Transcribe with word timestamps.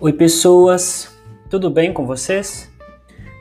Oi, 0.00 0.12
pessoas, 0.12 1.12
tudo 1.50 1.68
bem 1.68 1.92
com 1.92 2.06
vocês? 2.06 2.72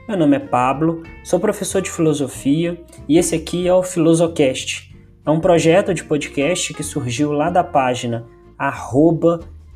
Meu 0.08 0.18
nome 0.18 0.38
é 0.38 0.40
Pablo, 0.40 1.04
sou 1.24 1.40
professor 1.40 1.84
de 1.84 1.92
filosofia 1.92 2.82
e 3.08 3.20
esse 3.20 3.36
aqui 3.36 3.68
é 3.68 3.74
o 3.76 3.84
Filosocast. 3.84 4.92
É 5.24 5.30
um 5.30 5.40
projeto 5.40 5.94
de 5.94 6.04
podcast 6.04 6.74
que 6.74 6.82
surgiu 6.82 7.32
lá 7.32 7.52
da 7.52 7.64
página 7.64 8.26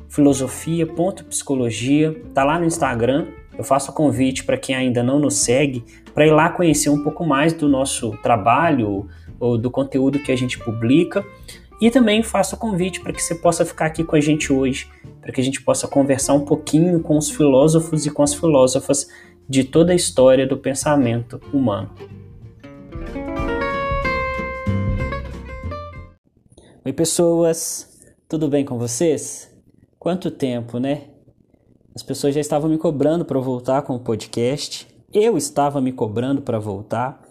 filosofia.psicologia, 0.08 2.20
tá 2.34 2.42
lá 2.42 2.58
no 2.58 2.64
Instagram. 2.64 3.28
Eu 3.56 3.62
faço 3.62 3.92
convite 3.92 4.42
para 4.42 4.56
quem 4.56 4.74
ainda 4.74 5.04
não 5.04 5.20
nos 5.20 5.36
segue 5.36 5.84
para 6.12 6.26
ir 6.26 6.32
lá 6.32 6.48
conhecer 6.48 6.90
um 6.90 7.04
pouco 7.04 7.24
mais 7.24 7.52
do 7.52 7.68
nosso 7.68 8.10
trabalho 8.24 9.06
ou 9.38 9.56
do 9.56 9.70
conteúdo 9.70 10.18
que 10.18 10.32
a 10.32 10.36
gente 10.36 10.58
publica. 10.58 11.24
E 11.80 11.92
também 11.92 12.24
faço 12.24 12.56
convite 12.56 13.00
para 13.00 13.12
que 13.12 13.22
você 13.22 13.36
possa 13.36 13.64
ficar 13.64 13.86
aqui 13.86 14.02
com 14.02 14.14
a 14.14 14.20
gente 14.20 14.52
hoje, 14.52 14.88
para 15.22 15.32
que 15.32 15.40
a 15.40 15.44
gente 15.44 15.62
possa 15.62 15.86
conversar 15.86 16.34
um 16.34 16.44
pouquinho 16.44 17.00
com 17.00 17.16
os 17.16 17.30
filósofos 17.30 18.04
e 18.04 18.10
com 18.10 18.24
as 18.24 18.34
filósofas 18.34 19.08
de 19.48 19.62
toda 19.62 19.92
a 19.92 19.96
história 19.96 20.46
do 20.46 20.58
pensamento 20.58 21.40
humano. 21.52 21.90
Oi, 26.84 26.92
pessoas, 26.92 28.00
tudo 28.28 28.48
bem 28.48 28.64
com 28.64 28.76
vocês? 28.76 29.48
Quanto 29.96 30.28
tempo, 30.28 30.80
né? 30.80 31.04
As 31.94 32.02
pessoas 32.02 32.34
já 32.34 32.40
estavam 32.40 32.68
me 32.68 32.76
cobrando 32.76 33.24
para 33.24 33.38
voltar 33.38 33.82
com 33.82 33.94
o 33.94 34.00
podcast, 34.00 34.88
eu 35.12 35.36
estava 35.36 35.80
me 35.80 35.92
cobrando 35.92 36.42
para 36.42 36.58
voltar. 36.58 37.22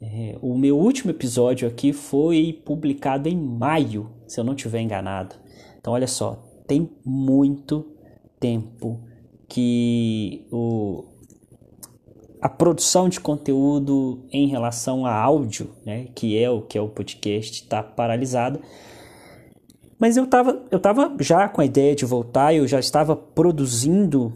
É, 0.00 0.36
o 0.40 0.56
meu 0.56 0.78
último 0.78 1.10
episódio 1.10 1.66
aqui 1.66 1.92
foi 1.92 2.62
publicado 2.64 3.28
em 3.28 3.36
maio, 3.36 4.10
se 4.28 4.38
eu 4.38 4.44
não 4.44 4.54
estiver 4.54 4.80
enganado. 4.80 5.34
Então, 5.80 5.92
olha 5.94 6.06
só, 6.06 6.53
tem 6.66 6.90
muito 7.04 7.86
tempo 8.40 9.00
que 9.48 10.46
o, 10.50 11.04
a 12.40 12.48
produção 12.48 13.08
de 13.08 13.20
conteúdo 13.20 14.24
em 14.30 14.46
relação 14.48 15.06
a 15.06 15.14
áudio, 15.14 15.70
né, 15.84 16.08
que 16.14 16.38
é 16.38 16.50
o 16.50 16.62
que 16.62 16.76
é 16.76 16.80
o 16.80 16.88
podcast, 16.88 17.62
está 17.62 17.82
paralisada. 17.82 18.60
Mas 19.98 20.16
eu 20.16 20.24
estava 20.24 20.62
eu 20.70 20.78
tava 20.78 21.14
já 21.20 21.48
com 21.48 21.60
a 21.60 21.64
ideia 21.64 21.94
de 21.94 22.04
voltar, 22.04 22.54
eu 22.54 22.66
já 22.66 22.78
estava 22.78 23.16
produzindo 23.16 24.32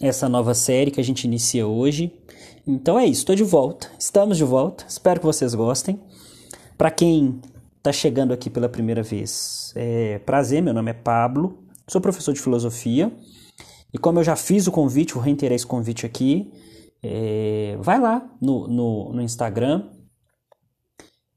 essa 0.00 0.28
nova 0.28 0.54
série 0.54 0.90
que 0.90 1.00
a 1.00 1.04
gente 1.04 1.24
inicia 1.24 1.66
hoje. 1.66 2.12
Então 2.66 2.98
é 2.98 3.06
isso, 3.06 3.20
estou 3.20 3.34
de 3.34 3.44
volta, 3.44 3.90
estamos 3.98 4.36
de 4.36 4.44
volta, 4.44 4.84
espero 4.88 5.20
que 5.20 5.26
vocês 5.26 5.54
gostem. 5.54 5.98
Para 6.76 6.90
quem 6.90 7.40
está 7.78 7.92
chegando 7.92 8.32
aqui 8.32 8.50
pela 8.50 8.68
primeira 8.68 9.02
vez, 9.02 9.72
é 9.74 10.18
prazer, 10.18 10.60
meu 10.62 10.74
nome 10.74 10.90
é 10.90 10.94
Pablo, 10.94 11.64
sou 11.88 12.00
professor 12.00 12.34
de 12.34 12.40
filosofia. 12.40 13.12
E 13.92 13.96
como 13.96 14.18
eu 14.18 14.24
já 14.24 14.36
fiz 14.36 14.66
o 14.66 14.72
convite, 14.72 15.14
vou 15.14 15.22
reiterar 15.22 15.54
esse 15.54 15.66
convite 15.66 16.04
aqui, 16.04 16.52
é, 17.02 17.78
vai 17.80 17.98
lá 17.98 18.28
no, 18.40 18.68
no, 18.68 19.12
no 19.14 19.22
Instagram, 19.22 19.88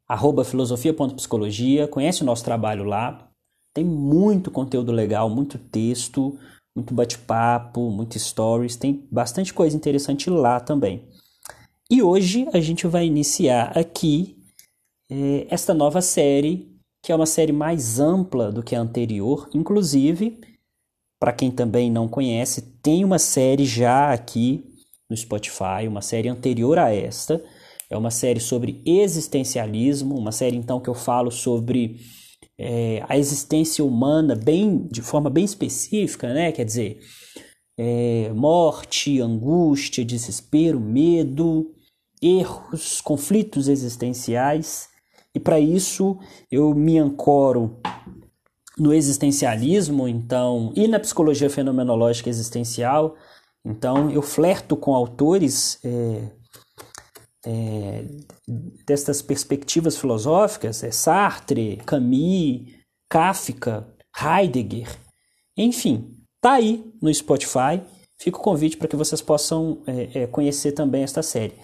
arroba 0.08 0.44
filosofia.psicologia, 0.44 1.88
conhece 1.88 2.23
o 2.23 2.25
nosso 2.25 2.44
trabalho 2.44 2.83
lá, 2.83 3.30
tem 3.73 3.86
muito 3.86 4.52
conteúdo 4.52 4.92
legal, 4.92 5.30
muito 5.30 5.58
texto, 5.58 6.38
muito 6.76 6.94
bate-papo, 6.94 7.89
muito 7.89 8.20
stories, 8.20 8.76
tem 8.76 9.08
bastante 9.09 9.53
coisa 9.53 9.78
interessante 9.78 10.30
lá 10.30 10.59
também. 10.59 11.08
E 11.89 12.02
hoje 12.02 12.48
a 12.52 12.59
gente 12.59 12.88
vai 12.88 13.05
iniciar 13.05 13.78
aqui 13.78 14.41
esta 15.50 15.73
nova 15.73 16.02
série, 16.02 16.72
que 17.04 17.12
é 17.12 17.16
uma 17.16 17.26
série 17.26 17.52
mais 17.52 18.00
ampla 18.00 18.52
do 18.52 18.64
que 18.64 18.76
a 18.76 18.80
anterior. 18.80 19.50
Inclusive, 19.54 20.40
para 21.20 21.34
quem 21.34 21.52
também 21.52 21.92
não 21.92 22.08
conhece, 22.08 22.62
tem 22.82 23.04
uma 23.04 23.20
série 23.20 23.66
já 23.66 24.11
aqui 24.11 24.64
no 25.10 25.17
Spotify, 25.17 25.88
uma 25.88 26.02
série 26.02 26.30
anterior 26.30 26.80
a 26.80 26.94
esta. 26.94 27.44
É 27.89 27.98
uma 27.98 28.10
série 28.10 28.39
sobre 28.39 28.82
existencialismo, 28.86 30.17
uma 30.17 30.32
série 30.32 30.55
então 30.55 30.80
que 30.80 30.89
eu 30.89 30.95
falo 30.95 31.30
sobre 31.30 32.00
é, 32.58 33.04
a 33.10 33.17
existência 33.17 33.83
humana 33.83 34.33
bem 34.33 34.88
de 34.89 35.02
forma 35.02 35.30
bem 35.30 35.44
específica, 35.44 36.33
né? 36.33 36.52
Quer 36.52 36.64
dizer, 36.64 37.00
é, 37.77 38.32
morte, 38.33 39.20
angústia, 39.20 40.05
desespero, 40.05 40.80
medo, 40.80 41.73
erros, 42.21 43.02
conflitos 43.02 43.67
existenciais, 43.67 44.88
e 45.33 45.39
para 45.39 45.59
isso 45.59 46.17
eu 46.52 46.73
me 46.73 46.97
ancoro 46.97 47.80
no 48.77 48.93
existencialismo, 48.93 50.08
então, 50.08 50.71
e 50.75 50.87
na 50.87 50.99
psicologia 50.99 51.49
fenomenológica 51.49 52.30
existencial. 52.30 53.15
Então, 53.64 54.09
eu 54.09 54.21
flerto 54.21 54.75
com 54.75 54.95
autores 54.95 55.80
é, 55.83 56.31
é, 57.45 58.05
destas 58.86 59.21
perspectivas 59.21 59.97
filosóficas, 59.97 60.83
é 60.83 60.91
Sartre, 60.91 61.77
Camus, 61.86 62.73
Kafka, 63.08 63.87
Heidegger, 64.20 64.87
enfim, 65.58 66.17
tá 66.41 66.53
aí 66.53 66.83
no 67.02 67.14
Spotify. 67.14 67.81
Fica 68.20 68.37
o 68.37 68.41
convite 68.41 68.77
para 68.77 68.87
que 68.87 68.95
vocês 68.95 69.21
possam 69.21 69.81
é, 69.86 70.21
é, 70.21 70.27
conhecer 70.27 70.71
também 70.71 71.03
esta 71.03 71.21
série. 71.21 71.55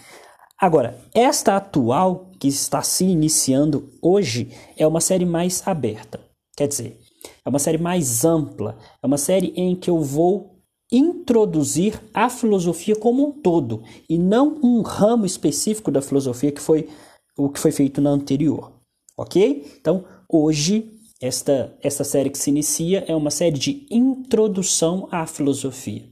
Agora, 0.59 0.99
esta 1.13 1.55
atual 1.55 2.26
que 2.39 2.47
está 2.47 2.81
se 2.81 3.05
iniciando 3.05 3.89
hoje 4.01 4.49
é 4.75 4.85
uma 4.85 5.01
série 5.01 5.25
mais 5.25 5.65
aberta. 5.67 6.19
Quer 6.55 6.67
dizer, 6.67 6.99
é 7.45 7.49
uma 7.49 7.59
série 7.59 7.77
mais 7.77 8.25
ampla, 8.25 8.77
é 9.01 9.07
uma 9.07 9.17
série 9.17 9.53
em 9.55 9.75
que 9.75 9.89
eu 9.89 10.01
vou 10.01 10.57
introduzir 10.91 12.01
a 12.13 12.29
filosofia 12.29 12.95
como 12.95 13.27
um 13.27 13.31
todo 13.31 13.83
e 14.09 14.17
não 14.17 14.59
um 14.63 14.81
ramo 14.81 15.25
específico 15.25 15.91
da 15.91 16.01
filosofia 16.01 16.51
que 16.51 16.61
foi 16.61 16.89
o 17.37 17.49
que 17.49 17.59
foi 17.59 17.71
feito 17.71 18.01
na 18.01 18.09
anterior. 18.09 18.71
OK? 19.17 19.65
Então, 19.79 20.05
hoje 20.31 20.93
esta 21.19 21.75
esta 21.81 22.03
série 22.03 22.29
que 22.29 22.37
se 22.37 22.49
inicia 22.49 23.03
é 23.07 23.15
uma 23.15 23.31
série 23.31 23.57
de 23.57 23.87
introdução 23.89 25.07
à 25.11 25.25
filosofia. 25.25 26.09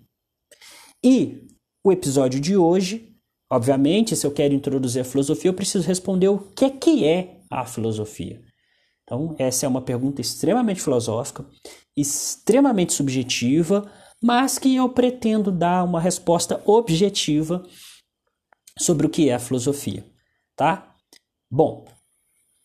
E 1.03 1.47
o 1.83 1.91
episódio 1.91 2.39
de 2.39 2.57
hoje 2.57 3.14
Obviamente, 3.49 4.15
se 4.15 4.25
eu 4.25 4.31
quero 4.31 4.53
introduzir 4.53 5.01
a 5.01 5.05
filosofia, 5.05 5.49
eu 5.49 5.53
preciso 5.53 5.87
responder 5.87 6.29
o 6.29 6.39
que 6.39 6.65
é, 6.65 6.69
que 6.69 7.05
é 7.05 7.41
a 7.49 7.65
filosofia. 7.65 8.41
Então, 9.03 9.35
essa 9.37 9.65
é 9.65 9.69
uma 9.69 9.83
pergunta 9.83 10.19
extremamente 10.19 10.81
filosófica, 10.81 11.45
extremamente 11.95 12.93
subjetiva, 12.93 13.89
mas 14.21 14.57
que 14.57 14.75
eu 14.75 14.89
pretendo 14.89 15.51
dar 15.51 15.83
uma 15.83 16.01
resposta 16.01 16.61
objetiva 16.65 17.63
sobre 18.79 19.05
o 19.05 19.09
que 19.09 19.29
é 19.29 19.35
a 19.35 19.39
filosofia, 19.39 20.03
tá? 20.55 20.95
Bom, 21.49 21.85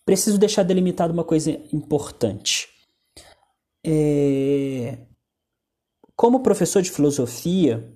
preciso 0.05 0.39
deixar 0.39 0.63
delimitado 0.63 1.13
uma 1.13 1.25
coisa 1.25 1.51
importante. 1.73 2.69
É... 3.85 4.99
Como 6.17 6.43
professor 6.43 6.83
de 6.83 6.91
filosofia, 6.91 7.95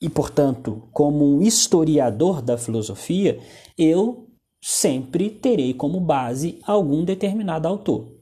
e, 0.00 0.08
portanto, 0.08 0.88
como 0.92 1.24
um 1.24 1.42
historiador 1.42 2.42
da 2.42 2.58
filosofia, 2.58 3.40
eu 3.78 4.28
sempre 4.62 5.30
terei 5.30 5.72
como 5.72 6.00
base 6.00 6.58
algum 6.64 7.04
determinado 7.04 7.68
autor. 7.68 8.12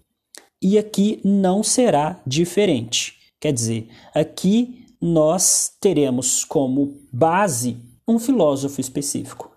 E 0.62 0.78
aqui 0.78 1.20
não 1.24 1.62
será 1.62 2.20
diferente. 2.26 3.18
Quer 3.40 3.52
dizer, 3.52 3.88
aqui 4.14 4.86
nós 5.00 5.72
teremos 5.80 6.44
como 6.44 6.96
base 7.12 7.76
um 8.06 8.18
filósofo 8.18 8.80
específico. 8.80 9.50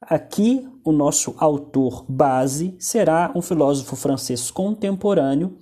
Aqui 0.00 0.66
o 0.84 0.92
nosso 0.92 1.34
autor 1.38 2.04
base 2.08 2.76
será 2.78 3.32
um 3.34 3.42
filósofo 3.42 3.96
francês 3.96 4.50
contemporâneo 4.50 5.58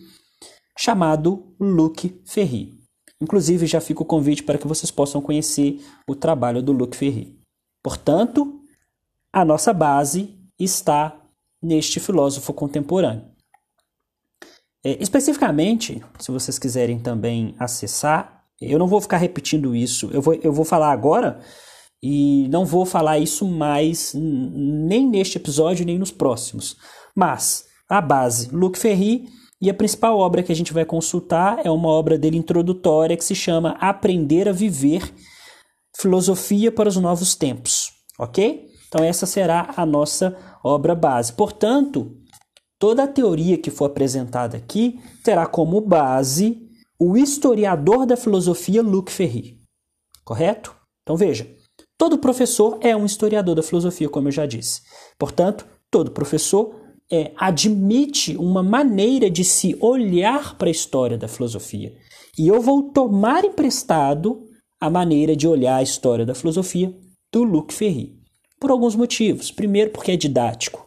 chamado 0.78 1.54
Luc 1.58 2.20
Ferry. 2.25 2.73
Inclusive, 3.24 3.66
já 3.66 3.80
fica 3.80 4.02
o 4.02 4.06
convite 4.06 4.42
para 4.42 4.58
que 4.58 4.68
vocês 4.68 4.90
possam 4.90 5.22
conhecer 5.22 5.80
o 6.06 6.14
trabalho 6.14 6.62
do 6.62 6.72
Luc 6.72 6.94
Ferry. 6.94 7.34
Portanto, 7.82 8.60
a 9.32 9.46
nossa 9.46 9.72
base 9.72 10.38
está 10.58 11.16
neste 11.62 11.98
filósofo 12.00 12.52
contemporâneo. 12.52 13.24
É, 14.84 15.02
especificamente, 15.02 16.04
se 16.18 16.30
vocês 16.30 16.58
quiserem 16.58 16.98
também 16.98 17.54
acessar, 17.58 18.44
eu 18.60 18.78
não 18.78 18.86
vou 18.86 19.00
ficar 19.00 19.16
repetindo 19.16 19.74
isso, 19.74 20.10
eu 20.12 20.20
vou, 20.20 20.34
eu 20.34 20.52
vou 20.52 20.64
falar 20.66 20.92
agora 20.92 21.40
e 22.02 22.46
não 22.48 22.66
vou 22.66 22.84
falar 22.84 23.18
isso 23.18 23.48
mais 23.48 24.12
nem 24.14 25.08
neste 25.08 25.38
episódio 25.38 25.86
nem 25.86 25.98
nos 25.98 26.10
próximos. 26.10 26.76
Mas 27.16 27.64
a 27.88 28.02
base 28.02 28.54
Luc 28.54 28.76
Ferry 28.76 29.26
e 29.64 29.70
a 29.70 29.75
principal 29.75 30.19
obra 30.19 30.43
que 30.43 30.52
a 30.52 30.55
gente 30.55 30.75
vai 30.75 30.84
consultar 30.84 31.64
é 31.64 31.70
uma 31.70 31.88
obra 31.88 32.19
dele 32.19 32.37
introdutória 32.37 33.16
que 33.16 33.25
se 33.25 33.34
chama 33.34 33.78
Aprender 33.81 34.46
a 34.46 34.52
Viver 34.52 35.11
Filosofia 35.96 36.70
para 36.70 36.90
os 36.90 36.96
Novos 36.96 37.34
Tempos. 37.34 37.90
Ok? 38.19 38.66
Então, 38.87 39.02
essa 39.02 39.25
será 39.25 39.72
a 39.75 39.87
nossa 39.87 40.37
obra 40.62 40.94
base. 40.94 41.32
Portanto, 41.32 42.14
toda 42.78 43.05
a 43.05 43.08
teoria 43.08 43.56
que 43.56 43.70
for 43.70 43.87
apresentada 43.87 44.55
aqui 44.58 45.00
terá 45.25 45.46
como 45.46 45.81
base 45.81 46.69
o 47.00 47.17
historiador 47.17 48.05
da 48.05 48.19
filosofia 48.19 48.82
Luc 48.82 49.10
Ferry. 49.10 49.62
Correto? 50.26 50.76
Então 51.02 51.17
veja, 51.17 51.50
todo 51.96 52.19
professor 52.19 52.78
é 52.82 52.94
um 52.94 53.06
historiador 53.06 53.55
da 53.55 53.62
filosofia, 53.62 54.10
como 54.10 54.28
eu 54.28 54.32
já 54.32 54.44
disse. 54.44 54.82
Portanto, 55.19 55.67
todo 55.90 56.10
professor 56.10 56.83
é, 57.10 57.32
admite 57.36 58.36
uma 58.36 58.62
maneira 58.62 59.30
de 59.30 59.44
se 59.44 59.76
olhar 59.80 60.56
para 60.56 60.68
a 60.68 60.70
história 60.70 61.18
da 61.18 61.28
filosofia. 61.28 61.94
E 62.38 62.48
eu 62.48 62.60
vou 62.60 62.90
tomar 62.90 63.44
emprestado 63.44 64.48
a 64.80 64.90
maneira 64.90 65.36
de 65.36 65.46
olhar 65.46 65.76
a 65.76 65.82
história 65.82 66.26
da 66.26 66.34
filosofia 66.34 66.94
do 67.32 67.42
Luc 67.42 67.72
Ferry. 67.72 68.14
Por 68.60 68.70
alguns 68.70 68.96
motivos. 68.96 69.50
Primeiro, 69.50 69.90
porque 69.90 70.12
é 70.12 70.16
didático. 70.16 70.86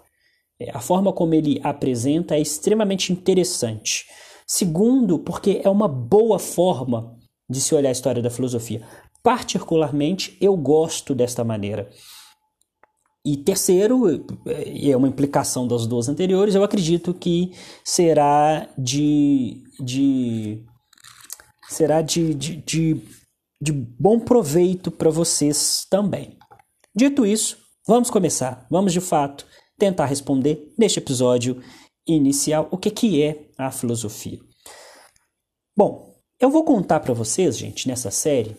É, 0.59 0.71
a 0.75 0.79
forma 0.79 1.13
como 1.13 1.33
ele 1.33 1.59
apresenta 1.63 2.35
é 2.35 2.41
extremamente 2.41 3.13
interessante. 3.13 4.05
Segundo, 4.45 5.19
porque 5.19 5.61
é 5.63 5.69
uma 5.69 5.87
boa 5.87 6.39
forma 6.39 7.15
de 7.49 7.61
se 7.61 7.75
olhar 7.75 7.89
a 7.89 7.91
história 7.91 8.21
da 8.21 8.29
filosofia. 8.29 8.81
Particularmente, 9.23 10.37
eu 10.39 10.55
gosto 10.55 11.13
desta 11.13 11.43
maneira. 11.43 11.89
E 13.27 13.35
terceiro, 13.35 14.03
é 14.45 14.95
uma 14.95 15.09
implicação 15.09 15.67
das 15.67 15.85
duas 15.85 16.07
anteriores, 16.07 16.55
eu 16.55 16.63
acredito 16.63 17.13
que 17.13 17.51
será 17.83 18.69
de, 18.77 19.61
de 19.81 20.63
será 21.67 22.01
de, 22.01 22.33
de, 22.33 22.55
de, 22.55 23.01
de 23.61 23.73
bom 23.73 24.17
proveito 24.17 24.89
para 24.89 25.09
vocês 25.09 25.85
também. 25.89 26.37
Dito 26.95 27.25
isso, 27.25 27.57
vamos 27.85 28.09
começar. 28.09 28.65
Vamos 28.71 28.93
de 28.93 29.01
fato 29.01 29.45
tentar 29.77 30.05
responder 30.05 30.73
neste 30.79 30.99
episódio 30.99 31.61
inicial 32.07 32.69
o 32.71 32.77
que, 32.77 32.89
que 32.89 33.21
é 33.21 33.49
a 33.57 33.69
filosofia. 33.71 34.39
Bom, 35.77 36.15
eu 36.39 36.49
vou 36.49 36.63
contar 36.63 37.01
para 37.01 37.13
vocês, 37.13 37.57
gente, 37.57 37.89
nessa 37.89 38.09
série, 38.09 38.55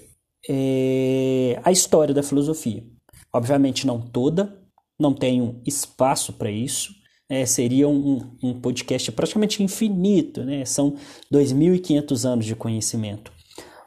é, 0.47 1.59
a 1.65 1.73
história 1.73 2.13
da 2.13 2.23
filosofia. 2.23 2.85
Obviamente 3.33 3.87
não 3.87 4.01
toda, 4.01 4.58
não 4.99 5.15
tenho 5.15 5.61
espaço 5.67 6.33
para 6.33 6.51
isso. 6.51 6.93
É, 7.31 7.45
seria 7.45 7.87
um, 7.87 8.37
um, 8.43 8.59
podcast 8.59 9.13
praticamente 9.13 9.63
infinito, 9.63 10.43
né? 10.45 10.65
são 10.65 10.97
2.500 11.33 12.25
anos 12.25 12.47
de 12.47 12.57
conhecimento. 12.57 13.31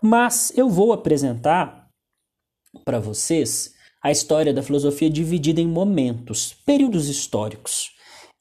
Mas 0.02 0.56
eu 0.56 0.70
vou 0.70 0.94
apresentar 0.94 1.88
para 2.86 3.00
vocês 3.00 3.74
a 4.02 4.12
história 4.12 4.54
da 4.54 4.64
filosofia 4.64 5.10
dividida 5.10 5.60
em 5.60 5.68
momentos, 5.68 6.56
períodos 6.66 7.10
históricos. 7.10 7.90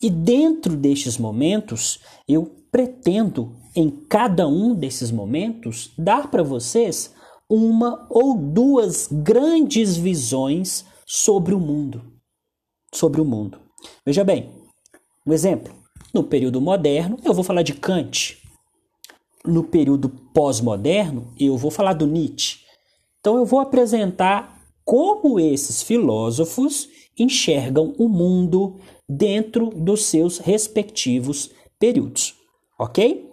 E 0.03 0.09
dentro 0.09 0.77
destes 0.77 1.19
momentos, 1.19 2.01
eu 2.27 2.57
pretendo, 2.71 3.57
em 3.75 3.91
cada 3.91 4.47
um 4.47 4.75
desses 4.75 5.11
momentos, 5.11 5.93
dar 5.99 6.31
para 6.31 6.43
vocês 6.43 7.15
uma 7.49 8.07
ou 8.09 8.37
duas 8.37 9.09
grandes 9.11 9.97
visões 9.97 10.87
sobre 11.07 11.55
o 11.55 11.61
mundo. 11.61 12.10
Sobre 12.95 13.21
o 13.21 13.25
mundo. 13.25 13.61
Veja 14.05 14.25
bem, 14.25 14.51
um 15.27 15.33
exemplo. 15.33 15.75
No 16.13 16.25
período 16.25 16.61
moderno, 16.61 17.17
eu 17.25 17.33
vou 17.33 17.45
falar 17.45 17.63
de 17.63 17.75
Kant. 17.75 18.39
No 19.45 19.65
período 19.65 20.09
pós-moderno, 20.09 21.33
eu 21.39 21.57
vou 21.57 21.71
falar 21.71 21.93
do 21.93 22.07
Nietzsche. 22.07 22.59
Então, 23.21 23.37
eu 23.37 23.45
vou 23.45 23.61
apresentar 23.61 24.61
como 24.85 25.39
esses 25.39 25.83
filósofos 25.83 26.89
enxergam 27.19 27.95
o 27.99 28.09
mundo 28.09 28.79
dentro 29.09 29.71
dos 29.71 30.05
seus 30.05 30.39
respectivos 30.39 31.51
períodos. 31.79 32.35
Ok? 32.79 33.29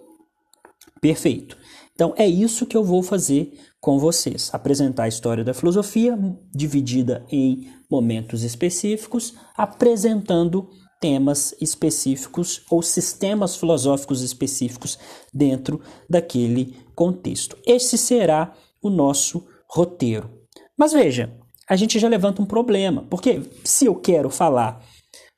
Perfeito. 1.01 1.57
Então 1.94 2.13
é 2.15 2.27
isso 2.27 2.65
que 2.65 2.77
eu 2.77 2.83
vou 2.83 3.01
fazer 3.01 3.60
com 3.88 3.98
vocês: 3.98 4.50
apresentar 4.51 5.04
a 5.04 5.07
história 5.07 5.45
da 5.45 5.54
filosofia, 5.54 6.19
dividida 6.54 7.25
em 7.31 7.72
momentos 7.89 8.44
específicos, 8.44 9.34
apresentando 9.56 10.69
temas 11.00 11.56
específicos 11.62 12.66
ou 12.69 12.81
sistemas 12.81 13.56
filosóficos 13.56 14.22
específicos 14.22 15.00
dentro 15.34 15.80
daquele 16.10 16.75
contexto. 16.94 17.57
Esse 17.66 17.98
será 17.98 18.54
o 18.81 18.89
nosso 18.89 19.48
roteiro. 19.69 20.30
Mas 20.78 20.92
veja, 20.92 21.34
a 21.69 21.78
gente 21.78 21.98
já 21.98 22.10
levanta 22.10 22.42
um 22.42 22.45
problema, 22.45 23.07
porque 23.10 23.42
se 23.63 23.86
eu 23.86 23.95
quero 23.95 24.30
falar 24.30 24.84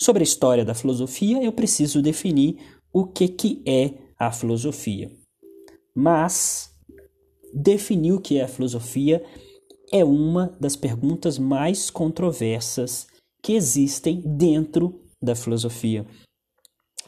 sobre 0.02 0.24
a 0.24 0.24
história 0.24 0.66
da 0.66 0.74
filosofia, 0.74 1.44
eu 1.44 1.52
preciso 1.52 2.02
definir 2.02 2.58
o 2.92 3.06
que, 3.06 3.28
que 3.28 3.62
é 3.64 3.94
a 4.18 4.32
filosofia. 4.32 5.12
Mas 5.96 6.69
definir 7.54 8.14
o 8.14 8.22
que 8.22 8.38
é 8.38 8.44
a 8.44 8.48
filosofia 8.48 9.24
é 9.92 10.04
uma 10.04 10.56
das 10.60 10.76
perguntas 10.76 11.38
mais 11.40 11.90
controversas 11.90 13.08
que 13.42 13.54
existem 13.54 14.22
dentro 14.26 15.02
da 15.22 15.36
filosofia. 15.36 16.06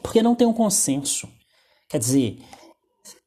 Porque 0.01 0.23
não 0.23 0.35
tem 0.35 0.47
um 0.47 0.53
consenso. 0.53 1.27
Quer 1.89 1.99
dizer, 1.99 2.39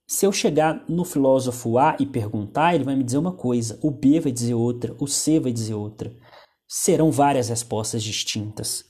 se 0.06 0.26
eu 0.26 0.32
chegar 0.32 0.84
no 0.88 1.04
filósofo 1.04 1.78
A 1.78 1.96
e 1.98 2.06
perguntar, 2.06 2.74
ele 2.74 2.84
vai 2.84 2.96
me 2.96 3.04
dizer 3.04 3.18
uma 3.18 3.32
coisa, 3.32 3.78
o 3.82 3.90
B 3.90 4.20
vai 4.20 4.32
dizer 4.32 4.54
outra, 4.54 4.94
o 4.98 5.06
C 5.06 5.38
vai 5.38 5.52
dizer 5.52 5.74
outra. 5.74 6.14
Serão 6.66 7.10
várias 7.10 7.48
respostas 7.48 8.02
distintas. 8.02 8.84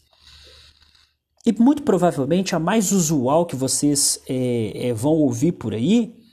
E 1.47 1.53
muito 1.53 1.83
provavelmente 1.83 2.55
a 2.55 2.59
mais 2.59 2.91
usual 2.91 3.45
que 3.45 3.55
vocês 3.55 4.19
é, 4.27 4.89
é, 4.89 4.95
vão 4.95 5.13
ouvir 5.13 5.53
por 5.53 5.75
aí 5.75 6.24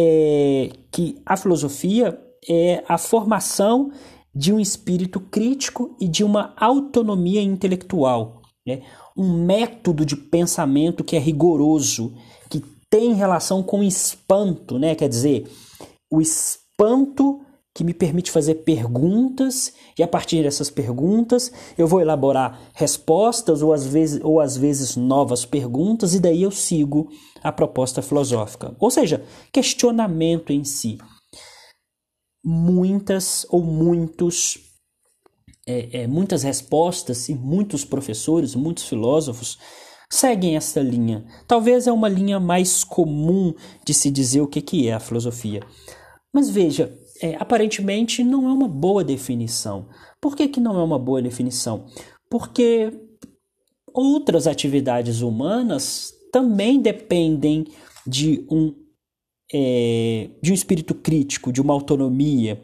é 0.00 0.70
que 0.92 1.20
a 1.26 1.36
filosofia 1.36 2.16
é 2.48 2.84
a 2.86 2.96
formação 2.96 3.90
de 4.32 4.52
um 4.52 4.60
espírito 4.60 5.18
crítico 5.18 5.96
e 6.00 6.06
de 6.06 6.22
uma 6.22 6.54
autonomia 6.56 7.42
intelectual, 7.42 8.42
né? 8.64 8.82
um 9.16 9.44
método 9.44 10.06
de 10.06 10.14
pensamento 10.14 11.02
que 11.02 11.16
é 11.16 11.18
rigoroso, 11.18 12.14
que 12.48 12.62
tem 12.88 13.12
relação 13.12 13.60
com 13.60 13.82
espanto, 13.82 14.78
né? 14.78 14.94
quer 14.94 15.08
dizer, 15.08 15.50
o 16.08 16.20
espanto 16.20 17.40
que 17.74 17.82
me 17.82 17.94
permite 17.94 18.30
fazer 18.30 18.56
perguntas 18.56 19.72
e 19.98 20.02
a 20.02 20.08
partir 20.08 20.42
dessas 20.42 20.70
perguntas 20.70 21.52
eu 21.76 21.86
vou 21.86 22.00
elaborar 22.00 22.60
respostas 22.74 23.62
ou 23.62 23.72
às 23.72 23.86
vezes, 23.86 24.20
ou 24.22 24.40
às 24.40 24.56
vezes 24.56 24.96
novas 24.96 25.44
perguntas 25.44 26.14
e 26.14 26.20
daí 26.20 26.42
eu 26.42 26.50
sigo 26.50 27.08
a 27.42 27.52
proposta 27.52 28.02
filosófica. 28.02 28.74
Ou 28.78 28.90
seja, 28.90 29.24
questionamento 29.52 30.52
em 30.52 30.64
si. 30.64 30.98
Muitas 32.44 33.46
ou 33.50 33.62
muitos 33.62 34.68
é, 35.66 36.02
é, 36.02 36.06
muitas 36.06 36.42
respostas 36.42 37.28
e 37.28 37.34
muitos 37.34 37.84
professores, 37.84 38.54
muitos 38.54 38.84
filósofos 38.84 39.58
seguem 40.10 40.56
essa 40.56 40.80
linha. 40.80 41.26
Talvez 41.46 41.86
é 41.86 41.92
uma 41.92 42.08
linha 42.08 42.40
mais 42.40 42.82
comum 42.82 43.52
de 43.84 43.92
se 43.92 44.10
dizer 44.10 44.40
o 44.40 44.46
que, 44.46 44.62
que 44.62 44.88
é 44.88 44.94
a 44.94 45.00
filosofia. 45.00 45.60
Mas 46.32 46.48
veja, 46.48 46.96
é, 47.20 47.36
aparentemente 47.36 48.24
não 48.24 48.48
é 48.48 48.52
uma 48.52 48.66
boa 48.66 49.04
definição. 49.04 49.88
Por 50.20 50.34
que, 50.34 50.48
que 50.48 50.60
não 50.60 50.78
é 50.78 50.82
uma 50.82 50.98
boa 50.98 51.20
definição? 51.20 51.84
Porque 52.30 52.90
outras 53.92 54.46
atividades 54.46 55.20
humanas 55.20 56.14
também 56.32 56.80
dependem 56.80 57.66
de 58.06 58.46
um, 58.50 58.74
é, 59.52 60.30
de 60.42 60.50
um 60.50 60.54
espírito 60.54 60.94
crítico, 60.94 61.52
de 61.52 61.60
uma 61.60 61.74
autonomia, 61.74 62.62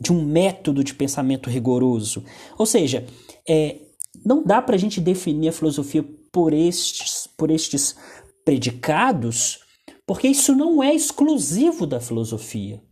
de 0.00 0.12
um 0.12 0.24
método 0.24 0.84
de 0.84 0.94
pensamento 0.94 1.48
rigoroso. 1.48 2.24
Ou 2.58 2.66
seja, 2.66 3.06
é, 3.48 3.80
não 4.24 4.42
dá 4.42 4.60
para 4.60 4.74
a 4.74 4.78
gente 4.78 5.00
definir 5.00 5.48
a 5.48 5.52
filosofia 5.52 6.04
por 6.32 6.52
estes, 6.52 7.26
por 7.36 7.50
estes 7.50 7.96
predicados, 8.44 9.60
porque 10.06 10.28
isso 10.28 10.54
não 10.54 10.82
é 10.82 10.94
exclusivo 10.94 11.86
da 11.86 12.00
filosofia. 12.00 12.82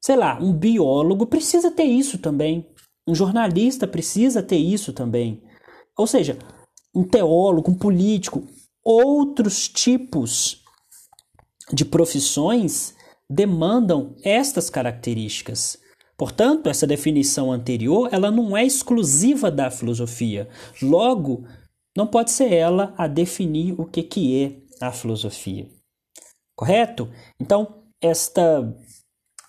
Sei 0.00 0.16
lá, 0.16 0.38
um 0.40 0.52
biólogo 0.52 1.26
precisa 1.26 1.70
ter 1.70 1.84
isso 1.84 2.18
também. 2.18 2.66
Um 3.06 3.14
jornalista 3.14 3.86
precisa 3.86 4.42
ter 4.42 4.56
isso 4.56 4.92
também. 4.92 5.42
Ou 5.96 6.06
seja, 6.06 6.38
um 6.94 7.04
teólogo, 7.04 7.70
um 7.70 7.74
político, 7.74 8.46
outros 8.84 9.68
tipos 9.68 10.62
de 11.72 11.84
profissões 11.84 12.94
demandam 13.28 14.16
estas 14.22 14.68
características. 14.68 15.78
Portanto, 16.16 16.68
essa 16.68 16.86
definição 16.86 17.50
anterior, 17.50 18.08
ela 18.12 18.30
não 18.30 18.56
é 18.56 18.64
exclusiva 18.64 19.50
da 19.50 19.70
filosofia. 19.70 20.48
Logo, 20.80 21.46
não 21.96 22.06
pode 22.06 22.30
ser 22.30 22.52
ela 22.52 22.94
a 22.96 23.06
definir 23.06 23.74
o 23.80 23.86
que, 23.86 24.02
que 24.02 24.44
é 24.44 24.86
a 24.86 24.92
filosofia. 24.92 25.68
Correto? 26.54 27.10
Então, 27.40 27.82
esta 28.00 28.76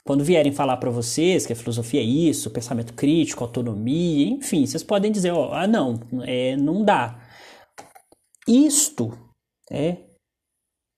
quando 0.05 0.23
vierem 0.23 0.51
falar 0.51 0.77
para 0.77 0.89
vocês 0.89 1.45
que 1.45 1.53
a 1.53 1.55
filosofia 1.55 2.01
é 2.01 2.03
isso, 2.03 2.51
pensamento 2.51 2.93
crítico, 2.93 3.43
autonomia, 3.43 4.27
enfim, 4.27 4.65
vocês 4.65 4.83
podem 4.83 5.11
dizer, 5.11 5.31
ó, 5.31 5.53
ah, 5.53 5.65
não, 5.65 5.97
é, 6.23 6.57
não 6.57 6.83
dá. 6.83 7.22
Isto 8.47 9.17
é 9.71 9.97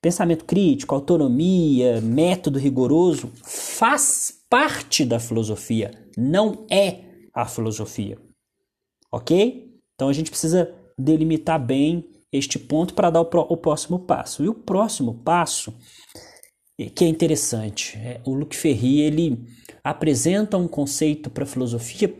pensamento 0.01 0.45
crítico, 0.45 0.93
autonomia, 0.93 1.99
método 1.99 2.59
rigoroso 2.59 3.31
faz 3.43 4.33
parte 4.49 5.03
da 5.03 5.19
filosofia, 5.19 5.91
não 6.15 6.65
é 6.69 6.99
a 7.33 7.45
filosofia. 7.45 8.17
Ok? 9.11 9.79
Então 9.95 10.07
a 10.07 10.13
gente 10.13 10.29
precisa 10.29 10.71
delimitar 10.97 11.59
bem 11.59 12.07
este 12.31 12.59
ponto 12.59 12.93
para 12.93 13.09
dar 13.09 13.21
o, 13.21 13.25
pro, 13.25 13.41
o, 13.41 13.57
próximo 13.57 13.99
passo. 13.99 14.43
E 14.43 14.49
o 14.49 14.53
próximo 14.53 15.15
passo, 15.23 15.73
que 16.93 17.05
é 17.05 17.07
interessante, 17.07 17.97
é, 17.97 18.21
o 18.25 18.33
Luc 18.33 18.55
Ferry 18.55 19.01
ele 19.01 19.47
apresenta 19.83 20.57
um 20.57 20.67
conceito 20.67 21.29
para 21.29 21.43
a 21.43 21.47
filosofia 21.47 22.13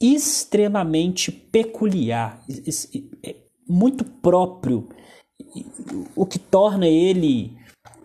extremamente 0.00 1.30
peculiar, 1.32 2.44
é, 3.22 3.47
muito 3.68 4.04
próprio, 4.04 4.88
o 6.16 6.26
que 6.26 6.38
torna 6.38 6.86
ele, 6.86 7.56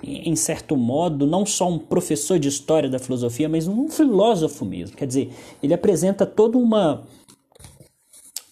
em 0.03 0.35
certo 0.35 0.75
modo, 0.75 1.25
não 1.25 1.45
só 1.45 1.69
um 1.69 1.79
professor 1.79 2.37
de 2.37 2.47
história 2.47 2.89
da 2.89 2.99
filosofia, 2.99 3.47
mas 3.47 3.67
um 3.67 3.89
filósofo 3.89 4.65
mesmo. 4.65 4.95
Quer 4.95 5.07
dizer, 5.07 5.33
ele 5.61 5.73
apresenta 5.73 6.25
toda 6.25 6.57
uma 6.57 7.05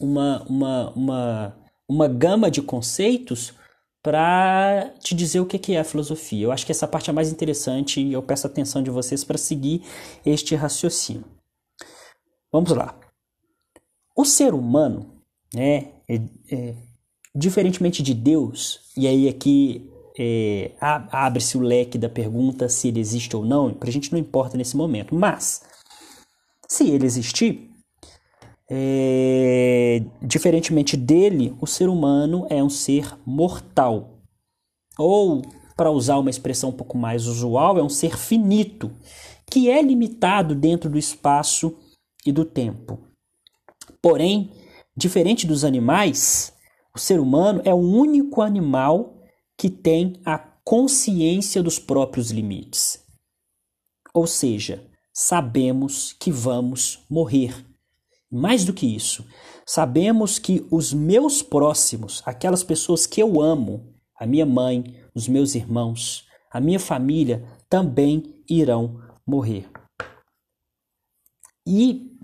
uma, 0.02 0.44
uma, 0.50 0.90
uma, 0.92 1.58
uma 1.88 2.08
gama 2.08 2.50
de 2.50 2.62
conceitos 2.62 3.54
para 4.02 4.92
te 5.00 5.14
dizer 5.14 5.40
o 5.40 5.46
que 5.46 5.76
é 5.76 5.80
a 5.80 5.84
filosofia. 5.84 6.44
Eu 6.44 6.52
acho 6.52 6.66
que 6.66 6.72
essa 6.72 6.88
parte 6.88 7.10
é 7.10 7.14
mais 7.14 7.32
interessante 7.32 8.02
e 8.02 8.12
eu 8.12 8.24
peço 8.24 8.48
a 8.48 8.50
atenção 8.50 8.82
de 8.82 8.90
vocês 8.90 9.24
para 9.24 9.38
seguir 9.38 9.84
este 10.26 10.56
raciocínio. 10.56 11.24
Vamos 12.52 12.72
lá. 12.72 13.00
O 14.18 14.26
ser 14.26 14.54
humano, 14.54 15.22
né, 15.54 15.94
é, 16.10 16.16
é, 16.52 16.76
diferentemente 17.36 18.04
de 18.04 18.14
Deus, 18.14 18.82
e 18.96 19.08
aí 19.08 19.28
aqui 19.28 19.90
é, 20.20 20.72
abre-se 20.80 21.58
o 21.58 21.62
leque 21.62 21.98
da 21.98 22.10
pergunta 22.10 22.68
se 22.68 22.90
ele 22.90 23.00
existe 23.00 23.36
ou 23.36 23.46
não, 23.46 23.74
para 23.74 23.90
a 23.90 23.92
gente 23.92 24.12
não 24.12 24.20
importa 24.20 24.58
nesse 24.58 24.76
momento, 24.76 25.16
mas 25.16 25.62
se 26.68 26.90
ele 26.90 27.06
existir, 27.06 27.70
é, 28.70 30.02
diferentemente 30.22 30.96
dele, 30.96 31.56
o 31.60 31.68
ser 31.68 31.90
humano 31.90 32.48
é 32.50 32.64
um 32.64 32.70
ser 32.70 33.18
mortal. 33.26 34.22
Ou, 34.98 35.42
para 35.76 35.92
usar 35.92 36.18
uma 36.18 36.30
expressão 36.30 36.70
um 36.70 36.74
pouco 36.74 36.98
mais 36.98 37.28
usual, 37.28 37.78
é 37.78 37.84
um 37.84 37.90
ser 37.90 38.18
finito, 38.18 38.90
que 39.50 39.70
é 39.70 39.82
limitado 39.82 40.56
dentro 40.56 40.90
do 40.90 40.98
espaço 40.98 41.78
e 42.26 42.32
do 42.32 42.46
tempo. 42.46 43.00
Porém, 44.02 44.52
diferente 44.96 45.46
dos 45.46 45.66
animais, 45.66 46.54
o 46.96 47.00
ser 47.00 47.20
humano 47.20 47.62
é 47.64 47.74
o 47.74 47.78
único 47.78 48.42
animal 48.42 49.22
que 49.58 49.70
tem 49.70 50.20
a 50.26 50.38
consciência 50.38 51.62
dos 51.64 51.80
próprios 51.80 52.32
limites. 52.32 53.04
Ou 54.14 54.28
seja, 54.28 54.86
sabemos 55.14 56.14
que 56.14 56.32
vamos 56.32 57.00
morrer 57.10 57.66
mais 58.32 58.64
do 58.64 58.74
que 58.74 58.86
isso, 58.86 59.26
sabemos 59.66 60.40
que 60.40 60.66
os 60.72 60.94
meus 60.94 61.44
próximos, 61.44 62.24
aquelas 62.26 62.64
pessoas 62.64 63.06
que 63.06 63.22
eu 63.22 63.42
amo, 63.42 63.94
a 64.18 64.26
minha 64.26 64.46
mãe, 64.46 64.96
os 65.14 65.28
meus 65.28 65.54
irmãos, 65.54 66.26
a 66.50 66.62
minha 66.62 66.80
família, 66.80 67.46
também 67.70 68.42
irão 68.50 69.02
morrer. 69.28 69.70
E 71.68 72.18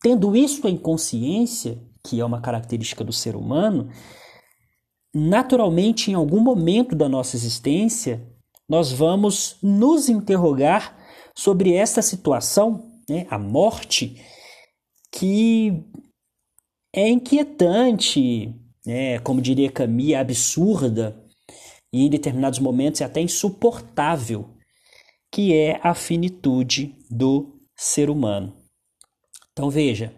tendo 0.00 0.34
isso 0.34 0.66
em 0.66 0.78
consciência, 0.78 1.78
que 2.02 2.20
é 2.20 2.24
uma 2.24 2.40
característica 2.40 3.04
do 3.04 3.12
ser 3.12 3.36
humano, 3.36 3.90
naturalmente, 5.14 6.10
em 6.10 6.14
algum 6.14 6.40
momento 6.40 6.94
da 6.94 7.08
nossa 7.08 7.36
existência, 7.36 8.26
nós 8.68 8.92
vamos 8.92 9.56
nos 9.62 10.08
interrogar 10.08 10.96
sobre 11.36 11.72
essa 11.74 12.00
situação, 12.02 12.88
né, 13.08 13.26
a 13.28 13.38
morte, 13.38 14.24
que 15.12 15.84
é 16.94 17.08
inquietante, 17.08 18.54
né? 18.84 19.18
como 19.20 19.40
diria 19.40 19.70
Camille, 19.70 20.14
absurda 20.14 21.24
e 21.92 22.06
em 22.06 22.10
determinados 22.10 22.58
momentos 22.58 23.00
é 23.00 23.04
até 23.04 23.20
insuportável, 23.20 24.56
que 25.32 25.54
é 25.54 25.80
a 25.82 25.94
finitude 25.94 26.96
do 27.10 27.60
ser 27.76 28.10
humano. 28.10 28.56
Então 29.52 29.70
veja, 29.70 30.14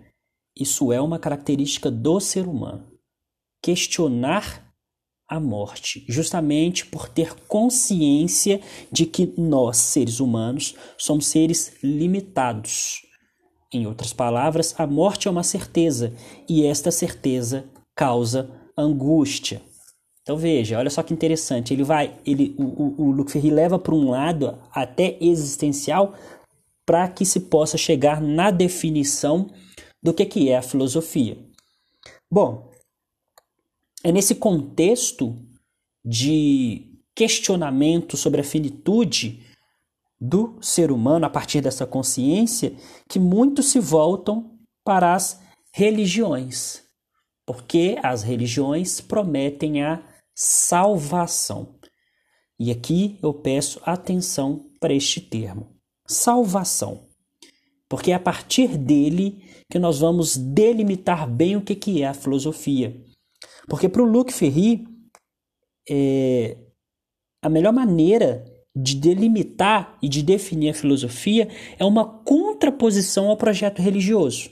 isso 0.57 0.93
é 0.93 1.01
uma 1.01 1.19
característica 1.19 1.91
do 1.91 2.21
ser 2.21 2.47
humano. 2.47 2.87
Questionar 3.63 4.73
a 5.29 5.41
morte, 5.41 6.05
justamente 6.09 6.85
por 6.85 7.09
ter 7.09 7.35
consciência 7.49 8.61
de 8.91 9.07
que 9.07 9.33
nós, 9.39 9.79
seres 9.79 10.21
humanos, 10.21 10.75
somos 10.99 11.27
seres 11.27 11.73
limitados 11.83 13.01
em 13.73 13.87
outras 13.87 14.13
palavras, 14.13 14.75
a 14.79 14.87
morte 14.87 15.29
é 15.29 15.31
uma 15.31 15.43
certeza 15.43 16.13
e 16.47 16.67
esta 16.67 16.91
certeza 16.91 17.65
causa 17.97 18.51
angústia. 18.77 19.63
Então 20.21 20.37
veja, 20.37 20.79
olha 20.79 20.91
só 20.91 21.03
que 21.03 21.15
interessante. 21.15 21.73
Ele 21.73 21.83
vai, 21.83 22.15
ele, 22.25 22.55
o, 22.59 22.65
o, 22.65 23.07
o 23.07 23.11
Luc 23.11 23.31
Ferry 23.31 23.51
leva 23.51 23.79
para 23.79 23.95
um 23.95 24.11
lado 24.11 24.59
até 24.71 25.17
existencial 25.21 26.15
para 26.85 27.09
que 27.09 27.25
se 27.25 27.41
possa 27.41 27.79
chegar 27.79 28.21
na 28.21 28.51
definição 28.51 29.49
do 30.03 30.13
que, 30.13 30.27
que 30.27 30.49
é 30.49 30.57
a 30.57 30.63
filosofia. 30.63 31.39
Bom, 32.31 32.71
é 34.03 34.11
nesse 34.11 34.35
contexto 34.35 35.37
de 36.05 36.93
questionamento 37.15 38.17
sobre 38.17 38.41
a 38.41 38.45
finitude 38.45 39.47
do 40.21 40.59
ser 40.61 40.91
humano 40.91 41.27
a 41.27 41.31
partir 41.31 41.61
dessa 41.61 41.87
consciência 41.87 42.75
que 43.09 43.19
muitos 43.19 43.67
se 43.67 43.79
voltam 43.79 44.59
para 44.85 45.15
as 45.15 45.41
religiões, 45.73 46.83
porque 47.47 47.97
as 48.03 48.23
religiões 48.23 49.01
prometem 49.01 49.83
a 49.83 50.03
salvação. 50.35 51.79
E 52.59 52.71
aqui 52.71 53.19
eu 53.23 53.35
peço 53.35 53.81
atenção 53.85 54.71
para 54.81 54.95
este 54.95 55.21
termo: 55.21 55.77
salvação. 56.07 57.09
Porque 57.93 58.11
é 58.11 58.15
a 58.15 58.19
partir 58.19 58.79
dele 58.79 59.45
que 59.71 59.79
nós 59.79 59.99
vamos 60.01 60.35
delimitar 60.35 61.31
bem 61.31 61.57
o 61.57 61.61
que 61.61 62.01
é 62.01 62.07
a 62.07 62.15
filosofia. 62.15 62.99
Porque 63.69 63.87
para 63.87 64.01
o 64.01 64.07
Luc 64.07 64.33
Ferry, 64.33 64.89
é, 65.87 66.57
a 67.45 67.51
melhor 67.51 67.71
maneira 67.71 68.47
de 68.75 68.97
delimitar 68.97 69.99
e 70.01 70.09
de 70.09 70.23
definir 70.23 70.71
a 70.71 70.75
filosofia 70.75 71.51
é 71.79 71.85
uma 71.85 72.07
contraposição 72.07 73.29
ao 73.29 73.37
projeto 73.37 73.83
religioso. 73.83 74.49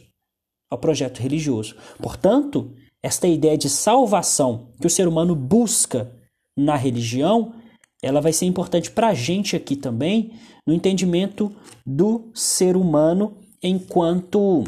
Ao 0.71 0.77
projeto 0.77 1.21
religioso. 1.21 1.77
Portanto, 1.97 2.75
esta 3.03 3.27
ideia 3.27 3.57
de 3.57 3.71
salvação 3.71 4.75
que 4.79 4.87
o 4.87 4.91
ser 4.91 5.09
humano 5.09 5.35
busca 5.35 6.15
na 6.55 6.77
religião, 6.77 7.55
ela 8.03 8.21
vai 8.21 8.33
ser 8.33 8.47
importante 8.47 8.91
para 8.91 9.09
a 9.09 9.15
gente 9.15 9.57
aqui 9.57 9.77
também, 9.77 10.33
no 10.67 10.73
entendimento 10.73 11.53
do 11.85 12.31
ser 12.35 12.77
humano 12.77 13.37
enquanto, 13.63 14.65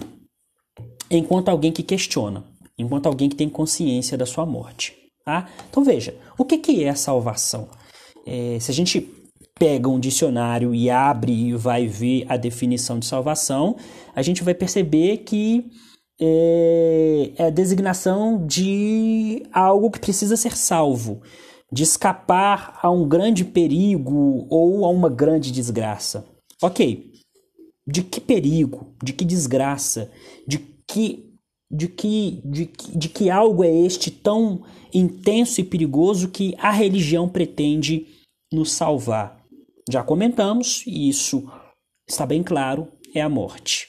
enquanto 1.11 1.49
alguém 1.49 1.73
que 1.73 1.83
questiona, 1.83 2.45
enquanto 2.79 3.07
alguém 3.07 3.29
que 3.29 3.37
tem 3.37 3.49
consciência 3.49 4.19
da 4.19 4.27
sua 4.27 4.45
morte. 4.45 4.95
Tá? 5.25 5.49
Então 5.71 5.85
veja, 5.85 6.15
o 6.37 6.45
que, 6.45 6.59
que 6.59 6.83
é 6.83 6.89
a 6.89 6.97
salvação? 6.97 7.69
É, 8.27 8.59
se 8.61 8.71
a 8.71 8.75
gente 8.75 9.09
pega 9.59 9.89
um 9.89 10.01
dicionário 10.01 10.75
e 10.75 10.91
abre 10.91 11.33
e 11.33 11.55
vai 11.55 11.87
ver 11.87 12.25
a 12.29 12.37
definição 12.37 12.99
de 12.99 13.07
salvação, 13.07 13.77
a 14.15 14.23
gente 14.23 14.43
vai 14.43 14.55
perceber 14.55 15.19
que 15.19 15.71
é, 16.21 17.33
é 17.37 17.45
a 17.47 17.51
designação 17.51 18.45
de 18.47 19.45
algo 19.53 19.91
que 19.91 20.01
precisa 20.01 20.37
ser 20.37 20.57
salvo, 20.57 21.23
de 21.73 21.83
escapar 21.83 22.79
a 22.83 22.91
um 22.91 23.09
grande 23.09 23.45
perigo 23.45 24.47
ou 24.51 24.85
a 24.85 24.89
uma 24.89 25.09
grande 25.09 25.51
desgraça. 25.51 26.27
Ok, 26.63 27.13
de 27.87 28.03
que 28.03 28.21
perigo, 28.21 28.95
de 29.03 29.13
que 29.13 29.25
desgraça, 29.25 30.11
de 30.47 30.59
que 30.87 31.29
de 31.75 31.89
que, 31.89 32.43
de, 32.45 32.67
de 32.67 33.09
que 33.09 33.31
algo 33.31 33.65
é 33.65 33.73
este 33.73 34.11
tão 34.11 34.63
intenso 34.93 35.59
e 35.59 35.65
perigoso 35.65 36.29
que 36.29 36.55
a 36.59 36.71
religião 36.71 37.27
pretende 37.27 38.07
nos 38.53 38.73
salvar. 38.73 39.43
Já 39.91 40.03
comentamos, 40.03 40.85
e 40.87 41.09
isso 41.09 41.51
está 42.07 42.27
bem 42.27 42.43
claro, 42.43 42.89
é 43.15 43.23
a 43.23 43.29
morte. 43.29 43.89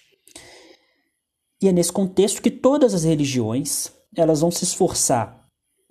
E 1.61 1.67
é 1.67 1.73
nesse 1.73 1.91
contexto 1.91 2.41
que 2.41 2.49
todas 2.49 2.93
as 2.93 3.03
religiões 3.03 3.91
elas 4.15 4.39
vão 4.39 4.49
se 4.49 4.63
esforçar 4.63 5.42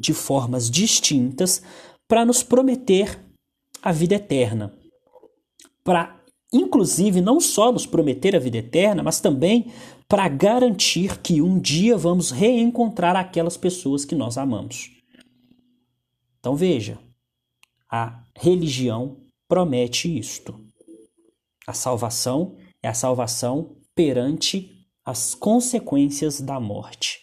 de 0.03 0.13
formas 0.13 0.69
distintas 0.69 1.63
para 2.09 2.27
nos 2.27 2.43
prometer 2.43 3.25
a 3.81 3.93
vida 3.93 4.17
eterna. 4.17 4.77
Para, 5.85 6.21
inclusive, 6.53 7.21
não 7.21 7.41
só 7.41 7.73
nos 7.73 7.87
prometer 7.87 8.37
a 8.37 8.39
vida 8.39 8.59
eterna, 8.59 9.03
mas 9.03 9.21
também 9.21 9.73
para 10.09 10.29
garantir 10.29 11.21
que 11.23 11.41
um 11.41 11.59
dia 11.59 11.97
vamos 11.97 12.31
reencontrar 12.31 13.17
aquelas 13.17 13.57
pessoas 13.57 14.05
que 14.05 14.15
nós 14.15 14.37
amamos. 14.37 14.91
Então 16.39 16.57
veja, 16.57 16.99
A 17.95 18.25
religião 18.35 19.19
promete 19.47 20.19
isto. 20.19 20.59
A 21.67 21.75
salvação 21.75 22.57
é 22.83 22.89
a 22.89 22.95
salvação 22.95 23.77
perante 23.95 24.71
as 25.05 25.35
consequências 25.35 26.41
da 26.41 26.59
morte. 26.59 27.21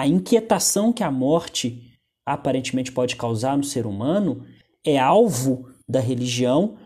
A 0.00 0.06
inquietação 0.06 0.94
que 0.94 1.04
a 1.04 1.10
morte 1.10 1.92
aparentemente 2.24 2.90
pode 2.90 3.16
causar 3.16 3.58
no 3.58 3.62
ser 3.62 3.84
humano 3.84 4.46
é 4.82 4.98
alvo 4.98 5.70
da 5.86 6.00
religião, 6.00 6.78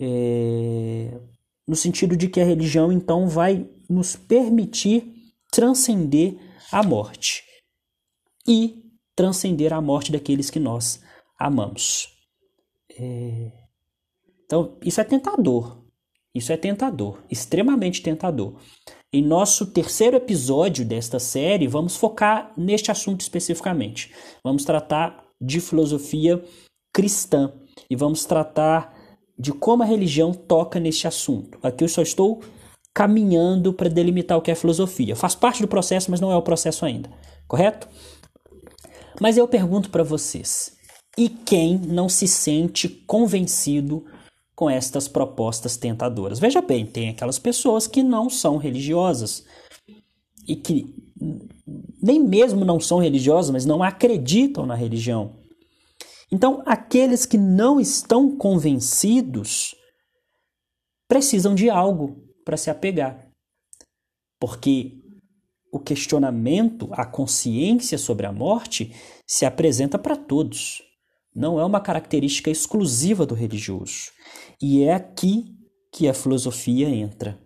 é, 0.00 1.20
no 1.68 1.76
sentido 1.76 2.16
de 2.16 2.28
que 2.28 2.40
a 2.40 2.44
religião 2.44 2.90
então 2.90 3.28
vai 3.28 3.64
nos 3.88 4.16
permitir 4.16 5.32
transcender 5.52 6.36
a 6.72 6.82
morte 6.82 7.44
e 8.44 8.82
transcender 9.14 9.72
a 9.72 9.80
morte 9.80 10.10
daqueles 10.10 10.50
que 10.50 10.58
nós 10.58 11.00
amamos. 11.38 12.08
É... 12.98 13.52
Então, 14.44 14.76
isso 14.82 15.00
é 15.00 15.04
tentador. 15.04 15.84
Isso 16.34 16.52
é 16.52 16.56
tentador, 16.56 17.22
extremamente 17.30 18.02
tentador. 18.02 18.60
Em 19.10 19.22
nosso 19.22 19.64
terceiro 19.64 20.18
episódio 20.18 20.84
desta 20.84 21.18
série, 21.18 21.66
vamos 21.66 21.96
focar 21.96 22.52
neste 22.54 22.90
assunto 22.90 23.22
especificamente. 23.22 24.12
Vamos 24.44 24.66
tratar 24.66 25.24
de 25.40 25.60
filosofia 25.60 26.44
cristã 26.92 27.50
e 27.88 27.96
vamos 27.96 28.26
tratar 28.26 28.94
de 29.38 29.50
como 29.50 29.82
a 29.82 29.86
religião 29.86 30.34
toca 30.34 30.78
neste 30.78 31.06
assunto. 31.06 31.58
Aqui 31.62 31.84
eu 31.84 31.88
só 31.88 32.02
estou 32.02 32.42
caminhando 32.92 33.72
para 33.72 33.88
delimitar 33.88 34.36
o 34.36 34.42
que 34.42 34.50
é 34.50 34.54
filosofia. 34.54 35.16
Faz 35.16 35.34
parte 35.34 35.62
do 35.62 35.68
processo, 35.68 36.10
mas 36.10 36.20
não 36.20 36.30
é 36.30 36.36
o 36.36 36.42
processo 36.42 36.84
ainda, 36.84 37.08
correto? 37.46 37.88
Mas 39.18 39.38
eu 39.38 39.48
pergunto 39.48 39.88
para 39.88 40.02
vocês: 40.02 40.76
e 41.16 41.30
quem 41.30 41.78
não 41.78 42.10
se 42.10 42.28
sente 42.28 42.90
convencido 43.06 44.04
com 44.58 44.68
estas 44.68 45.06
propostas 45.06 45.76
tentadoras? 45.76 46.40
Veja 46.40 46.60
bem, 46.60 46.84
tem 46.84 47.10
aquelas 47.10 47.38
pessoas 47.38 47.86
que 47.86 48.02
não 48.02 48.28
são 48.28 48.56
religiosas 48.56 49.46
e 50.48 50.56
que 50.56 50.92
nem 52.02 52.18
mesmo 52.18 52.64
não 52.64 52.80
são 52.80 52.98
religiosas, 52.98 53.52
mas 53.52 53.64
não 53.64 53.84
acreditam 53.84 54.66
na 54.66 54.74
religião. 54.74 55.36
Então, 56.32 56.60
aqueles 56.66 57.24
que 57.24 57.38
não 57.38 57.78
estão 57.78 58.36
convencidos 58.36 59.76
precisam 61.06 61.54
de 61.54 61.70
algo 61.70 62.20
para 62.44 62.56
se 62.56 62.68
apegar. 62.68 63.28
Porque 64.40 64.98
o 65.72 65.78
questionamento, 65.78 66.88
a 66.90 67.06
consciência 67.06 67.96
sobre 67.96 68.26
a 68.26 68.32
morte 68.32 68.92
se 69.24 69.46
apresenta 69.46 69.96
para 70.00 70.16
todos. 70.16 70.82
Não 71.38 71.60
é 71.60 71.64
uma 71.64 71.80
característica 71.80 72.50
exclusiva 72.50 73.24
do 73.24 73.32
religioso. 73.32 74.10
E 74.60 74.82
é 74.82 74.92
aqui 74.92 75.56
que 75.92 76.08
a 76.08 76.12
filosofia 76.12 76.88
entra. 76.88 77.38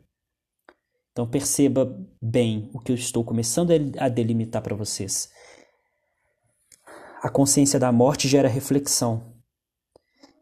Então 1.13 1.29
perceba 1.29 1.95
bem 2.21 2.71
o 2.73 2.81
que 2.81 2.91
eu 2.91 2.97
estou 2.97 3.23
começando 3.23 3.71
a 3.99 4.09
delimitar 4.09 4.63
para 4.63 4.75
vocês. 4.75 5.29
A 7.23 7.29
consciência 7.29 7.79
da 7.79 7.93
morte 7.93 8.29
gera 8.29 8.49
reflexão. 8.49 9.35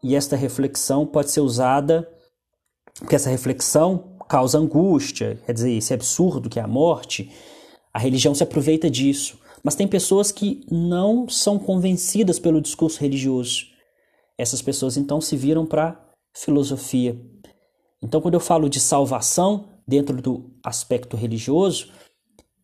E 0.01 0.15
esta 0.15 0.37
reflexão 0.37 1.05
pode 1.05 1.33
ser 1.33 1.41
usada, 1.41 2.09
porque 3.01 3.17
essa 3.17 3.29
reflexão 3.29 4.17
causa 4.29 4.59
angústia, 4.59 5.43
quer 5.45 5.53
dizer, 5.53 5.73
esse 5.73 5.93
absurdo 5.93 6.49
que 6.49 6.61
é 6.61 6.63
a 6.63 6.69
morte, 6.69 7.33
a 7.93 7.99
religião 7.99 8.33
se 8.33 8.45
aproveita 8.45 8.89
disso. 8.89 9.40
Mas 9.63 9.75
tem 9.75 9.87
pessoas 9.87 10.33
que 10.33 10.65
não 10.71 11.29
são 11.29 11.59
convencidas 11.59 12.39
pelo 12.39 12.61
discurso 12.61 13.01
religioso. 13.01 13.67
Essas 14.39 14.63
pessoas 14.63 14.97
então 14.97 15.21
se 15.21 15.37
viram 15.37 15.67
para 15.67 16.01
filosofia. 16.35 17.21
Então, 18.03 18.21
quando 18.21 18.35
eu 18.35 18.41
falo 18.41 18.69
de 18.69 18.81
salvação 18.81 19.69
dentro 19.87 20.23
do 20.23 20.51
aspecto 20.65 21.17
religioso, 21.17 21.93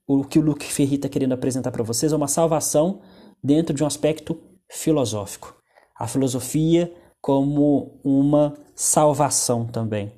o 0.06 0.24
que 0.24 0.38
o 0.38 0.42
Luke 0.42 0.64
Ferri 0.64 0.94
está 0.94 1.08
querendo 1.08 1.32
apresentar 1.32 1.70
para 1.70 1.82
vocês 1.82 2.12
é 2.12 2.16
uma 2.16 2.28
salvação 2.28 3.02
dentro 3.42 3.74
de 3.74 3.82
um 3.82 3.86
aspecto 3.86 4.40
filosófico. 4.70 5.54
A 5.98 6.06
filosofia 6.06 6.94
como 7.20 8.00
uma 8.04 8.54
salvação 8.74 9.66
também. 9.66 10.12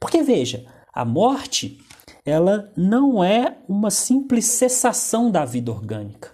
Porque 0.00 0.22
veja, 0.22 0.64
a 0.92 1.04
morte, 1.04 1.78
ela 2.24 2.72
não 2.76 3.22
é 3.22 3.58
uma 3.68 3.90
simples 3.90 4.46
cessação 4.46 5.30
da 5.30 5.44
vida 5.44 5.70
orgânica. 5.70 6.32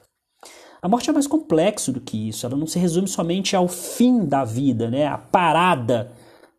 A 0.83 0.89
morte 0.89 1.11
é 1.11 1.13
mais 1.13 1.27
complexo 1.27 1.93
do 1.93 2.01
que 2.01 2.29
isso, 2.29 2.47
ela 2.47 2.57
não 2.57 2.67
se 2.67 2.79
resume 2.79 3.09
somente 3.09 3.55
ao 3.55 3.69
fim 3.69 4.25
da 4.25 4.45
vida, 4.45 4.91
né? 4.91 5.07
a 5.07 5.19
parada 5.19 6.13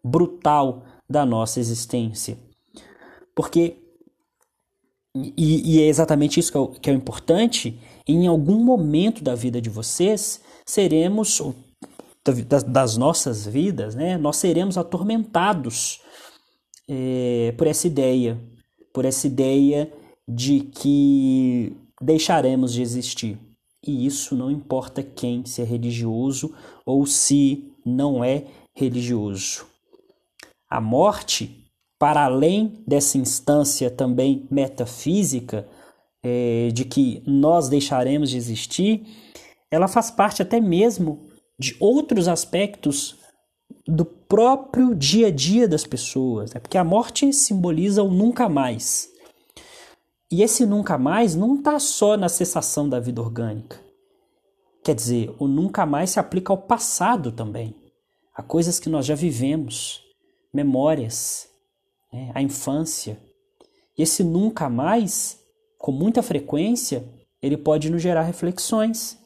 brutal 0.03 0.83
da 1.09 1.25
nossa 1.25 1.59
existência. 1.59 2.37
Porque, 3.35 3.77
e, 5.15 5.75
e 5.75 5.81
é 5.81 5.87
exatamente 5.87 6.39
isso 6.39 6.51
que 6.51 6.57
é, 6.57 6.61
o, 6.61 6.67
que 6.67 6.89
é 6.89 6.93
o 6.93 6.95
importante, 6.95 7.79
em 8.07 8.27
algum 8.27 8.63
momento 8.63 9.23
da 9.23 9.33
vida 9.33 9.59
de 9.59 9.69
vocês, 9.69 10.41
seremos, 10.65 11.41
das, 12.47 12.63
das 12.63 12.97
nossas 12.97 13.47
vidas, 13.47 13.95
né? 13.95 14.17
nós 14.17 14.37
seremos 14.37 14.77
atormentados 14.77 16.01
é, 16.87 17.55
por 17.57 17.65
essa 17.65 17.87
ideia, 17.87 18.39
por 18.93 19.05
essa 19.05 19.27
ideia 19.27 19.91
de 20.27 20.61
que 20.61 21.75
deixaremos 22.01 22.73
de 22.73 22.81
existir. 22.81 23.37
E 23.85 24.05
isso 24.05 24.35
não 24.35 24.51
importa 24.51 25.01
quem, 25.01 25.45
se 25.45 25.61
é 25.61 25.65
religioso 25.65 26.53
ou 26.85 27.05
se 27.05 27.71
não 27.85 28.23
é 28.23 28.45
religioso. 28.75 29.65
A 30.69 30.79
morte, 30.79 31.65
para 31.99 32.25
além 32.25 32.83
dessa 32.87 33.17
instância 33.17 33.89
também 33.89 34.47
metafísica, 34.49 35.67
é, 36.23 36.69
de 36.71 36.85
que 36.85 37.23
nós 37.25 37.67
deixaremos 37.67 38.29
de 38.29 38.37
existir, 38.37 39.03
ela 39.71 39.87
faz 39.87 40.11
parte 40.11 40.41
até 40.41 40.59
mesmo 40.59 41.27
de 41.59 41.75
outros 41.79 42.27
aspectos 42.27 43.17
do 43.91 44.05
próprio 44.05 44.95
dia 44.95 45.27
a 45.27 45.31
dia 45.31 45.67
das 45.67 45.85
pessoas, 45.85 46.53
né? 46.53 46.61
porque 46.61 46.77
a 46.77 46.83
morte 46.83 47.33
simboliza 47.33 48.01
o 48.01 48.09
nunca 48.09 48.47
mais. 48.47 49.11
E 50.31 50.41
esse 50.41 50.65
nunca 50.65 50.97
mais 50.97 51.35
não 51.35 51.55
está 51.55 51.77
só 51.77 52.15
na 52.15 52.29
cessação 52.29 52.87
da 52.87 53.01
vida 53.01 53.21
orgânica. 53.21 53.77
Quer 54.81 54.95
dizer, 54.95 55.35
o 55.37 55.47
nunca 55.47 55.85
mais 55.85 56.11
se 56.11 56.19
aplica 56.19 56.53
ao 56.53 56.57
passado 56.57 57.33
também, 57.33 57.75
a 58.33 58.41
coisas 58.41 58.79
que 58.79 58.89
nós 58.89 59.05
já 59.05 59.13
vivemos, 59.13 60.01
memórias, 60.53 61.49
né? 62.13 62.31
a 62.33 62.41
infância. 62.41 63.19
E 63.97 64.03
esse 64.03 64.23
nunca 64.23 64.69
mais, 64.69 65.37
com 65.77 65.91
muita 65.91 66.23
frequência, 66.23 67.03
ele 67.41 67.57
pode 67.57 67.89
nos 67.89 68.01
gerar 68.01 68.21
reflexões. 68.21 69.19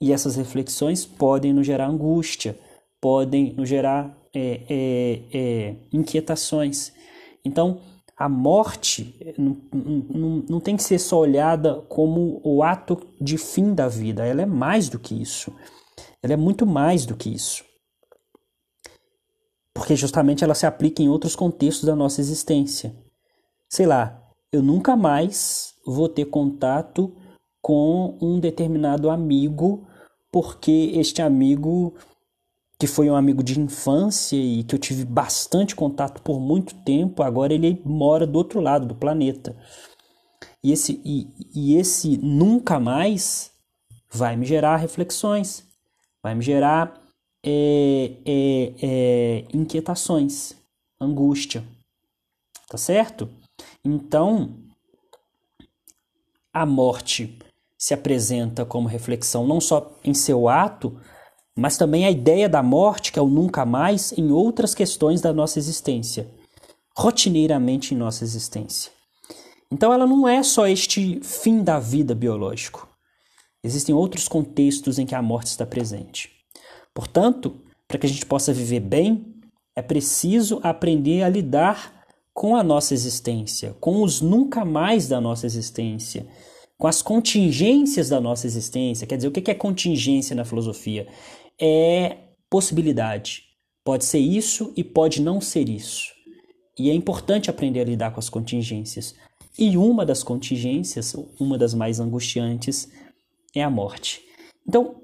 E 0.00 0.12
essas 0.12 0.36
reflexões 0.36 1.04
podem 1.04 1.52
nos 1.52 1.66
gerar 1.66 1.88
angústia, 1.88 2.56
podem 3.02 3.52
nos 3.54 3.68
gerar 3.68 4.16
é, 4.32 4.60
é, 4.70 5.22
é, 5.34 5.76
inquietações. 5.92 6.92
Então, 7.44 7.80
a 8.16 8.28
morte 8.28 9.18
não, 9.36 9.56
não, 9.72 10.44
não 10.48 10.60
tem 10.60 10.76
que 10.76 10.84
ser 10.84 11.00
só 11.00 11.18
olhada 11.18 11.82
como 11.88 12.40
o 12.44 12.62
ato 12.62 12.96
de 13.20 13.36
fim 13.36 13.74
da 13.74 13.88
vida, 13.88 14.24
ela 14.24 14.42
é 14.42 14.46
mais 14.46 14.88
do 14.88 15.00
que 15.00 15.20
isso. 15.20 15.52
Ela 16.22 16.34
é 16.34 16.36
muito 16.36 16.64
mais 16.64 17.04
do 17.04 17.16
que 17.16 17.28
isso. 17.28 17.64
Porque 19.74 19.96
justamente 19.96 20.44
ela 20.44 20.54
se 20.54 20.66
aplica 20.66 21.02
em 21.02 21.08
outros 21.08 21.34
contextos 21.34 21.84
da 21.84 21.96
nossa 21.96 22.20
existência. 22.20 22.94
Sei 23.68 23.86
lá, 23.86 24.22
eu 24.52 24.62
nunca 24.62 24.94
mais 24.94 25.74
vou 25.84 26.08
ter 26.08 26.26
contato 26.26 27.12
com 27.60 28.16
um 28.22 28.38
determinado 28.38 29.10
amigo 29.10 29.88
porque 30.30 30.92
este 30.94 31.20
amigo 31.20 31.94
que 32.82 32.86
foi 32.88 33.08
um 33.08 33.14
amigo 33.14 33.44
de 33.44 33.60
infância 33.60 34.34
e 34.34 34.64
que 34.64 34.74
eu 34.74 34.78
tive 34.78 35.04
bastante 35.04 35.72
contato 35.72 36.20
por 36.20 36.40
muito 36.40 36.74
tempo, 36.82 37.22
agora 37.22 37.54
ele 37.54 37.80
mora 37.84 38.26
do 38.26 38.36
outro 38.36 38.58
lado 38.58 38.86
do 38.86 38.94
planeta. 38.96 39.56
E 40.64 40.72
esse, 40.72 41.00
e, 41.04 41.28
e 41.54 41.76
esse 41.76 42.16
nunca 42.16 42.80
mais 42.80 43.52
vai 44.10 44.34
me 44.34 44.44
gerar 44.44 44.78
reflexões, 44.78 45.64
vai 46.20 46.34
me 46.34 46.42
gerar 46.42 47.00
é, 47.46 48.16
é, 48.26 48.74
é, 48.82 49.44
inquietações, 49.54 50.56
angústia. 51.00 51.62
Tá 52.68 52.76
certo? 52.76 53.30
Então, 53.84 54.56
a 56.52 56.66
morte 56.66 57.38
se 57.78 57.94
apresenta 57.94 58.64
como 58.64 58.88
reflexão 58.88 59.46
não 59.46 59.60
só 59.60 59.96
em 60.02 60.14
seu 60.14 60.48
ato, 60.48 61.00
mas 61.56 61.76
também 61.76 62.06
a 62.06 62.10
ideia 62.10 62.48
da 62.48 62.62
morte, 62.62 63.12
que 63.12 63.18
é 63.18 63.22
o 63.22 63.28
nunca 63.28 63.64
mais, 63.64 64.12
em 64.12 64.30
outras 64.30 64.74
questões 64.74 65.20
da 65.20 65.32
nossa 65.32 65.58
existência, 65.58 66.28
rotineiramente 66.96 67.94
em 67.94 67.96
nossa 67.96 68.24
existência. 68.24 68.90
Então 69.70 69.92
ela 69.92 70.06
não 70.06 70.28
é 70.28 70.42
só 70.42 70.66
este 70.66 71.20
fim 71.22 71.62
da 71.62 71.78
vida 71.78 72.14
biológico. 72.14 72.88
Existem 73.64 73.94
outros 73.94 74.28
contextos 74.28 74.98
em 74.98 75.06
que 75.06 75.14
a 75.14 75.22
morte 75.22 75.48
está 75.48 75.64
presente. 75.64 76.30
Portanto, 76.94 77.56
para 77.86 77.98
que 77.98 78.06
a 78.06 78.08
gente 78.08 78.26
possa 78.26 78.52
viver 78.52 78.80
bem, 78.80 79.24
é 79.76 79.80
preciso 79.80 80.60
aprender 80.62 81.22
a 81.22 81.28
lidar 81.28 82.02
com 82.34 82.56
a 82.56 82.62
nossa 82.62 82.94
existência, 82.94 83.74
com 83.80 84.02
os 84.02 84.20
nunca 84.20 84.64
mais 84.64 85.08
da 85.08 85.20
nossa 85.20 85.46
existência, 85.46 86.26
com 86.78 86.86
as 86.86 87.00
contingências 87.00 88.08
da 88.08 88.20
nossa 88.20 88.46
existência. 88.46 89.06
Quer 89.06 89.16
dizer, 89.16 89.28
o 89.28 89.32
que 89.32 89.50
é 89.50 89.54
contingência 89.54 90.34
na 90.34 90.44
filosofia? 90.44 91.06
É 91.62 92.18
possibilidade. 92.50 93.44
Pode 93.84 94.04
ser 94.04 94.18
isso 94.18 94.72
e 94.76 94.82
pode 94.82 95.22
não 95.22 95.40
ser 95.40 95.68
isso. 95.68 96.10
E 96.78 96.90
é 96.90 96.94
importante 96.94 97.48
aprender 97.48 97.80
a 97.80 97.84
lidar 97.84 98.12
com 98.12 98.18
as 98.18 98.28
contingências. 98.28 99.14
E 99.58 99.76
uma 99.76 100.04
das 100.04 100.22
contingências, 100.22 101.14
uma 101.38 101.56
das 101.56 101.74
mais 101.74 102.00
angustiantes, 102.00 102.90
é 103.54 103.62
a 103.62 103.70
morte. 103.70 104.22
Então, 104.66 104.96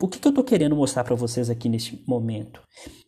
o 0.00 0.06
que, 0.06 0.24
eu 0.26 0.30
estou 0.30 0.44
querendo 0.44 0.76
mostrar 0.76 1.04
para 1.04 1.16
vocês 1.16 1.50
aqui 1.50 1.68
neste 1.68 2.02
momento? 2.06 2.62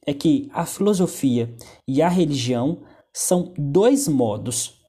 É 0.07 0.13
que 0.15 0.49
a 0.53 0.65
filosofia 0.67 1.55
e 1.87 2.03
a 2.03 2.09
religião 2.09 2.83
são 3.13 3.53
dois 3.57 4.09
modos, 4.09 4.81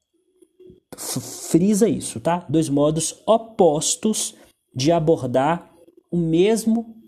frisa 0.98 1.88
isso, 1.88 2.20
tá? 2.20 2.46
Dois 2.50 2.70
modos 2.70 3.22
opostos 3.26 4.36
de 4.74 4.92
abordar 4.92 5.72
o 6.12 6.18
mesmo 6.18 7.01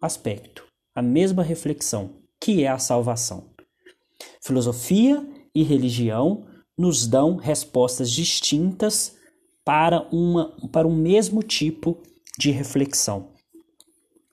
aspecto, 0.00 0.64
a 0.94 1.02
mesma 1.02 1.42
reflexão, 1.42 2.16
que 2.40 2.64
é 2.64 2.68
a 2.68 2.78
salvação. 2.78 3.50
Filosofia 4.40 5.26
e 5.54 5.62
religião 5.62 6.46
nos 6.76 7.06
dão 7.06 7.36
respostas 7.36 8.10
distintas 8.10 9.16
para, 9.64 10.02
uma, 10.12 10.56
para 10.72 10.86
um 10.86 10.94
mesmo 10.94 11.42
tipo 11.42 12.00
de 12.38 12.50
reflexão. 12.50 13.32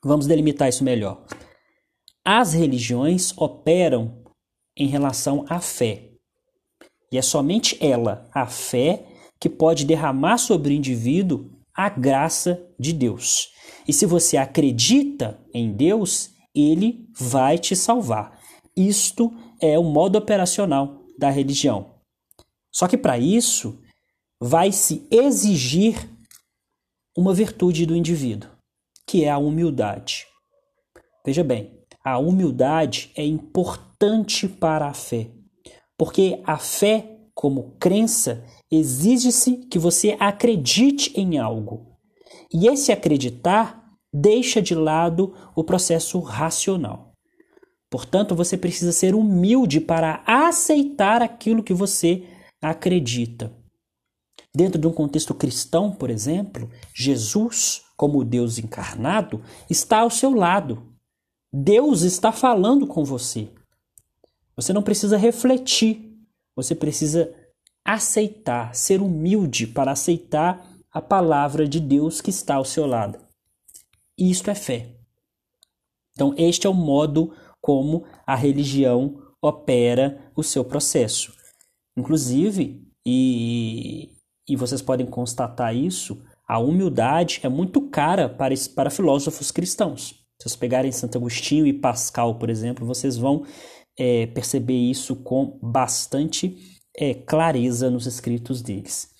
Vamos 0.04 0.28
delimitar 0.28 0.70
isso 0.70 0.84
melhor. 0.84 1.26
As 2.24 2.54
religiões 2.54 3.36
operam 3.38 4.24
em 4.78 4.88
relação 4.88 5.46
à 5.50 5.60
fé. 5.60 6.12
E 7.12 7.18
é 7.18 7.22
somente 7.22 7.78
ela, 7.84 8.30
a 8.34 8.46
fé, 8.46 9.06
que 9.40 9.50
pode 9.50 9.86
derramar 9.86 10.38
sobre 10.38 10.74
o 10.74 10.78
indivíduo 10.78 11.50
a 11.74 11.90
graça 11.90 12.64
de 12.80 12.94
Deus. 12.94 13.50
E 13.88 13.94
se 13.94 14.06
você 14.06 14.38
acredita 14.38 15.40
em 15.54 15.72
Deus, 15.72 16.32
ele 16.54 17.08
vai 17.16 17.58
te 17.58 17.76
salvar. 17.76 18.40
Isto 18.76 19.32
é 19.62 19.78
o 19.78 19.84
modo 19.84 20.18
operacional 20.18 21.04
da 21.18 21.30
religião. 21.30 21.96
Só 22.74 22.88
que 22.88 22.98
para 22.98 23.18
isso 23.18 23.80
vai 24.42 24.72
se 24.72 25.08
exigir 25.10 26.10
uma 27.18 27.34
virtude 27.34 27.86
do 27.86 27.96
indivíduo, 27.96 28.52
que 29.08 29.24
é 29.24 29.30
a 29.30 29.38
humildade. 29.38 30.28
Veja 31.26 31.44
bem, 31.44 31.80
a 32.04 32.18
humildade 32.18 33.12
é 33.16 33.26
importante 33.26 34.48
para 34.48 34.88
a 34.88 34.94
fé, 34.94 35.32
porque 35.98 36.42
a 36.46 36.58
fé, 36.58 37.18
como 37.34 37.76
crença, 37.80 38.44
exige-se 38.70 39.58
que 39.68 39.80
você 39.80 40.18
acredite 40.20 41.20
em 41.20 41.38
algo. 41.38 41.95
E 42.58 42.70
esse 42.70 42.90
acreditar 42.90 43.86
deixa 44.14 44.62
de 44.62 44.74
lado 44.74 45.36
o 45.54 45.62
processo 45.62 46.20
racional. 46.22 47.12
Portanto, 47.90 48.34
você 48.34 48.58
precisa 48.58 48.94
ser 48.94 49.14
humilde 49.14 49.82
para 49.82 50.24
aceitar 50.26 51.22
aquilo 51.22 51.62
que 51.62 51.74
você 51.74 52.24
acredita. 52.62 53.54
Dentro 54.56 54.80
de 54.80 54.88
um 54.88 54.94
contexto 54.94 55.34
cristão, 55.34 55.92
por 55.92 56.10
exemplo, 56.10 56.72
Jesus, 56.94 57.82
como 57.98 58.24
Deus 58.24 58.58
encarnado, 58.58 59.44
está 59.70 60.00
ao 60.00 60.10
seu 60.10 60.34
lado. 60.34 60.96
Deus 61.52 62.04
está 62.04 62.32
falando 62.32 62.88
com 62.88 63.04
você. 63.04 63.50
Você 64.56 64.72
não 64.72 64.82
precisa 64.82 65.18
refletir, 65.18 66.10
você 66.56 66.74
precisa 66.74 67.36
aceitar, 67.84 68.74
ser 68.74 69.02
humilde 69.02 69.68
para 69.68 69.92
aceitar 69.92 70.66
a 70.96 71.02
palavra 71.02 71.68
de 71.68 71.78
Deus 71.78 72.22
que 72.22 72.30
está 72.30 72.56
ao 72.56 72.64
seu 72.64 72.86
lado. 72.86 73.20
Isto 74.18 74.50
é 74.50 74.56
fé. 74.56 74.96
Então, 76.14 76.34
este 76.38 76.68
é 76.68 76.70
o 76.70 76.74
modo 76.74 77.34
como 77.60 78.06
a 78.26 78.34
religião 78.34 79.22
opera 79.42 80.32
o 80.34 80.42
seu 80.42 80.64
processo. 80.64 81.34
Inclusive, 81.98 82.82
e, 83.06 84.10
e 84.48 84.56
vocês 84.56 84.82
podem 84.82 85.06
constatar 85.06 85.76
isso, 85.76 86.24
a 86.48 86.60
humildade 86.60 87.42
é 87.44 87.50
muito 87.50 87.90
cara 87.90 88.30
para, 88.30 88.56
para 88.74 88.90
filósofos 88.90 89.52
cristãos. 89.52 90.26
Se 90.40 90.44
vocês 90.44 90.56
pegarem 90.56 90.94
Santo 90.94 91.18
Agostinho 91.18 91.68
e 91.68 91.74
Pascal, 91.74 92.40
por 92.40 92.50
exemplo, 92.50 92.88
vocês 92.88 93.18
vão 93.18 93.46
é, 94.00 94.28
perceber 94.28 94.78
isso 94.78 95.18
com 95.18 95.60
bastante 95.62 96.80
é, 96.96 97.14
clareza 97.14 97.90
nos 97.90 98.06
escritos 98.06 98.62
deles. 98.62 99.14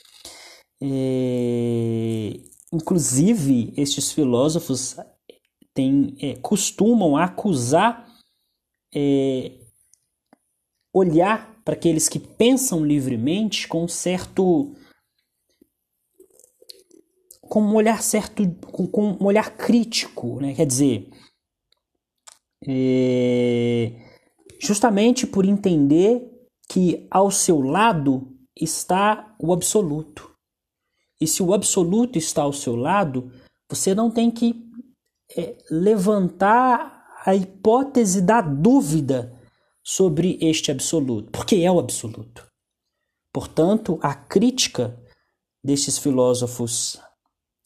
É, 0.82 2.40
inclusive, 2.72 3.74
estes 3.78 4.12
filósofos 4.12 4.98
têm, 5.74 6.16
é, 6.22 6.36
costumam 6.38 7.16
acusar 7.18 8.06
é, 8.94 9.60
olhar 10.94 11.62
para 11.64 11.74
aqueles 11.74 12.08
que 12.08 12.20
pensam 12.20 12.86
livremente 12.86 13.68
com 13.68 13.84
um 13.84 13.88
certo 13.88 14.74
com 17.42 17.62
um 17.62 17.76
olhar 17.76 18.02
certo 18.02 18.50
com, 18.72 18.88
com 18.88 19.12
um 19.20 19.26
olhar 19.26 19.58
crítico 19.58 20.40
né? 20.40 20.54
Quer 20.54 20.66
dizer 20.66 21.10
é, 22.68 23.92
justamente 24.60 25.28
por 25.28 25.46
entender 25.46 26.32
que 26.70 27.06
ao 27.12 27.30
seu 27.30 27.62
lado 27.62 28.34
está 28.56 29.36
o 29.40 29.52
absoluto 29.52 30.35
e 31.20 31.28
se 31.28 31.42
o 31.42 31.54
absoluto 31.54 32.18
está 32.18 32.42
ao 32.42 32.54
seu 32.54 32.76
lado 32.76 33.32
você 33.70 33.96
não 33.96 34.12
tem 34.12 34.30
que 34.30 34.56
é, 35.36 35.58
levantar 35.70 37.06
a 37.26 37.34
hipótese 37.36 38.22
da 38.22 38.42
dúvida 38.42 39.34
sobre 39.84 40.38
este 40.42 40.72
absoluto, 40.72 41.32
porque 41.32 41.58
é 41.58 41.72
o 41.72 41.80
absoluto. 41.80 42.48
Portanto, 43.34 44.00
a 44.02 44.14
crítica 44.14 45.00
destes 45.64 45.98
filósofos 45.98 47.00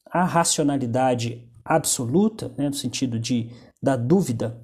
à 0.06 0.24
racionalidade 0.24 1.48
absoluta, 1.64 2.54
né, 2.58 2.70
no 2.70 2.74
sentido 2.74 3.20
de 3.20 3.50
da 3.82 3.96
dúvida, 3.96 4.62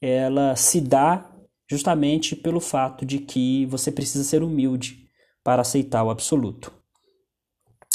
ela 0.00 0.56
se 0.56 0.80
dá 0.80 1.30
justamente 1.70 2.34
pelo 2.34 2.60
fato 2.60 3.06
de 3.06 3.18
que 3.18 3.64
você 3.66 3.90
precisa 3.90 4.24
ser 4.24 4.42
humilde 4.42 5.08
para 5.44 5.62
aceitar 5.62 6.02
o 6.02 6.10
absoluto. 6.10 6.72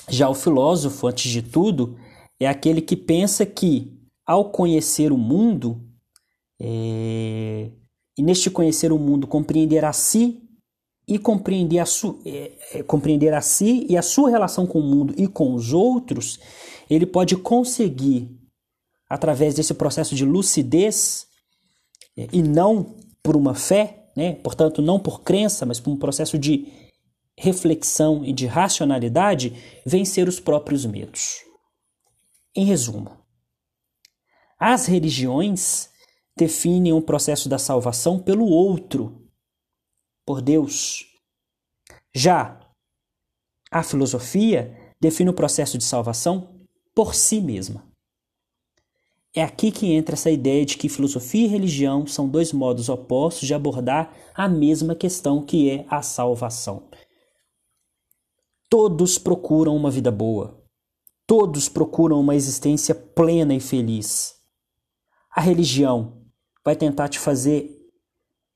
Já 0.10 0.30
o 0.30 0.34
filósofo, 0.34 1.08
antes 1.08 1.32
de 1.32 1.42
tudo, 1.42 1.98
é 2.40 2.48
aquele 2.48 2.82
que 2.82 2.96
pensa 2.96 3.46
que, 3.46 3.98
ao 4.26 4.52
conhecer 4.52 5.12
o 5.12 5.18
mundo, 5.18 5.82
é, 6.60 7.70
e 8.18 8.22
neste 8.22 8.50
conhecer 8.50 8.92
o 8.92 8.98
mundo, 8.98 9.28
compreender 9.28 9.84
a 9.84 9.94
si 9.94 10.42
e 11.08 11.20
compreender 11.20 11.80
a, 11.80 11.86
su, 11.86 12.22
é, 12.26 12.52
é, 12.74 12.84
compreender 12.84 13.34
a 13.34 13.42
si 13.42 13.86
e 13.90 13.96
a 13.96 14.02
sua 14.02 14.30
relação 14.30 14.66
com 14.66 14.80
o 14.80 14.84
mundo 14.84 15.14
e 15.18 15.28
com 15.28 15.54
os 15.54 15.74
outros, 15.74 16.40
ele 16.90 17.06
pode 17.06 17.36
conseguir, 17.36 18.30
através 19.10 19.54
desse 19.54 19.74
processo 19.74 20.16
de 20.16 20.26
lucidez, 20.26 21.28
é, 22.18 22.28
e 22.32 22.42
não 22.42 22.96
por 23.22 23.36
uma 23.36 23.54
fé, 23.54 24.10
né? 24.16 24.34
portanto, 24.34 24.82
não 24.82 25.00
por 25.00 25.22
crença, 25.22 25.66
mas 25.66 25.80
por 25.80 25.92
um 25.92 25.98
processo 25.98 26.38
de 26.38 26.68
reflexão 27.38 28.26
e 28.26 28.34
de 28.34 28.48
racionalidade, 28.48 29.82
vencer 29.86 30.28
os 30.28 30.40
próprios 30.40 30.86
medos. 30.86 31.44
Em 32.56 32.66
resumo, 32.66 33.16
as 34.60 34.88
religiões 34.88 35.90
definem 36.36 36.94
o 36.94 37.02
processo 37.02 37.48
da 37.48 37.60
salvação 37.60 38.18
pelo 38.20 38.46
outro, 38.46 39.30
por 40.26 40.42
Deus. 40.42 41.06
Já 42.14 42.60
a 43.70 43.84
filosofia 43.84 44.76
define 45.00 45.30
o 45.30 45.34
processo 45.34 45.78
de 45.78 45.84
salvação 45.84 46.66
por 46.96 47.14
si 47.14 47.40
mesma. 47.40 47.86
É 49.36 49.44
aqui 49.44 49.72
que 49.72 49.94
entra 49.94 50.16
essa 50.16 50.32
ideia 50.32 50.66
de 50.66 50.78
que 50.78 50.90
filosofia 50.90 51.46
e 51.46 51.48
religião 51.48 52.08
são 52.08 52.28
dois 52.28 52.52
modos 52.52 52.90
opostos 52.90 53.48
de 53.48 53.54
abordar 53.54 54.12
a 54.34 54.50
mesma 54.50 54.96
questão 54.96 55.46
que 55.46 55.70
é 55.70 55.86
a 55.90 56.02
salvação. 56.02 56.87
Todos 58.70 59.18
procuram 59.18 59.76
uma 59.76 59.90
vida 59.90 60.12
boa. 60.12 60.62
Todos 61.26 61.70
procuram 61.70 62.20
uma 62.20 62.36
existência 62.36 62.94
plena 62.94 63.54
e 63.54 63.60
feliz. 63.60 64.36
A 65.34 65.40
religião 65.40 66.22
vai 66.66 66.76
tentar 66.76 67.08
te 67.08 67.18
fazer 67.18 67.78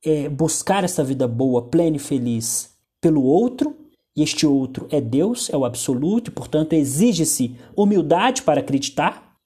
é, 0.03 0.27
buscar 0.27 0.83
essa 0.83 1.03
vida 1.03 1.27
boa, 1.27 1.69
plena 1.69 1.95
e 1.95 1.99
feliz 1.99 2.75
pelo 2.99 3.23
outro, 3.23 3.77
e 4.15 4.21
este 4.21 4.45
outro 4.45 4.85
é 4.91 4.99
Deus, 4.99 5.49
é 5.49 5.55
o 5.55 5.63
absoluto, 5.63 6.29
e 6.29 6.33
portanto 6.33 6.73
exige-se 6.73 7.57
humildade 7.75 8.41
para 8.41 8.59
acreditar. 8.59 9.37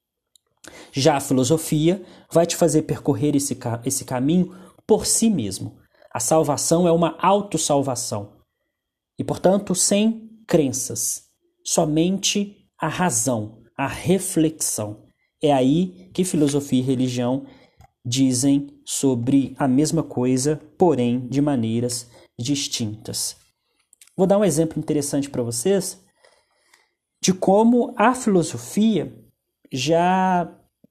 Já 0.92 1.18
a 1.18 1.22
filosofia 1.22 2.04
vai 2.32 2.48
te 2.48 2.56
fazer 2.56 2.84
percorrer 2.84 3.36
esse, 3.36 3.56
esse 3.86 4.04
caminho 4.04 4.56
por 4.88 5.06
si 5.06 5.30
mesmo. 5.30 5.78
A 6.12 6.20
salvação 6.20 6.88
é 6.88 6.92
uma 6.92 7.16
autossalvação. 7.20 8.34
E, 9.18 9.24
portanto, 9.24 9.76
sem 9.76 10.25
crenças, 10.48 11.24
somente 11.64 12.68
a 12.78 12.88
razão, 12.88 13.64
a 13.78 13.88
reflexão. 13.88 15.06
É 15.42 15.52
aí 15.52 16.10
que 16.14 16.24
filosofia 16.24 16.80
e 16.80 16.86
religião 16.86 17.46
dizem 18.06 18.68
sobre 18.86 19.56
a 19.58 19.68
mesma 19.68 20.04
coisa, 20.04 20.62
porém 20.78 21.28
de 21.28 21.42
maneiras 21.42 22.10
distintas. 22.38 23.36
Vou 24.16 24.28
dar 24.28 24.38
um 24.38 24.46
exemplo 24.46 24.80
interessante 24.80 25.30
para 25.30 25.44
vocês 25.44 26.04
de 27.22 27.34
como 27.34 27.94
a 27.98 28.14
filosofia 28.14 29.12
já 29.72 30.48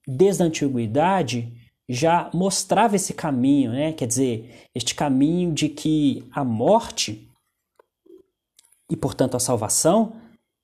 desde 0.07 0.43
a 0.43 0.47
antiguidade 0.47 1.53
já 1.89 2.31
mostrava 2.33 2.97
esse 2.97 3.13
caminho, 3.15 3.73
né? 3.73 3.93
Quer 3.93 4.07
dizer, 4.07 4.69
este 4.75 4.95
caminho 4.95 5.53
de 5.53 5.69
que 5.69 6.27
a 6.33 6.43
morte 6.43 7.31
e, 8.91 8.97
portanto, 8.97 9.37
a 9.37 9.41
salvação, 9.41 10.17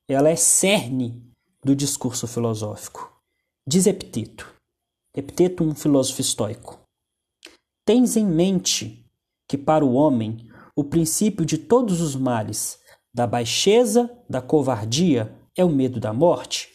ela 0.08 0.28
é 0.28 0.36
cerne 0.36 1.22
do 1.64 1.74
discurso 1.74 2.26
filosófico. 2.26 3.12
Diz 3.66 3.86
Epiteto, 3.86 4.52
Epiteto, 5.16 5.64
um 5.64 5.74
filósofo 5.74 6.20
estoico: 6.20 6.80
Tens 7.84 8.16
em 8.16 8.26
mente 8.26 9.04
que 9.48 9.58
para 9.58 9.84
o 9.84 9.94
homem 9.94 10.48
o 10.76 10.84
princípio 10.84 11.44
de 11.44 11.58
todos 11.58 12.00
os 12.00 12.14
males, 12.14 12.78
da 13.12 13.26
baixeza, 13.26 14.10
da 14.28 14.40
covardia, 14.40 15.36
é 15.56 15.64
o 15.64 15.68
medo 15.68 15.98
da 15.98 16.12
morte? 16.12 16.70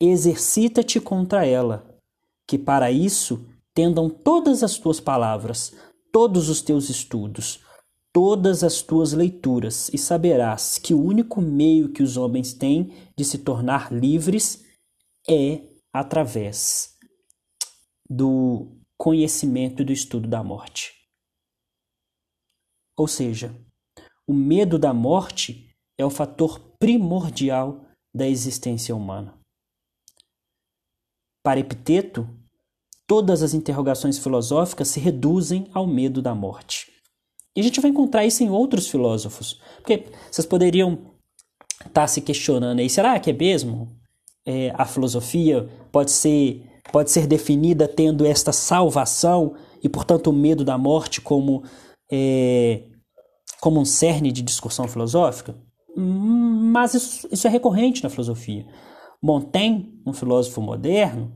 Exercita-te 0.00 1.00
contra 1.00 1.46
ela, 1.46 1.96
que 2.46 2.58
para 2.58 2.90
isso 2.90 3.46
tendam 3.74 4.10
todas 4.10 4.62
as 4.62 4.76
tuas 4.76 5.00
palavras, 5.00 5.72
todos 6.12 6.48
os 6.50 6.60
teus 6.60 6.90
estudos, 6.90 7.60
todas 8.12 8.62
as 8.62 8.82
tuas 8.82 9.12
leituras, 9.12 9.88
e 9.88 9.98
saberás 9.98 10.78
que 10.78 10.92
o 10.92 11.02
único 11.02 11.40
meio 11.40 11.92
que 11.92 12.02
os 12.02 12.16
homens 12.16 12.52
têm 12.52 12.92
de 13.16 13.24
se 13.24 13.38
tornar 13.38 13.92
livres 13.92 14.64
é 15.28 15.62
através 15.92 16.96
do 18.08 18.78
conhecimento 18.98 19.82
e 19.82 19.84
do 19.84 19.92
estudo 19.92 20.28
da 20.28 20.44
morte. 20.44 20.92
Ou 22.96 23.08
seja, 23.08 23.56
o 24.26 24.34
medo 24.34 24.78
da 24.78 24.92
morte 24.92 25.74
é 25.98 26.04
o 26.04 26.10
fator 26.10 26.60
primordial 26.78 27.86
da 28.14 28.28
existência 28.28 28.94
humana. 28.94 29.38
Para 31.42 31.60
Epiteto, 31.60 32.28
todas 33.06 33.42
as 33.42 33.54
interrogações 33.54 34.18
filosóficas 34.18 34.88
se 34.88 35.00
reduzem 35.00 35.68
ao 35.72 35.86
medo 35.86 36.20
da 36.20 36.34
morte. 36.34 36.91
E 37.54 37.60
a 37.60 37.62
gente 37.62 37.80
vai 37.80 37.90
encontrar 37.90 38.24
isso 38.24 38.42
em 38.42 38.50
outros 38.50 38.88
filósofos. 38.88 39.60
Porque 39.76 40.06
vocês 40.30 40.46
poderiam 40.46 40.98
estar 41.80 41.90
tá 41.92 42.06
se 42.06 42.20
questionando 42.20 42.80
aí, 42.80 42.88
será 42.88 43.18
que 43.18 43.30
é 43.30 43.32
mesmo? 43.32 43.96
É, 44.44 44.72
a 44.74 44.84
filosofia 44.84 45.68
pode 45.92 46.10
ser, 46.10 46.66
pode 46.90 47.10
ser 47.10 47.26
definida 47.26 47.86
tendo 47.86 48.26
esta 48.26 48.52
salvação 48.52 49.54
e, 49.82 49.88
portanto, 49.88 50.28
o 50.28 50.32
medo 50.32 50.64
da 50.64 50.76
morte 50.76 51.20
como, 51.20 51.62
é, 52.10 52.82
como 53.60 53.80
um 53.80 53.84
cerne 53.84 54.32
de 54.32 54.42
discussão 54.42 54.88
filosófica? 54.88 55.54
Mas 55.94 56.94
isso, 56.94 57.28
isso 57.30 57.46
é 57.46 57.50
recorrente 57.50 58.02
na 58.02 58.08
filosofia. 58.08 58.66
Montaigne, 59.22 59.92
um 60.06 60.12
filósofo 60.12 60.60
moderno, 60.60 61.32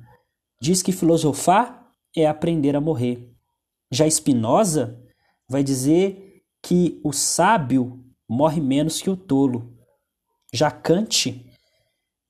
diz 0.60 0.82
que 0.82 0.90
filosofar 0.90 1.86
é 2.16 2.26
aprender 2.26 2.74
a 2.74 2.80
morrer. 2.80 3.30
Já 3.92 4.08
Spinoza 4.10 5.05
vai 5.48 5.62
dizer 5.62 6.42
que 6.62 7.00
o 7.04 7.12
sábio 7.12 8.04
morre 8.28 8.60
menos 8.60 9.00
que 9.00 9.10
o 9.10 9.16
tolo. 9.16 9.76
Já 10.52 10.70
Kant 10.70 11.44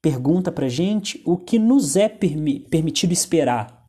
pergunta 0.03 0.53
para 0.53 0.69
gente 0.69 1.23
o 1.25 1.37
que 1.37 1.59
nos 1.59 1.97
é 1.97 2.09
permi 2.09 2.61
permitido 2.61 3.13
esperar. 3.13 3.87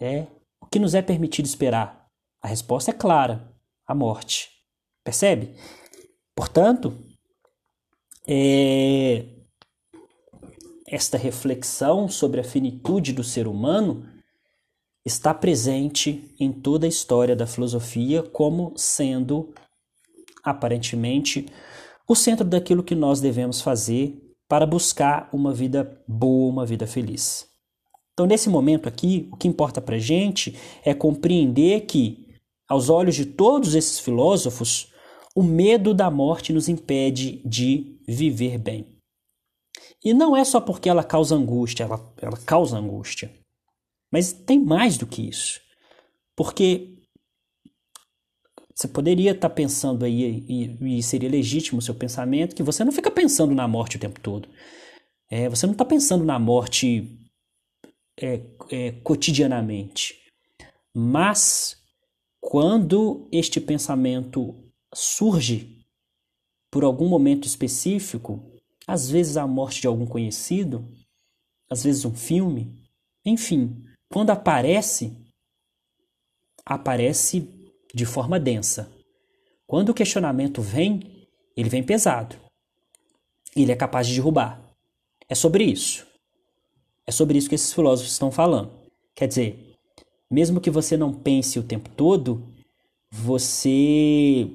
É, 0.00 0.26
o 0.60 0.66
que 0.66 0.78
nos 0.78 0.94
é 0.94 1.02
permitido 1.02 1.46
esperar? 1.46 2.08
A 2.40 2.48
resposta 2.48 2.90
é 2.90 2.94
clara: 2.94 3.52
a 3.86 3.94
morte. 3.94 4.50
Percebe? 5.04 5.54
Portanto, 6.34 6.96
é, 8.26 9.26
esta 10.86 11.16
reflexão 11.16 12.08
sobre 12.08 12.40
a 12.40 12.44
finitude 12.44 13.12
do 13.12 13.24
ser 13.24 13.46
humano 13.46 14.08
está 15.04 15.34
presente 15.34 16.34
em 16.38 16.52
toda 16.52 16.86
a 16.86 16.88
história 16.88 17.34
da 17.34 17.46
filosofia 17.46 18.22
como 18.22 18.72
sendo 18.76 19.52
aparentemente 20.42 21.46
o 22.08 22.14
centro 22.14 22.44
daquilo 22.44 22.82
que 22.82 22.94
nós 22.94 23.20
devemos 23.20 23.60
fazer 23.60 24.20
para 24.48 24.66
buscar 24.66 25.28
uma 25.32 25.52
vida 25.52 26.02
boa, 26.06 26.50
uma 26.50 26.66
vida 26.66 26.86
feliz. 26.86 27.48
Então, 28.12 28.26
nesse 28.26 28.48
momento 28.50 28.88
aqui, 28.88 29.28
o 29.32 29.36
que 29.36 29.48
importa 29.48 29.80
para 29.80 29.96
a 29.96 30.00
gente 30.00 30.54
é 30.84 30.92
compreender 30.92 31.86
que, 31.86 32.36
aos 32.68 32.90
olhos 32.90 33.14
de 33.14 33.24
todos 33.24 33.74
esses 33.74 33.98
filósofos, 33.98 34.92
o 35.34 35.42
medo 35.42 35.94
da 35.94 36.10
morte 36.10 36.52
nos 36.52 36.68
impede 36.68 37.40
de 37.46 37.98
viver 38.06 38.58
bem. 38.58 38.86
E 40.04 40.12
não 40.12 40.36
é 40.36 40.44
só 40.44 40.60
porque 40.60 40.88
ela 40.88 41.02
causa 41.02 41.34
angústia, 41.34 41.84
ela, 41.84 42.12
ela 42.20 42.36
causa 42.36 42.76
angústia. 42.76 43.32
Mas 44.12 44.32
tem 44.32 44.62
mais 44.62 44.98
do 44.98 45.06
que 45.06 45.26
isso. 45.26 45.58
Porque 46.36 46.92
você 48.74 48.86
poderia 48.86 49.32
estar 49.32 49.48
tá 49.48 49.54
pensando 49.54 50.04
aí, 50.04 50.44
e, 50.46 50.98
e, 50.98 51.02
seria 51.02 51.30
legítimo 51.30 51.78
o 51.78 51.82
seu 51.82 51.94
pensamento, 51.94 52.54
que 52.54 52.62
você 52.62 52.84
não 52.84 52.92
fica 52.92 53.10
pensando 53.10 53.54
na 53.54 53.66
morte 53.66 53.96
o 53.96 54.00
tempo 54.00 54.20
todo. 54.20 54.48
É, 55.30 55.48
você 55.48 55.66
não 55.66 55.72
está 55.72 55.84
pensando 55.84 56.24
na 56.24 56.38
morte 56.38 57.18
é, 58.20 58.40
é, 58.70 58.92
cotidianamente. 59.02 60.20
Mas 60.94 61.76
quando 62.40 63.28
este 63.32 63.60
pensamento 63.60 64.54
surge 64.94 65.86
por 66.70 66.84
algum 66.84 67.08
momento 67.08 67.46
específico, 67.46 68.42
às 68.86 69.08
vezes 69.08 69.36
a 69.36 69.46
morte 69.46 69.80
de 69.80 69.86
algum 69.86 70.06
conhecido, 70.06 70.86
às 71.70 71.82
vezes 71.82 72.04
um 72.04 72.14
filme, 72.14 72.78
enfim, 73.24 73.82
quando 74.12 74.30
aparece, 74.30 75.16
aparece 76.66 77.48
de 77.94 78.04
forma 78.04 78.38
densa. 78.38 78.92
Quando 79.66 79.88
o 79.88 79.94
questionamento 79.94 80.60
vem, 80.60 81.26
ele 81.56 81.70
vem 81.70 81.82
pesado. 81.82 82.36
Ele 83.56 83.72
é 83.72 83.76
capaz 83.76 84.06
de 84.06 84.14
derrubar. 84.14 84.60
É 85.28 85.34
sobre 85.34 85.64
isso. 85.64 86.06
É 87.06 87.10
sobre 87.10 87.38
isso 87.38 87.48
que 87.48 87.54
esses 87.54 87.72
filósofos 87.72 88.12
estão 88.12 88.30
falando. 88.30 88.70
Quer 89.14 89.28
dizer, 89.28 89.76
mesmo 90.30 90.60
que 90.60 90.70
você 90.70 90.94
não 90.94 91.12
pense 91.12 91.58
o 91.58 91.62
tempo 91.62 91.88
todo, 91.90 92.46
você 93.10 94.50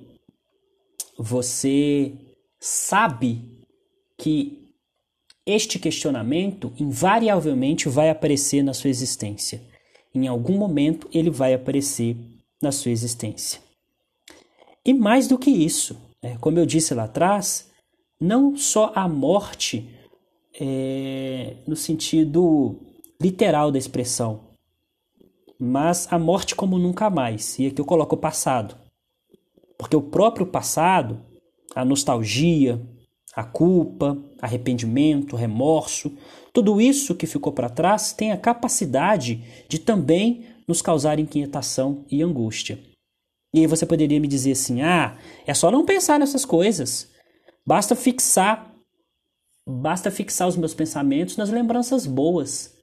você 1.18 2.14
sabe 2.60 3.42
que 4.20 4.67
este 5.48 5.80
questionamento 5.80 6.74
invariavelmente 6.78 7.88
vai 7.88 8.10
aparecer 8.10 8.62
na 8.62 8.74
sua 8.74 8.90
existência. 8.90 9.62
Em 10.14 10.28
algum 10.28 10.58
momento 10.58 11.10
ele 11.14 11.30
vai 11.30 11.54
aparecer 11.54 12.18
na 12.62 12.72
sua 12.72 12.92
existência. 12.92 13.62
E 14.86 14.94
mais 14.94 15.28
do 15.28 15.40
que 15.40 15.50
isso, 15.50 15.98
é, 16.22 16.36
como 16.38 16.60
eu 16.60 16.66
disse 16.66 16.94
lá 16.94 17.06
atrás, 17.06 17.72
não 18.20 18.58
só 18.58 18.92
a 18.94 19.08
morte 19.08 19.88
é, 20.60 21.56
no 21.66 21.76
sentido 21.76 22.76
literal 23.22 23.72
da 23.72 23.78
expressão, 23.78 24.42
mas 25.60 26.12
a 26.12 26.20
morte 26.20 26.56
como 26.56 26.78
nunca 26.78 27.10
mais. 27.10 27.58
E 27.58 27.68
aqui 27.68 27.80
eu 27.80 27.86
coloco 27.86 28.16
o 28.16 28.20
passado. 28.20 28.76
Porque 29.78 29.96
o 29.96 30.02
próprio 30.02 30.46
passado, 30.46 31.22
a 31.76 31.86
nostalgia, 31.86 32.82
a 33.38 33.44
culpa, 33.44 34.18
arrependimento, 34.42 35.36
remorso, 35.36 36.12
tudo 36.52 36.82
isso 36.82 37.14
que 37.14 37.28
ficou 37.28 37.54
para 37.54 37.70
trás 37.70 38.12
tem 38.12 38.32
a 38.32 38.38
capacidade 38.38 39.44
de 39.70 39.78
também 39.78 40.48
nos 40.68 40.82
causar 40.82 41.20
inquietação 41.20 42.04
e 42.10 42.24
angústia. 42.24 42.80
E 43.54 43.60
aí 43.60 43.68
você 43.68 43.86
poderia 43.86 44.20
me 44.20 44.28
dizer 44.28 44.54
assim: 44.54 44.82
ah, 44.82 45.20
é 45.46 45.54
só 45.54 45.70
não 45.70 45.86
pensar 45.86 46.20
nessas 46.20 46.46
coisas. 46.46 47.12
Basta 47.64 47.96
fixar, 47.96 48.74
basta 49.70 50.10
fixar 50.10 50.48
os 50.48 50.58
meus 50.58 50.74
pensamentos 50.74 51.38
nas 51.38 51.52
lembranças 51.52 52.08
boas, 52.08 52.76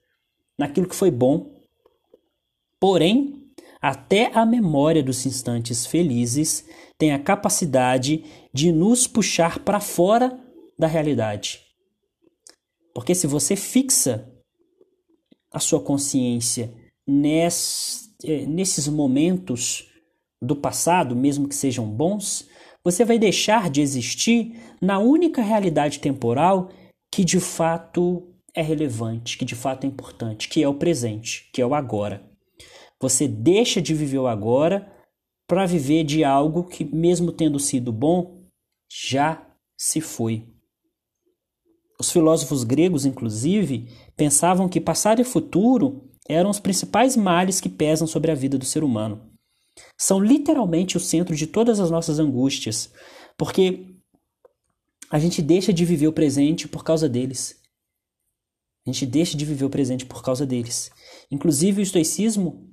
naquilo 0.57 0.87
que 0.87 0.95
foi 0.95 1.11
bom. 1.11 1.53
Porém, 2.79 3.51
até 3.81 4.31
a 4.33 4.45
memória 4.45 5.03
dos 5.03 5.25
instantes 5.25 5.85
felizes 5.85 6.65
tem 6.97 7.11
a 7.11 7.19
capacidade 7.19 8.23
de 8.53 8.71
nos 8.71 9.05
puxar 9.05 9.59
para 9.59 9.81
fora 9.81 10.44
da 10.77 10.87
realidade. 10.87 11.61
Porque 12.93 13.13
se 13.13 13.27
você 13.27 13.55
fixa 13.55 14.31
a 15.51 15.59
sua 15.59 15.81
consciência 15.81 16.73
é, 18.23 18.45
nesses 18.45 18.87
momentos 18.87 19.89
do 20.41 20.55
passado, 20.55 21.15
mesmo 21.15 21.47
que 21.47 21.55
sejam 21.55 21.89
bons, 21.89 22.47
você 22.83 23.03
vai 23.03 23.17
deixar 23.17 23.69
de 23.69 23.81
existir 23.81 24.59
na 24.81 24.99
única 24.99 25.41
realidade 25.41 25.99
temporal 25.99 26.69
que 27.11 27.23
de 27.23 27.39
fato 27.39 28.31
é 28.53 28.61
relevante, 28.61 29.37
que 29.37 29.45
de 29.45 29.55
fato 29.55 29.85
é 29.85 29.87
importante, 29.87 30.47
que 30.47 30.63
é 30.63 30.67
o 30.67 30.75
presente, 30.75 31.49
que 31.51 31.61
é 31.61 31.65
o 31.65 31.73
agora. 31.73 32.23
Você 33.01 33.27
deixa 33.27 33.81
de 33.81 33.93
viver 33.93 34.19
o 34.19 34.27
agora 34.27 34.91
para 35.47 35.65
viver 35.65 36.03
de 36.03 36.23
algo 36.23 36.63
que, 36.63 36.85
mesmo 36.85 37.31
tendo 37.31 37.59
sido 37.59 37.91
bom, 37.91 38.45
já 38.89 39.45
se 39.77 39.99
foi. 39.99 40.54
Os 41.99 42.11
filósofos 42.11 42.63
gregos, 42.63 43.05
inclusive, 43.05 43.89
pensavam 44.15 44.67
que 44.67 44.81
passado 44.81 45.21
e 45.21 45.23
futuro 45.23 46.09
eram 46.27 46.49
os 46.49 46.59
principais 46.59 47.15
males 47.15 47.61
que 47.61 47.69
pesam 47.69 48.07
sobre 48.07 48.31
a 48.31 48.35
vida 48.35 48.57
do 48.57 48.65
ser 48.65 48.83
humano. 48.83 49.31
São 49.97 50.19
literalmente 50.19 50.97
o 50.97 50.99
centro 50.99 51.35
de 51.35 51.47
todas 51.47 51.79
as 51.79 51.91
nossas 51.91 52.19
angústias, 52.19 52.91
porque 53.37 53.95
a 55.09 55.19
gente 55.19 55.41
deixa 55.41 55.71
de 55.71 55.85
viver 55.85 56.07
o 56.07 56.13
presente 56.13 56.67
por 56.67 56.83
causa 56.83 57.07
deles. 57.07 57.61
A 58.85 58.91
gente 58.91 59.05
deixa 59.05 59.37
de 59.37 59.45
viver 59.45 59.65
o 59.65 59.69
presente 59.69 60.05
por 60.05 60.21
causa 60.23 60.45
deles. 60.45 60.91
Inclusive, 61.31 61.81
o 61.81 61.83
estoicismo 61.83 62.71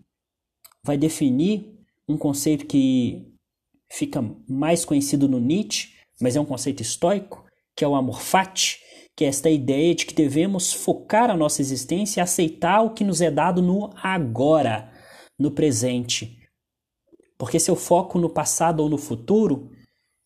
vai 0.84 0.96
definir 0.96 1.78
um 2.08 2.18
conceito 2.18 2.66
que 2.66 3.32
fica 3.90 4.22
mais 4.48 4.84
conhecido 4.84 5.28
no 5.28 5.38
Nietzsche, 5.38 5.94
mas 6.20 6.36
é 6.36 6.40
um 6.40 6.44
conceito 6.44 6.82
estoico, 6.82 7.44
que 7.76 7.84
é 7.84 7.88
o 7.88 7.94
amor 7.94 8.20
fati, 8.20 8.78
que 9.16 9.24
é 9.24 9.28
esta 9.28 9.50
ideia 9.50 9.94
de 9.94 10.06
que 10.06 10.14
devemos 10.14 10.72
focar 10.72 11.30
a 11.30 11.36
nossa 11.36 11.60
existência 11.60 12.20
e 12.20 12.22
aceitar 12.22 12.82
o 12.82 12.90
que 12.90 13.04
nos 13.04 13.20
é 13.20 13.30
dado 13.30 13.60
no 13.60 13.90
agora, 14.02 14.90
no 15.38 15.50
presente. 15.50 16.38
Porque 17.38 17.58
se 17.58 17.70
eu 17.70 17.76
foco 17.76 18.18
no 18.18 18.30
passado 18.30 18.80
ou 18.80 18.88
no 18.88 18.98
futuro, 18.98 19.70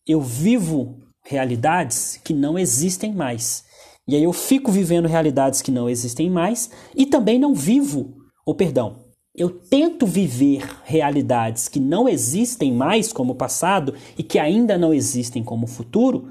eu 0.06 0.20
vivo 0.20 0.98
realidades 1.24 2.20
que 2.22 2.32
não 2.32 2.58
existem 2.58 3.12
mais. 3.12 3.64
E 4.06 4.14
aí 4.14 4.22
eu 4.22 4.32
fico 4.32 4.70
vivendo 4.70 5.08
realidades 5.08 5.60
que 5.60 5.70
não 5.70 5.88
existem 5.88 6.30
mais 6.30 6.70
e 6.94 7.06
também 7.06 7.38
não 7.38 7.54
vivo, 7.54 8.14
ou 8.44 8.54
perdão, 8.54 9.04
eu 9.34 9.50
tento 9.50 10.06
viver 10.06 10.64
realidades 10.84 11.68
que 11.68 11.80
não 11.80 12.08
existem 12.08 12.72
mais 12.72 13.12
como 13.12 13.34
passado 13.34 13.94
e 14.16 14.22
que 14.22 14.38
ainda 14.38 14.78
não 14.78 14.94
existem 14.94 15.42
como 15.42 15.66
futuro, 15.66 16.30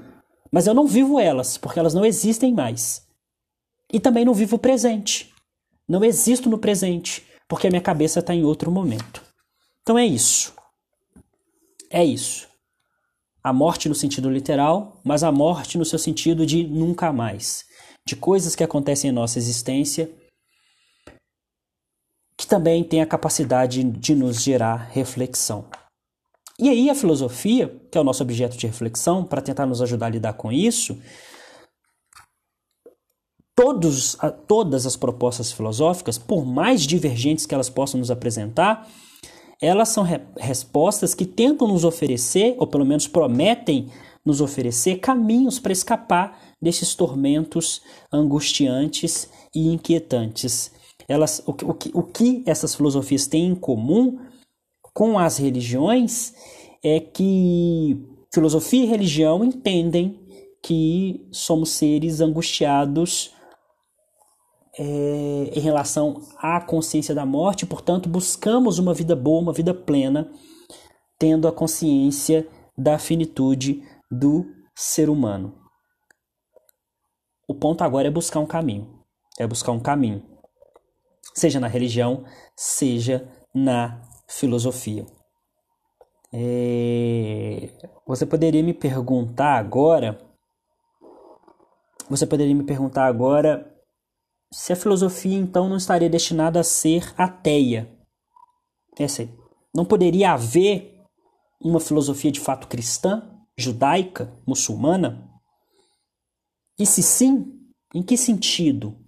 mas 0.56 0.66
eu 0.66 0.72
não 0.72 0.86
vivo 0.86 1.20
elas, 1.20 1.58
porque 1.58 1.78
elas 1.78 1.92
não 1.92 2.02
existem 2.02 2.50
mais. 2.54 3.06
E 3.92 4.00
também 4.00 4.24
não 4.24 4.32
vivo 4.32 4.56
o 4.56 4.58
presente. 4.58 5.30
Não 5.86 6.02
existo 6.02 6.48
no 6.48 6.56
presente, 6.56 7.22
porque 7.46 7.66
a 7.66 7.70
minha 7.70 7.82
cabeça 7.82 8.20
está 8.20 8.34
em 8.34 8.42
outro 8.42 8.70
momento. 8.70 9.22
Então 9.82 9.98
é 9.98 10.06
isso. 10.06 10.54
É 11.90 12.02
isso. 12.02 12.48
A 13.44 13.52
morte 13.52 13.86
no 13.86 13.94
sentido 13.94 14.30
literal, 14.30 14.98
mas 15.04 15.22
a 15.22 15.30
morte 15.30 15.76
no 15.76 15.84
seu 15.84 15.98
sentido 15.98 16.46
de 16.46 16.66
nunca 16.66 17.12
mais. 17.12 17.62
De 18.06 18.16
coisas 18.16 18.56
que 18.56 18.64
acontecem 18.64 19.10
em 19.10 19.12
nossa 19.12 19.38
existência 19.38 20.10
que 22.34 22.46
também 22.46 22.82
tem 22.82 23.02
a 23.02 23.06
capacidade 23.06 23.84
de 23.84 24.14
nos 24.14 24.42
gerar 24.42 24.88
reflexão. 24.90 25.68
E 26.58 26.68
aí 26.70 26.88
a 26.88 26.94
filosofia, 26.94 27.74
que 27.90 27.98
é 27.98 28.00
o 28.00 28.04
nosso 28.04 28.22
objeto 28.22 28.56
de 28.56 28.66
reflexão, 28.66 29.24
para 29.24 29.42
tentar 29.42 29.66
nos 29.66 29.82
ajudar 29.82 30.06
a 30.06 30.10
lidar 30.10 30.32
com 30.34 30.50
isso, 30.50 30.98
todos, 33.54 34.16
todas 34.46 34.86
as 34.86 34.96
propostas 34.96 35.52
filosóficas, 35.52 36.16
por 36.16 36.46
mais 36.46 36.82
divergentes 36.82 37.44
que 37.44 37.54
elas 37.54 37.68
possam 37.68 38.00
nos 38.00 38.10
apresentar, 38.10 38.88
elas 39.60 39.88
são 39.88 40.02
re 40.02 40.20
respostas 40.38 41.14
que 41.14 41.24
tentam 41.24 41.68
nos 41.68 41.84
oferecer, 41.84 42.54
ou 42.58 42.66
pelo 42.66 42.84
menos 42.84 43.06
prometem 43.06 43.90
nos 44.24 44.40
oferecer, 44.40 44.98
caminhos 44.98 45.58
para 45.58 45.72
escapar 45.72 46.38
desses 46.60 46.94
tormentos 46.94 47.80
angustiantes 48.12 49.28
e 49.54 49.68
inquietantes. 49.68 50.72
Elas, 51.08 51.42
o, 51.46 51.52
o, 51.52 52.00
o 52.00 52.02
que 52.02 52.42
essas 52.44 52.74
filosofias 52.74 53.26
têm 53.26 53.46
em 53.46 53.54
comum 53.54 54.18
com 54.96 55.18
as 55.18 55.36
religiões 55.36 56.32
é 56.82 56.98
que 56.98 58.02
filosofia 58.32 58.82
e 58.82 58.86
religião 58.86 59.44
entendem 59.44 60.26
que 60.62 61.28
somos 61.30 61.68
seres 61.68 62.22
angustiados 62.22 63.30
é, 64.78 65.50
em 65.54 65.60
relação 65.60 66.22
à 66.38 66.62
consciência 66.62 67.14
da 67.14 67.26
morte, 67.26 67.66
portanto, 67.66 68.08
buscamos 68.08 68.78
uma 68.78 68.94
vida 68.94 69.14
boa, 69.14 69.42
uma 69.42 69.52
vida 69.52 69.74
plena, 69.74 70.30
tendo 71.18 71.46
a 71.46 71.52
consciência 71.52 72.48
da 72.74 72.98
finitude 72.98 73.82
do 74.10 74.46
ser 74.74 75.10
humano. 75.10 75.58
O 77.46 77.54
ponto 77.54 77.84
agora 77.84 78.08
é 78.08 78.10
buscar 78.10 78.40
um 78.40 78.46
caminho. 78.46 79.04
É 79.38 79.46
buscar 79.46 79.72
um 79.72 79.80
caminho 79.80 80.22
seja 81.36 81.60
na 81.60 81.68
religião, 81.68 82.24
seja 82.56 83.28
na 83.54 84.00
filosofia. 84.28 85.06
É... 86.32 87.68
Você 88.06 88.26
poderia 88.26 88.62
me 88.62 88.74
perguntar 88.74 89.56
agora, 89.56 90.18
você 92.08 92.26
poderia 92.26 92.54
me 92.54 92.64
perguntar 92.64 93.06
agora 93.06 93.72
se 94.52 94.72
a 94.72 94.76
filosofia 94.76 95.36
então 95.36 95.68
não 95.68 95.76
estaria 95.76 96.08
destinada 96.08 96.60
a 96.60 96.64
ser 96.64 97.12
ateia. 97.16 97.90
Essa 98.98 99.22
aí. 99.22 99.34
Não 99.74 99.84
poderia 99.84 100.32
haver 100.32 101.04
uma 101.60 101.80
filosofia 101.80 102.30
de 102.30 102.40
fato 102.40 102.68
cristã, 102.68 103.22
judaica, 103.56 104.32
muçulmana? 104.46 105.30
E 106.78 106.86
se 106.86 107.02
sim, 107.02 107.60
em 107.94 108.02
que 108.02 108.16
sentido? 108.16 109.05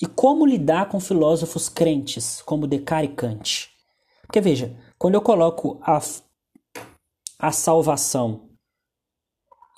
E 0.00 0.06
como 0.06 0.44
lidar 0.44 0.88
com 0.88 1.00
filósofos 1.00 1.68
crentes 1.68 2.42
como 2.42 2.66
Descartes 2.66 3.10
e 3.10 3.14
Kant? 3.14 3.70
Porque 4.22 4.40
veja, 4.40 4.76
quando 4.98 5.14
eu 5.14 5.22
coloco 5.22 5.78
a, 5.82 6.00
a 7.38 7.52
salvação 7.52 8.50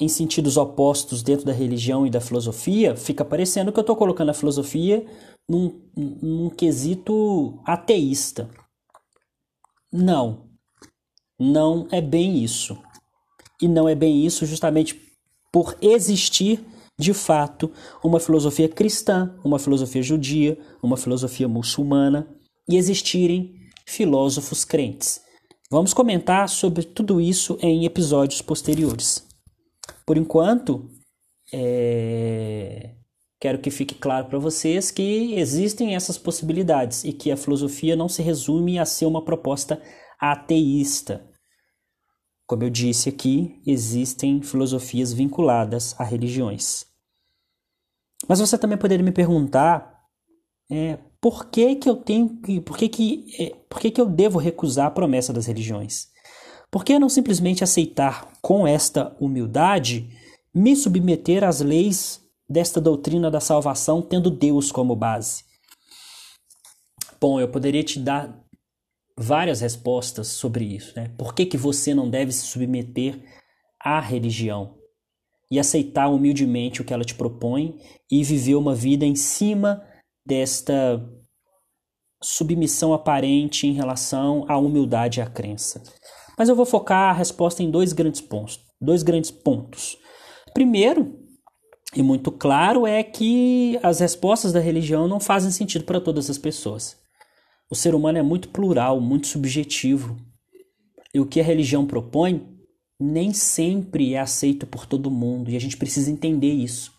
em 0.01 0.09
sentidos 0.09 0.57
opostos 0.57 1.23
dentro 1.23 1.45
da 1.45 1.53
religião 1.53 2.07
e 2.07 2.11
da 2.11 2.21
filosofia, 2.21 2.97
fica 2.97 3.25
parecendo 3.25 3.73
que 3.73 3.79
eu 3.79 3.83
estou 3.83 3.97
colocando 3.97 4.31
a 4.31 4.35
filosofia 4.35 5.05
num, 5.49 5.81
num 5.97 6.51
quesito 6.51 7.61
ateísta. 7.65 8.49
Não, 9.93 10.49
não 11.39 11.89
é 11.91 12.01
bem 12.01 12.43
isso. 12.43 12.81
E 13.61 13.67
não 13.67 13.89
é 13.89 13.95
bem 13.95 14.25
isso 14.25 14.47
justamente 14.47 15.01
por 15.53 15.77
existir 15.81 16.65
de 16.99 17.15
fato, 17.15 17.71
uma 18.03 18.19
filosofia 18.19 18.69
cristã, 18.69 19.33
uma 19.45 19.59
filosofia 19.61 20.03
judia, 20.03 20.59
uma 20.83 20.97
filosofia 20.97 21.47
muçulmana 21.47 22.29
e 22.69 22.77
existirem 22.77 23.55
filósofos 23.87 24.65
crentes. 24.65 25.21
Vamos 25.71 25.95
comentar 25.95 26.49
sobre 26.49 26.83
tudo 26.83 27.21
isso 27.21 27.57
em 27.61 27.85
episódios 27.85 28.43
posteriores. 28.43 29.25
Por 30.05 30.17
enquanto, 30.17 30.91
é... 31.53 32.97
quero 33.41 33.61
que 33.61 33.71
fique 33.71 33.95
claro 33.95 34.27
para 34.27 34.39
vocês 34.41 34.91
que 34.91 35.35
existem 35.35 35.95
essas 35.95 36.19
possibilidades 36.19 37.05
e 37.05 37.13
que 37.13 37.31
a 37.31 37.37
filosofia 37.37 37.95
não 37.95 38.09
se 38.09 38.23
resume 38.23 38.77
a 38.79 38.85
ser 38.85 39.07
uma 39.07 39.25
proposta 39.25 39.81
ateísta. 40.21 41.25
Como 42.45 42.65
eu 42.65 42.71
disse 42.71 43.11
aqui, 43.11 43.61
existem 43.67 44.43
filosofias 44.43 45.13
vinculadas 45.13 45.95
a 46.01 46.03
religiões. 46.03 46.88
Mas 48.27 48.41
você 48.41 48.59
também 48.59 48.79
poderia 48.79 49.05
me 49.05 49.13
perguntar 49.13 49.99
é, 50.71 50.99
por 51.21 51.47
que, 51.47 51.77
que 51.77 51.89
eu 51.89 51.97
tenho 51.97 52.41
que. 52.41 52.61
Por 52.61 52.77
que, 52.77 52.89
que, 52.89 53.27
é, 53.39 53.55
por 53.69 53.81
que, 53.81 53.91
que 53.91 54.01
eu 54.01 54.07
devo 54.07 54.39
recusar 54.39 54.87
a 54.87 54.91
promessa 54.91 55.33
das 55.33 55.47
religiões? 55.47 56.09
Por 56.71 56.85
que 56.85 56.99
não 56.99 57.09
simplesmente 57.09 57.65
aceitar 57.65 58.33
com 58.43 58.67
esta 58.67 59.17
humildade 59.19 60.11
me 60.55 60.77
submeter 60.77 61.45
às 61.45 61.61
leis 61.61 62.21
desta 62.49 62.81
doutrina 62.81 63.31
da 63.31 63.41
salvação, 63.41 64.03
tendo 64.03 64.31
Deus 64.31 64.71
como 64.71 64.95
base? 64.95 65.45
Bom, 67.21 67.41
eu 67.41 67.49
poderia 67.49 67.83
te 67.83 67.99
dar 67.99 68.39
várias 69.17 69.61
respostas 69.61 70.29
sobre 70.29 70.65
isso. 70.65 70.93
Né? 70.95 71.11
Por 71.17 71.35
que, 71.35 71.47
que 71.47 71.57
você 71.57 71.95
não 71.95 72.09
deve 72.09 72.31
se 72.33 72.47
submeter 72.47 73.21
à 73.81 73.99
religião? 73.99 74.78
E 75.51 75.59
aceitar 75.59 76.09
humildemente 76.09 76.81
o 76.81 76.85
que 76.85 76.93
ela 76.93 77.05
te 77.05 77.15
propõe 77.15 77.79
e 78.11 78.23
viver 78.23 78.55
uma 78.55 78.75
vida 78.75 79.05
em 79.05 79.15
cima 79.15 79.83
desta 80.27 81.03
submissão 82.23 82.93
aparente 82.93 83.67
em 83.67 83.73
relação 83.73 84.45
à 84.49 84.59
humildade 84.59 85.21
e 85.21 85.23
à 85.23 85.27
crença. 85.27 85.83
Mas 86.37 86.49
eu 86.49 86.57
vou 86.57 86.67
focar 86.67 87.11
a 87.11 87.17
resposta 87.17 87.63
em 87.63 87.71
dois 87.71 87.93
grandes 87.93 88.21
pontos. 88.21 88.61
Dois 88.81 89.03
grandes 89.03 89.31
pontos. 89.31 89.97
Primeiro, 90.53 91.17
E 91.95 92.03
muito 92.03 92.31
claro 92.31 92.87
é 92.87 93.03
que 93.03 93.79
as 93.83 94.01
respostas 94.01 94.53
da 94.53 94.61
religião 94.61 95.09
não 95.09 95.19
fazem 95.19 95.51
sentido 95.51 95.85
para 95.85 96.01
todas 96.01 96.29
as 96.29 96.37
pessoas. 96.37 96.97
O 97.71 97.75
ser 97.75 97.95
humano 97.95 98.19
é 98.19 98.23
muito 98.23 98.51
plural, 98.51 99.01
muito 99.01 99.27
subjetivo. 99.27 100.17
E 101.15 101.21
o 101.21 101.27
que 101.27 101.41
a 101.41 101.45
religião 101.45 101.87
propõe 101.87 102.58
nem 102.99 103.33
sempre 103.33 104.15
é 104.15 104.21
aceito 104.21 104.67
por 104.67 104.87
todo 104.87 105.11
mundo, 105.11 105.51
e 105.51 105.57
a 105.57 105.61
gente 105.61 105.77
precisa 105.77 106.11
entender 106.11 106.53
isso. 106.53 106.93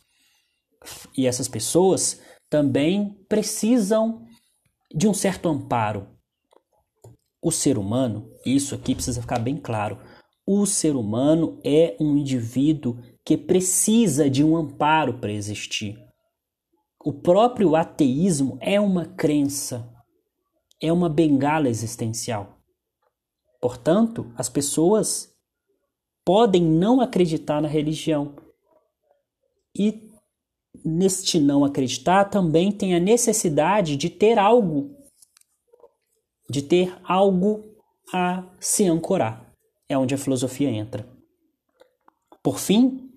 E 1.18 1.28
essas 1.28 1.48
pessoas 1.48 2.22
também 2.50 3.18
precisam 3.28 4.26
de 4.94 5.08
um 5.08 5.14
certo 5.14 5.50
amparo. 5.50 6.08
O 7.42 7.52
ser 7.52 7.78
humano, 7.78 8.32
isso 8.46 8.76
aqui 8.76 8.96
precisa 8.96 9.22
ficar 9.22 9.40
bem 9.40 9.58
claro, 9.58 10.00
o 10.46 10.66
ser 10.66 10.96
humano 10.96 11.60
é 11.64 11.96
um 12.00 12.18
indivíduo 12.18 12.98
que 13.24 13.38
precisa 13.38 14.30
de 14.30 14.44
um 14.44 14.58
amparo 14.58 15.20
para 15.20 15.32
existir. 15.32 15.96
O 17.06 17.14
próprio 17.14 17.76
ateísmo 17.76 18.58
é 18.60 18.80
uma 18.80 19.06
crença, 19.06 19.88
é 20.82 20.92
uma 20.92 21.08
bengala 21.08 21.70
existencial. 21.70 22.58
Portanto, 23.62 24.34
as 24.36 24.50
pessoas 24.50 25.30
podem 26.30 26.62
não 26.62 27.02
acreditar 27.02 27.60
na 27.60 27.68
religião. 27.68 28.36
E 29.76 30.12
neste 30.86 31.40
não 31.40 31.66
acreditar 31.66 32.26
também 32.26 32.72
tem 32.72 32.94
a 32.94 33.00
necessidade 33.00 33.96
de 33.96 34.12
ter 34.12 34.38
algo, 34.38 34.96
de 36.48 36.62
ter 36.62 36.96
algo 37.04 37.76
a 38.14 38.44
se 38.60 38.86
ancorar. 38.86 39.52
É 39.90 39.98
onde 39.98 40.14
a 40.14 40.20
filosofia 40.20 40.70
entra. 40.70 41.04
Por 42.44 42.60
fim, 42.60 43.10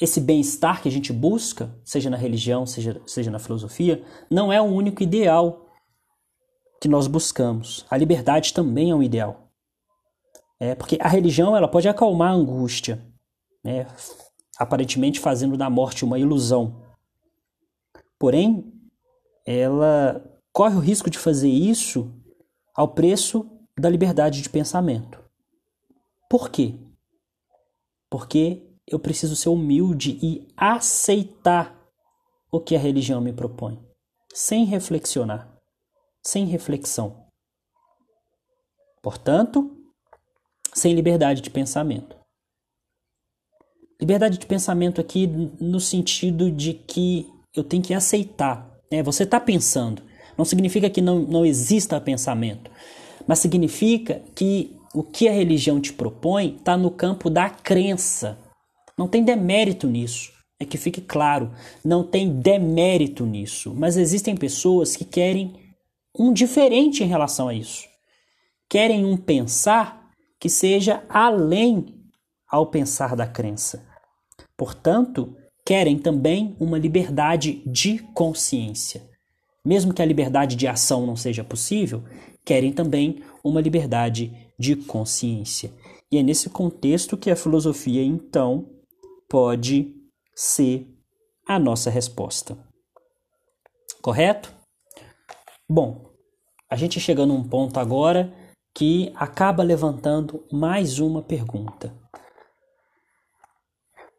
esse 0.00 0.22
bem-estar 0.22 0.80
que 0.80 0.88
a 0.88 0.92
gente 0.92 1.12
busca, 1.12 1.78
seja 1.84 2.08
na 2.08 2.16
religião, 2.16 2.64
seja, 2.64 2.98
seja 3.06 3.30
na 3.30 3.38
filosofia, 3.38 4.02
não 4.30 4.50
é 4.50 4.58
o 4.58 4.64
único 4.64 5.02
ideal 5.02 5.68
que 6.80 6.88
nós 6.88 7.06
buscamos. 7.06 7.84
A 7.90 7.96
liberdade 7.98 8.54
também 8.54 8.90
é 8.90 8.94
um 8.94 9.02
ideal. 9.02 9.49
É, 10.60 10.74
porque 10.74 10.98
a 11.00 11.08
religião 11.08 11.56
ela 11.56 11.66
pode 11.66 11.88
acalmar 11.88 12.32
a 12.32 12.34
angústia, 12.34 13.02
né, 13.64 13.86
aparentemente 14.58 15.18
fazendo 15.18 15.56
da 15.56 15.70
morte 15.70 16.04
uma 16.04 16.18
ilusão. 16.18 16.84
Porém, 18.18 18.70
ela 19.46 20.22
corre 20.52 20.76
o 20.76 20.80
risco 20.80 21.08
de 21.08 21.18
fazer 21.18 21.48
isso 21.48 22.12
ao 22.74 22.88
preço 22.88 23.50
da 23.78 23.88
liberdade 23.88 24.42
de 24.42 24.50
pensamento. 24.50 25.18
Por 26.28 26.50
quê? 26.50 26.74
Porque 28.10 28.70
eu 28.86 28.98
preciso 28.98 29.34
ser 29.34 29.48
humilde 29.48 30.18
e 30.22 30.46
aceitar 30.54 31.74
o 32.52 32.60
que 32.60 32.76
a 32.76 32.78
religião 32.78 33.20
me 33.20 33.32
propõe, 33.32 33.82
sem 34.34 34.66
reflexionar, 34.66 35.56
sem 36.22 36.44
reflexão. 36.44 37.26
Portanto, 39.00 39.79
sem 40.74 40.94
liberdade 40.94 41.40
de 41.40 41.50
pensamento. 41.50 42.16
Liberdade 44.00 44.38
de 44.38 44.46
pensamento 44.46 45.00
aqui 45.00 45.26
no 45.60 45.78
sentido 45.78 46.50
de 46.50 46.74
que 46.74 47.28
eu 47.54 47.62
tenho 47.62 47.82
que 47.82 47.92
aceitar. 47.92 48.70
Né? 48.90 49.02
Você 49.02 49.24
está 49.24 49.38
pensando. 49.38 50.02
Não 50.38 50.44
significa 50.44 50.88
que 50.88 51.02
não, 51.02 51.20
não 51.20 51.44
exista 51.44 52.00
pensamento, 52.00 52.70
mas 53.26 53.40
significa 53.40 54.22
que 54.34 54.74
o 54.94 55.02
que 55.02 55.28
a 55.28 55.32
religião 55.32 55.80
te 55.80 55.92
propõe 55.92 56.56
está 56.56 56.76
no 56.76 56.90
campo 56.90 57.28
da 57.28 57.50
crença 57.50 58.38
não 59.00 59.08
tem 59.08 59.24
demérito 59.24 59.86
nisso. 59.86 60.30
É 60.60 60.64
que 60.66 60.76
fique 60.76 61.00
claro, 61.00 61.50
não 61.82 62.04
tem 62.04 62.38
demérito 62.38 63.24
nisso. 63.24 63.72
Mas 63.74 63.96
existem 63.96 64.36
pessoas 64.36 64.94
que 64.94 65.06
querem 65.06 65.54
um 66.18 66.34
diferente 66.34 67.02
em 67.02 67.06
relação 67.06 67.48
a 67.48 67.54
isso. 67.54 67.88
Querem 68.68 69.06
um 69.06 69.16
pensar 69.16 69.99
que 70.40 70.48
seja 70.48 71.04
além 71.08 71.94
ao 72.48 72.66
pensar 72.66 73.14
da 73.14 73.26
crença. 73.26 73.86
Portanto, 74.56 75.36
querem 75.64 75.98
também 75.98 76.56
uma 76.58 76.78
liberdade 76.78 77.62
de 77.66 77.98
consciência. 77.98 79.08
Mesmo 79.64 79.92
que 79.92 80.00
a 80.00 80.06
liberdade 80.06 80.56
de 80.56 80.66
ação 80.66 81.06
não 81.06 81.14
seja 81.14 81.44
possível, 81.44 82.02
querem 82.44 82.72
também 82.72 83.22
uma 83.44 83.60
liberdade 83.60 84.50
de 84.58 84.74
consciência. 84.74 85.72
E 86.10 86.16
é 86.16 86.22
nesse 86.22 86.48
contexto 86.48 87.16
que 87.16 87.30
a 87.30 87.36
filosofia, 87.36 88.02
então, 88.02 88.68
pode 89.28 89.94
ser 90.34 90.88
a 91.46 91.58
nossa 91.58 91.90
resposta. 91.90 92.58
Correto? 94.02 94.52
Bom, 95.68 96.10
a 96.68 96.74
gente 96.74 96.98
chega 96.98 97.26
num 97.26 97.44
ponto 97.44 97.78
agora 97.78 98.32
que 98.80 99.12
acaba 99.14 99.62
levantando 99.62 100.42
mais 100.50 100.98
uma 100.98 101.20
pergunta. 101.20 101.94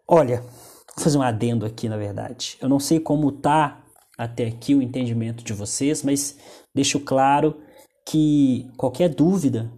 Olha, 0.07 0.41
vou 0.41 1.03
fazer 1.03 1.17
um 1.17 1.23
adendo 1.23 1.65
aqui, 1.65 1.89
na 1.89 1.97
verdade. 1.97 2.59
Eu 2.61 2.69
não 2.69 2.79
sei 2.79 2.99
como 2.99 3.31
tá 3.31 3.83
até 4.15 4.45
aqui 4.45 4.75
o 4.75 4.81
entendimento 4.83 5.43
de 5.43 5.51
vocês, 5.51 6.03
mas 6.03 6.37
deixo 6.75 6.99
claro 6.99 7.59
que 8.05 8.69
qualquer 8.77 9.09
dúvida, 9.09 9.71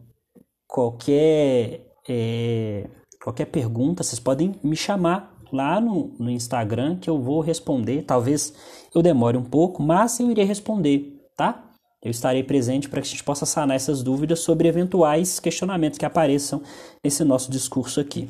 qualquer 0.67 1.87
é, 2.09 2.89
Qualquer 3.23 3.45
pergunta, 3.45 4.03
vocês 4.03 4.19
podem 4.19 4.53
me 4.61 4.75
chamar 4.75 5.33
lá 5.49 5.79
no, 5.79 6.13
no 6.19 6.29
Instagram 6.29 6.97
que 6.97 7.09
eu 7.09 7.21
vou 7.21 7.39
responder. 7.39 8.01
Talvez 8.01 8.53
eu 8.93 9.01
demore 9.01 9.37
um 9.37 9.45
pouco, 9.45 9.81
mas 9.81 10.19
eu 10.19 10.29
irei 10.29 10.43
responder, 10.43 11.21
tá? 11.37 11.72
Eu 12.03 12.11
estarei 12.11 12.43
presente 12.43 12.89
para 12.89 13.01
que 13.01 13.07
a 13.07 13.11
gente 13.11 13.23
possa 13.23 13.45
sanar 13.45 13.77
essas 13.77 14.03
dúvidas 14.03 14.41
sobre 14.41 14.67
eventuais 14.67 15.39
questionamentos 15.39 15.97
que 15.97 16.05
apareçam 16.05 16.61
nesse 17.01 17.23
nosso 17.23 17.49
discurso 17.49 18.01
aqui. 18.01 18.29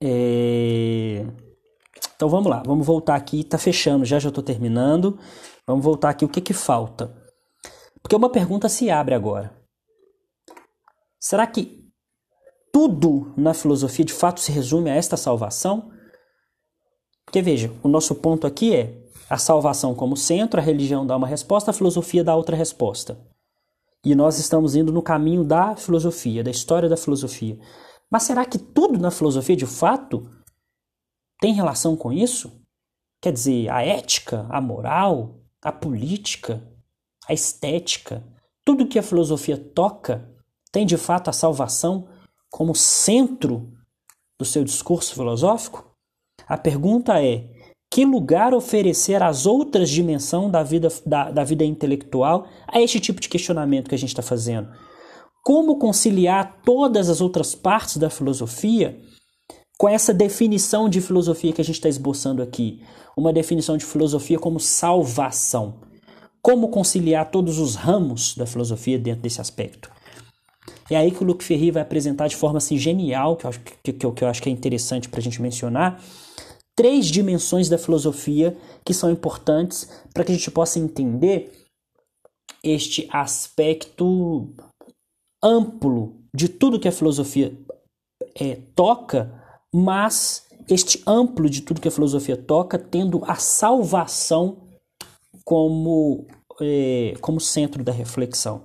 É... 0.00 1.26
Então 2.14 2.28
vamos 2.28 2.48
lá, 2.48 2.62
vamos 2.64 2.86
voltar 2.86 3.16
aqui. 3.16 3.42
Tá 3.42 3.58
fechando, 3.58 4.04
já 4.04 4.20
já 4.20 4.28
estou 4.28 4.42
terminando. 4.42 5.18
Vamos 5.66 5.84
voltar 5.84 6.10
aqui. 6.10 6.24
O 6.24 6.28
que 6.28 6.40
que 6.40 6.54
falta? 6.54 7.12
Porque 8.00 8.14
uma 8.14 8.30
pergunta 8.30 8.68
se 8.68 8.88
abre 8.88 9.14
agora. 9.16 9.52
Será 11.20 11.44
que 11.44 11.84
tudo 12.72 13.34
na 13.36 13.52
filosofia 13.52 14.04
de 14.04 14.12
fato 14.12 14.40
se 14.40 14.52
resume 14.52 14.90
a 14.90 14.94
esta 14.94 15.16
salvação? 15.16 15.90
Porque 17.24 17.42
veja, 17.42 17.72
o 17.82 17.88
nosso 17.88 18.14
ponto 18.14 18.46
aqui 18.46 18.74
é 18.74 19.07
a 19.28 19.36
salvação 19.36 19.94
como 19.94 20.16
centro, 20.16 20.60
a 20.60 20.62
religião 20.62 21.06
dá 21.06 21.16
uma 21.16 21.26
resposta, 21.26 21.70
a 21.70 21.74
filosofia 21.74 22.24
dá 22.24 22.34
outra 22.34 22.56
resposta. 22.56 23.18
E 24.04 24.14
nós 24.14 24.38
estamos 24.38 24.74
indo 24.74 24.92
no 24.92 25.02
caminho 25.02 25.44
da 25.44 25.76
filosofia, 25.76 26.42
da 26.42 26.50
história 26.50 26.88
da 26.88 26.96
filosofia. 26.96 27.58
Mas 28.10 28.22
será 28.22 28.44
que 28.46 28.58
tudo 28.58 28.98
na 28.98 29.10
filosofia 29.10 29.56
de 29.56 29.66
fato 29.66 30.30
tem 31.40 31.52
relação 31.52 31.96
com 31.96 32.12
isso? 32.12 32.60
Quer 33.20 33.32
dizer, 33.32 33.68
a 33.68 33.82
ética, 33.82 34.46
a 34.48 34.60
moral, 34.60 35.40
a 35.60 35.72
política, 35.72 36.62
a 37.28 37.34
estética, 37.34 38.24
tudo 38.64 38.86
que 38.86 38.98
a 38.98 39.02
filosofia 39.02 39.58
toca 39.58 40.30
tem 40.70 40.86
de 40.86 40.96
fato 40.96 41.28
a 41.28 41.32
salvação 41.32 42.08
como 42.48 42.74
centro 42.74 43.72
do 44.38 44.44
seu 44.44 44.64
discurso 44.64 45.14
filosófico? 45.14 45.94
A 46.46 46.56
pergunta 46.56 47.22
é: 47.22 47.50
que 47.90 48.04
lugar 48.04 48.52
oferecer 48.52 49.22
às 49.22 49.46
outras 49.46 49.88
dimensões 49.88 50.52
da 50.52 50.62
vida, 50.62 50.88
da, 51.06 51.30
da 51.30 51.44
vida 51.44 51.64
intelectual 51.64 52.46
a 52.66 52.80
este 52.80 53.00
tipo 53.00 53.20
de 53.20 53.28
questionamento 53.28 53.88
que 53.88 53.94
a 53.94 53.98
gente 53.98 54.10
está 54.10 54.22
fazendo? 54.22 54.68
Como 55.42 55.78
conciliar 55.78 56.60
todas 56.64 57.08
as 57.08 57.20
outras 57.20 57.54
partes 57.54 57.96
da 57.96 58.10
filosofia 58.10 58.98
com 59.78 59.88
essa 59.88 60.12
definição 60.12 60.88
de 60.88 61.00
filosofia 61.00 61.52
que 61.52 61.60
a 61.60 61.64
gente 61.64 61.76
está 61.76 61.88
esboçando 61.88 62.42
aqui? 62.42 62.82
Uma 63.16 63.32
definição 63.32 63.76
de 63.76 63.84
filosofia 63.84 64.38
como 64.38 64.60
salvação. 64.60 65.80
Como 66.42 66.68
conciliar 66.68 67.30
todos 67.30 67.58
os 67.58 67.74
ramos 67.74 68.36
da 68.36 68.46
filosofia 68.46 68.98
dentro 68.98 69.22
desse 69.22 69.40
aspecto? 69.40 69.90
É 70.90 70.96
aí 70.96 71.10
que 71.10 71.22
o 71.22 71.26
Luc 71.26 71.42
Ferry 71.42 71.70
vai 71.70 71.82
apresentar 71.82 72.28
de 72.28 72.36
forma 72.36 72.58
assim, 72.58 72.78
genial, 72.78 73.36
que 73.36 73.44
eu 73.44 73.50
acho 73.50 73.60
que, 73.60 73.92
que, 73.92 74.10
que 74.10 74.24
eu 74.24 74.28
acho 74.28 74.42
que 74.42 74.48
é 74.48 74.52
interessante 74.52 75.08
para 75.08 75.20
a 75.20 75.22
gente 75.22 75.40
mencionar, 75.40 76.00
três 76.78 77.06
dimensões 77.06 77.68
da 77.68 77.76
filosofia 77.76 78.56
que 78.84 78.94
são 78.94 79.10
importantes 79.10 79.90
para 80.14 80.22
que 80.22 80.30
a 80.30 80.34
gente 80.36 80.48
possa 80.48 80.78
entender 80.78 81.66
este 82.62 83.08
aspecto 83.10 84.54
amplo 85.42 86.22
de 86.32 86.48
tudo 86.48 86.78
que 86.78 86.86
a 86.86 86.92
filosofia 86.92 87.52
é, 88.32 88.60
toca, 88.76 89.28
mas 89.74 90.46
este 90.68 91.02
amplo 91.04 91.50
de 91.50 91.62
tudo 91.62 91.80
que 91.80 91.88
a 91.88 91.90
filosofia 91.90 92.36
toca, 92.36 92.78
tendo 92.78 93.24
a 93.24 93.34
salvação 93.34 94.68
como, 95.44 96.28
é, 96.60 97.14
como 97.20 97.40
centro 97.40 97.82
da 97.82 97.90
reflexão. 97.90 98.62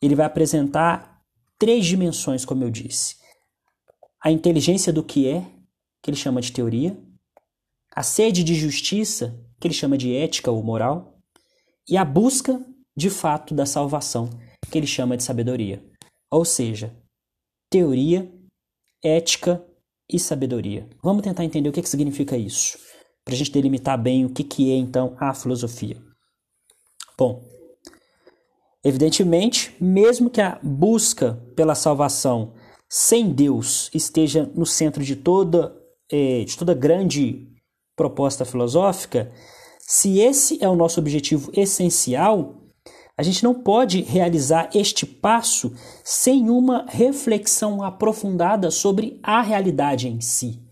Ele 0.00 0.14
vai 0.14 0.24
apresentar 0.24 1.20
três 1.58 1.84
dimensões, 1.84 2.46
como 2.46 2.64
eu 2.64 2.70
disse. 2.70 3.16
A 4.24 4.30
inteligência 4.30 4.90
do 4.90 5.02
que 5.02 5.28
é, 5.28 5.44
que 6.02 6.08
ele 6.08 6.16
chama 6.16 6.40
de 6.40 6.50
teoria, 6.50 6.96
a 7.96 8.02
sede 8.02 8.44
de 8.44 8.54
justiça, 8.54 9.42
que 9.58 9.66
ele 9.66 9.72
chama 9.72 9.96
de 9.96 10.14
ética 10.14 10.50
ou 10.50 10.62
moral, 10.62 11.18
e 11.88 11.96
a 11.96 12.04
busca, 12.04 12.62
de 12.94 13.08
fato, 13.08 13.54
da 13.54 13.64
salvação, 13.64 14.28
que 14.70 14.76
ele 14.76 14.86
chama 14.86 15.16
de 15.16 15.22
sabedoria. 15.22 15.82
Ou 16.30 16.44
seja, 16.44 16.94
teoria, 17.70 18.30
ética 19.02 19.64
e 20.12 20.18
sabedoria. 20.18 20.86
Vamos 21.02 21.22
tentar 21.22 21.42
entender 21.42 21.70
o 21.70 21.72
que, 21.72 21.80
que 21.80 21.88
significa 21.88 22.36
isso, 22.36 22.78
para 23.24 23.32
a 23.32 23.36
gente 23.36 23.50
delimitar 23.50 24.00
bem 24.00 24.26
o 24.26 24.30
que, 24.30 24.44
que 24.44 24.70
é 24.70 24.76
então 24.76 25.16
a 25.18 25.32
filosofia. 25.32 25.96
Bom, 27.16 27.42
evidentemente, 28.84 29.74
mesmo 29.80 30.28
que 30.28 30.42
a 30.42 30.60
busca 30.62 31.42
pela 31.56 31.74
salvação 31.74 32.52
sem 32.90 33.32
Deus 33.32 33.90
esteja 33.94 34.50
no 34.54 34.66
centro 34.66 35.02
de 35.02 35.16
toda, 35.16 35.74
eh, 36.12 36.44
de 36.44 36.58
toda 36.58 36.74
grande 36.74 37.55
proposta 37.96 38.44
filosófica, 38.44 39.32
se 39.80 40.20
esse 40.20 40.62
é 40.62 40.68
o 40.68 40.76
nosso 40.76 41.00
objetivo 41.00 41.50
essencial, 41.54 42.62
a 43.18 43.22
gente 43.22 43.42
não 43.42 43.54
pode 43.54 44.02
realizar 44.02 44.68
este 44.74 45.06
passo 45.06 45.74
sem 46.04 46.50
uma 46.50 46.84
reflexão 46.86 47.82
aprofundada 47.82 48.70
sobre 48.70 49.18
a 49.22 49.40
realidade 49.40 50.06
em 50.06 50.20
si. 50.20 50.62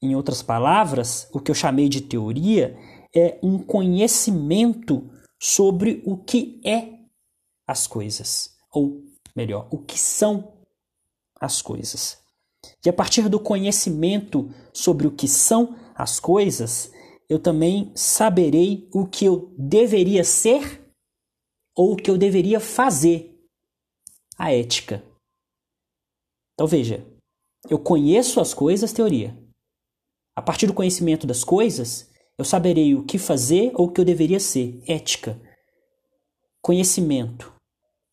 Em 0.00 0.14
outras 0.14 0.42
palavras, 0.42 1.28
o 1.32 1.40
que 1.40 1.50
eu 1.50 1.54
chamei 1.54 1.88
de 1.88 2.00
teoria 2.00 2.78
é 3.14 3.38
um 3.42 3.58
conhecimento 3.58 5.10
sobre 5.38 6.02
o 6.06 6.16
que 6.16 6.60
é 6.64 6.96
as 7.66 7.86
coisas, 7.86 8.50
ou 8.72 9.02
melhor, 9.34 9.68
o 9.70 9.78
que 9.78 9.98
são 9.98 10.52
as 11.40 11.60
coisas. 11.60 12.18
E 12.84 12.88
a 12.88 12.92
partir 12.92 13.28
do 13.28 13.38
conhecimento 13.38 14.48
sobre 14.72 15.06
o 15.06 15.10
que 15.10 15.28
são 15.28 15.76
as 15.96 16.20
coisas, 16.20 16.92
eu 17.28 17.38
também 17.38 17.90
saberei 17.94 18.88
o 18.92 19.06
que 19.06 19.24
eu 19.24 19.54
deveria 19.58 20.22
ser 20.22 20.84
ou 21.74 21.92
o 21.92 21.96
que 21.96 22.10
eu 22.10 22.18
deveria 22.18 22.60
fazer. 22.60 23.32
A 24.38 24.52
ética. 24.52 25.02
Então 26.52 26.66
veja, 26.66 27.04
eu 27.68 27.78
conheço 27.78 28.40
as 28.40 28.52
coisas, 28.52 28.92
teoria. 28.92 29.36
A 30.36 30.42
partir 30.42 30.66
do 30.66 30.74
conhecimento 30.74 31.26
das 31.26 31.42
coisas, 31.42 32.10
eu 32.38 32.44
saberei 32.44 32.94
o 32.94 33.04
que 33.04 33.18
fazer 33.18 33.72
ou 33.74 33.86
o 33.86 33.90
que 33.90 34.00
eu 34.00 34.04
deveria 34.04 34.38
ser. 34.38 34.82
Ética. 34.86 35.40
Conhecimento, 36.60 37.54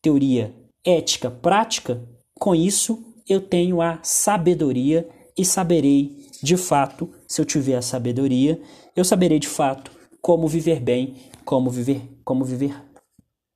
teoria, 0.02 0.54
ética, 0.84 1.30
prática. 1.30 2.02
Com 2.38 2.54
isso, 2.54 3.14
eu 3.28 3.40
tenho 3.40 3.82
a 3.82 4.02
sabedoria 4.02 5.08
e 5.36 5.44
saberei 5.44 6.23
de 6.44 6.58
fato, 6.58 7.10
se 7.26 7.40
eu 7.40 7.44
tiver 7.46 7.74
a 7.74 7.80
sabedoria, 7.80 8.60
eu 8.94 9.02
saberei 9.02 9.38
de 9.38 9.48
fato 9.48 9.90
como 10.20 10.46
viver 10.46 10.78
bem, 10.78 11.16
como 11.42 11.70
viver, 11.70 12.02
como 12.22 12.44
viver 12.44 12.76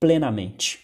plenamente. 0.00 0.80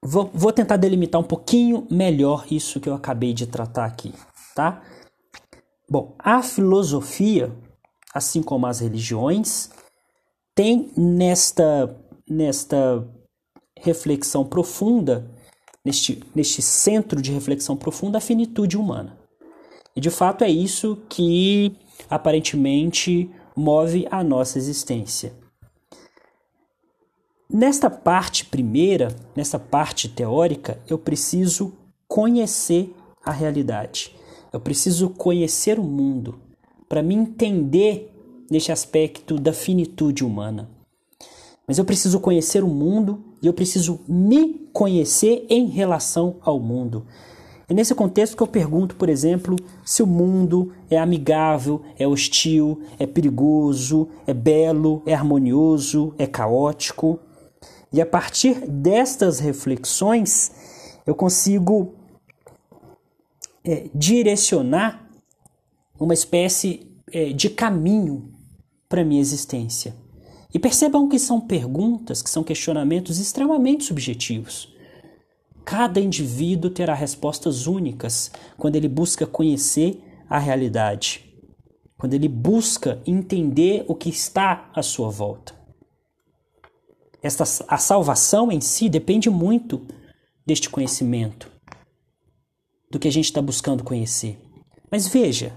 Vou, 0.00 0.30
vou 0.32 0.52
tentar 0.52 0.76
delimitar 0.76 1.20
um 1.20 1.24
pouquinho 1.24 1.88
melhor 1.90 2.46
isso 2.52 2.78
que 2.78 2.88
eu 2.88 2.94
acabei 2.94 3.32
de 3.32 3.48
tratar 3.48 3.84
aqui, 3.84 4.14
tá? 4.54 4.80
Bom, 5.90 6.14
a 6.16 6.40
filosofia, 6.40 7.52
assim 8.14 8.44
como 8.44 8.64
as 8.64 8.78
religiões, 8.78 9.70
tem 10.54 10.92
nesta, 10.96 12.00
nesta 12.28 13.04
reflexão 13.76 14.44
profunda, 14.44 15.33
neste, 15.84 16.22
neste 16.34 16.62
centro 16.62 17.20
de 17.20 17.32
reflexão 17.32 17.76
profunda, 17.76 18.18
a 18.18 18.20
finitude 18.20 18.76
humana. 18.76 19.18
E 19.94 20.00
de 20.00 20.10
fato 20.10 20.42
é 20.42 20.50
isso 20.50 20.98
que 21.08 21.76
aparentemente 22.08 23.30
move 23.56 24.06
a 24.10 24.24
nossa 24.24 24.58
existência. 24.58 25.32
Nesta 27.48 27.88
parte 27.88 28.46
primeira, 28.46 29.14
nessa 29.36 29.58
parte 29.58 30.08
teórica, 30.08 30.80
eu 30.88 30.98
preciso 30.98 31.72
conhecer 32.08 32.92
a 33.24 33.30
realidade. 33.30 34.14
Eu 34.52 34.60
preciso 34.60 35.10
conhecer 35.10 35.78
o 35.78 35.84
mundo 35.84 36.40
para 36.88 37.02
me 37.02 37.14
entender 37.14 38.10
neste 38.50 38.72
aspecto 38.72 39.38
da 39.38 39.52
finitude 39.52 40.24
humana. 40.24 40.68
Mas 41.66 41.78
eu 41.78 41.84
preciso 41.84 42.20
conhecer 42.20 42.62
o 42.62 42.68
mundo 42.68 43.22
e 43.44 43.46
eu 43.46 43.52
preciso 43.52 44.00
me 44.08 44.54
conhecer 44.72 45.46
em 45.50 45.66
relação 45.66 46.36
ao 46.40 46.58
mundo. 46.58 47.06
É 47.68 47.74
nesse 47.74 47.94
contexto 47.94 48.36
que 48.36 48.42
eu 48.42 48.46
pergunto, 48.46 48.96
por 48.96 49.10
exemplo, 49.10 49.56
se 49.84 50.02
o 50.02 50.06
mundo 50.06 50.72
é 50.90 50.98
amigável, 50.98 51.82
é 51.98 52.08
hostil, 52.08 52.82
é 52.98 53.06
perigoso, 53.06 54.08
é 54.26 54.32
belo, 54.32 55.02
é 55.04 55.12
harmonioso, 55.14 56.14
é 56.18 56.26
caótico. 56.26 57.20
E 57.92 58.00
a 58.00 58.06
partir 58.06 58.66
destas 58.66 59.38
reflexões, 59.40 60.50
eu 61.06 61.14
consigo 61.14 61.94
é, 63.62 63.88
direcionar 63.94 65.06
uma 66.00 66.14
espécie 66.14 66.90
é, 67.12 67.32
de 67.32 67.50
caminho 67.50 68.32
para 68.88 69.04
minha 69.04 69.20
existência. 69.20 69.94
E 70.54 70.58
percebam 70.58 71.08
que 71.08 71.18
são 71.18 71.40
perguntas, 71.40 72.22
que 72.22 72.30
são 72.30 72.44
questionamentos 72.44 73.18
extremamente 73.18 73.82
subjetivos. 73.82 74.72
Cada 75.64 76.00
indivíduo 76.00 76.70
terá 76.70 76.94
respostas 76.94 77.66
únicas 77.66 78.30
quando 78.56 78.76
ele 78.76 78.86
busca 78.86 79.26
conhecer 79.26 80.00
a 80.30 80.38
realidade, 80.38 81.24
quando 81.98 82.14
ele 82.14 82.28
busca 82.28 83.02
entender 83.04 83.84
o 83.88 83.96
que 83.96 84.08
está 84.08 84.70
à 84.72 84.80
sua 84.80 85.10
volta. 85.10 85.54
Esta, 87.20 87.42
a 87.66 87.78
salvação 87.78 88.52
em 88.52 88.60
si 88.60 88.88
depende 88.88 89.28
muito 89.28 89.84
deste 90.46 90.70
conhecimento, 90.70 91.50
do 92.90 92.98
que 92.98 93.08
a 93.08 93.12
gente 93.12 93.24
está 93.24 93.42
buscando 93.42 93.82
conhecer. 93.82 94.38
Mas 94.90 95.08
veja, 95.08 95.52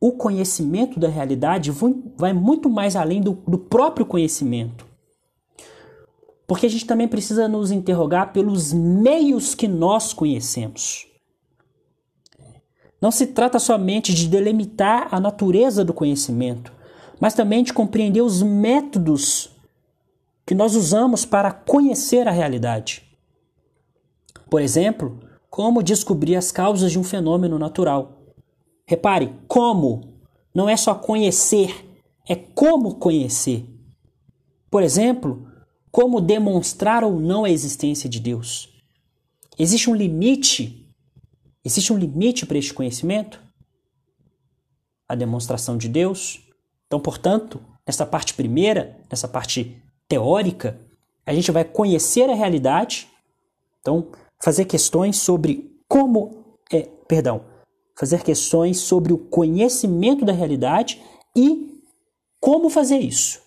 o 0.00 0.12
conhecimento 0.12 1.00
da 1.00 1.08
realidade 1.08 1.72
vai 2.16 2.32
muito 2.32 2.68
mais 2.68 2.96
além 2.96 3.20
do, 3.20 3.32
do 3.46 3.58
próprio 3.58 4.04
conhecimento. 4.04 4.86
Porque 6.46 6.66
a 6.66 6.70
gente 6.70 6.86
também 6.86 7.08
precisa 7.08 7.48
nos 7.48 7.70
interrogar 7.70 8.32
pelos 8.32 8.72
meios 8.72 9.54
que 9.54 9.66
nós 9.66 10.12
conhecemos. 10.12 11.06
Não 13.00 13.10
se 13.10 13.28
trata 13.28 13.58
somente 13.58 14.14
de 14.14 14.28
delimitar 14.28 15.08
a 15.10 15.18
natureza 15.18 15.84
do 15.84 15.92
conhecimento, 15.92 16.72
mas 17.20 17.34
também 17.34 17.62
de 17.62 17.72
compreender 17.72 18.20
os 18.20 18.42
métodos 18.42 19.50
que 20.46 20.54
nós 20.54 20.76
usamos 20.76 21.24
para 21.24 21.50
conhecer 21.50 22.28
a 22.28 22.30
realidade. 22.30 23.02
Por 24.48 24.62
exemplo, 24.62 25.18
como 25.50 25.82
descobrir 25.82 26.36
as 26.36 26.52
causas 26.52 26.92
de 26.92 26.98
um 26.98 27.04
fenômeno 27.04 27.58
natural. 27.58 28.15
Repare, 28.88 29.34
como 29.48 30.20
não 30.54 30.68
é 30.68 30.76
só 30.76 30.94
conhecer, 30.94 31.84
é 32.28 32.36
como 32.36 32.94
conhecer. 32.94 33.66
Por 34.70 34.82
exemplo, 34.82 35.50
como 35.90 36.20
demonstrar 36.20 37.02
ou 37.02 37.18
não 37.18 37.44
a 37.44 37.50
existência 37.50 38.08
de 38.08 38.20
Deus. 38.20 38.68
Existe 39.58 39.90
um 39.90 39.94
limite? 39.94 40.92
Existe 41.64 41.92
um 41.92 41.98
limite 41.98 42.46
para 42.46 42.58
este 42.58 42.72
conhecimento? 42.72 43.42
A 45.08 45.14
demonstração 45.14 45.76
de 45.76 45.88
Deus? 45.88 46.40
Então, 46.86 47.00
portanto, 47.00 47.60
nessa 47.86 48.06
parte 48.06 48.34
primeira, 48.34 49.00
nessa 49.10 49.26
parte 49.26 49.82
teórica, 50.06 50.78
a 51.24 51.34
gente 51.34 51.50
vai 51.50 51.64
conhecer 51.64 52.30
a 52.30 52.34
realidade, 52.34 53.08
então 53.80 54.12
fazer 54.40 54.64
questões 54.66 55.16
sobre 55.16 55.76
como 55.88 56.58
é, 56.72 56.82
perdão, 57.08 57.44
fazer 57.98 58.22
questões 58.22 58.78
sobre 58.80 59.12
o 59.12 59.18
conhecimento 59.18 60.24
da 60.24 60.32
realidade 60.32 61.02
e 61.34 61.82
como 62.40 62.68
fazer 62.68 62.98
isso. 62.98 63.40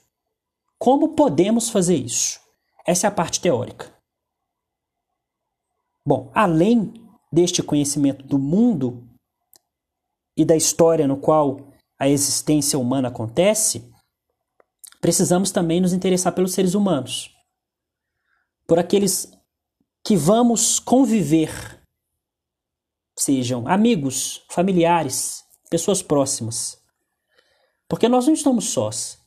Como 0.78 1.16
podemos 1.16 1.70
fazer 1.70 1.96
isso? 1.96 2.40
Essa 2.86 3.08
é 3.08 3.10
a 3.10 3.12
parte 3.12 3.40
teórica. 3.40 3.94
Bom, 6.06 6.32
além 6.34 6.94
deste 7.32 7.62
conhecimento 7.62 8.26
do 8.26 8.40
mundo 8.40 9.08
e 10.36 10.44
da 10.44 10.56
história 10.56 11.08
no 11.08 11.18
qual 11.18 11.72
a 12.00 12.08
existência 12.08 12.80
humana 12.80 13.10
acontece, 13.10 13.92
precisamos 15.02 15.52
também 15.52 15.80
nos 15.80 15.94
interessar 15.94 16.34
pelos 16.34 16.54
seres 16.54 16.74
humanos, 16.74 17.30
por 18.66 18.80
aqueles 18.80 19.32
que 20.04 20.16
vamos 20.16 20.80
conviver, 20.80 21.79
sejam 23.20 23.68
amigos, 23.68 24.42
familiares, 24.50 25.44
pessoas 25.70 26.02
próximas. 26.02 26.82
Porque 27.88 28.08
nós 28.08 28.26
não 28.26 28.34
estamos 28.34 28.70
sós. 28.70 29.20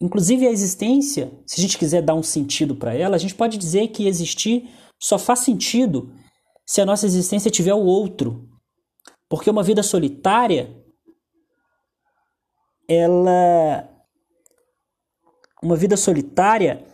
Inclusive 0.00 0.46
a 0.46 0.50
existência, 0.50 1.32
se 1.46 1.60
a 1.60 1.62
gente 1.62 1.78
quiser 1.78 2.02
dar 2.02 2.14
um 2.14 2.22
sentido 2.22 2.74
para 2.74 2.92
ela, 2.92 3.14
a 3.14 3.18
gente 3.18 3.34
pode 3.34 3.56
dizer 3.56 3.88
que 3.88 4.08
existir 4.08 4.68
só 5.00 5.16
faz 5.16 5.40
sentido 5.40 6.12
se 6.66 6.80
a 6.80 6.86
nossa 6.86 7.06
existência 7.06 7.50
tiver 7.50 7.72
o 7.72 7.84
outro. 7.84 8.48
Porque 9.28 9.48
uma 9.48 9.62
vida 9.62 9.82
solitária, 9.82 10.84
ela. 12.88 13.88
Uma 15.62 15.76
vida 15.76 15.96
solitária, 15.96 16.84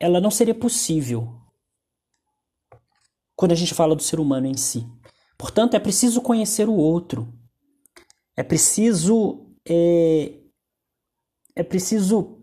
ela 0.00 0.20
não 0.20 0.30
seria 0.30 0.54
possível 0.54 1.43
quando 3.36 3.52
a 3.52 3.56
gente 3.56 3.74
fala 3.74 3.94
do 3.94 4.02
ser 4.02 4.20
humano 4.20 4.46
em 4.46 4.56
si. 4.56 4.86
Portanto, 5.36 5.74
é 5.74 5.80
preciso 5.80 6.20
conhecer 6.20 6.68
o 6.68 6.74
outro. 6.74 7.32
É 8.36 8.42
preciso. 8.42 9.46
É, 9.66 10.40
é 11.56 11.62
preciso 11.62 12.40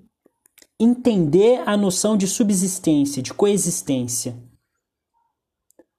entender 0.80 1.62
a 1.68 1.78
noção 1.78 2.18
de 2.18 2.28
subsistência, 2.28 3.22
de 3.22 3.34
coexistência. 3.34 4.42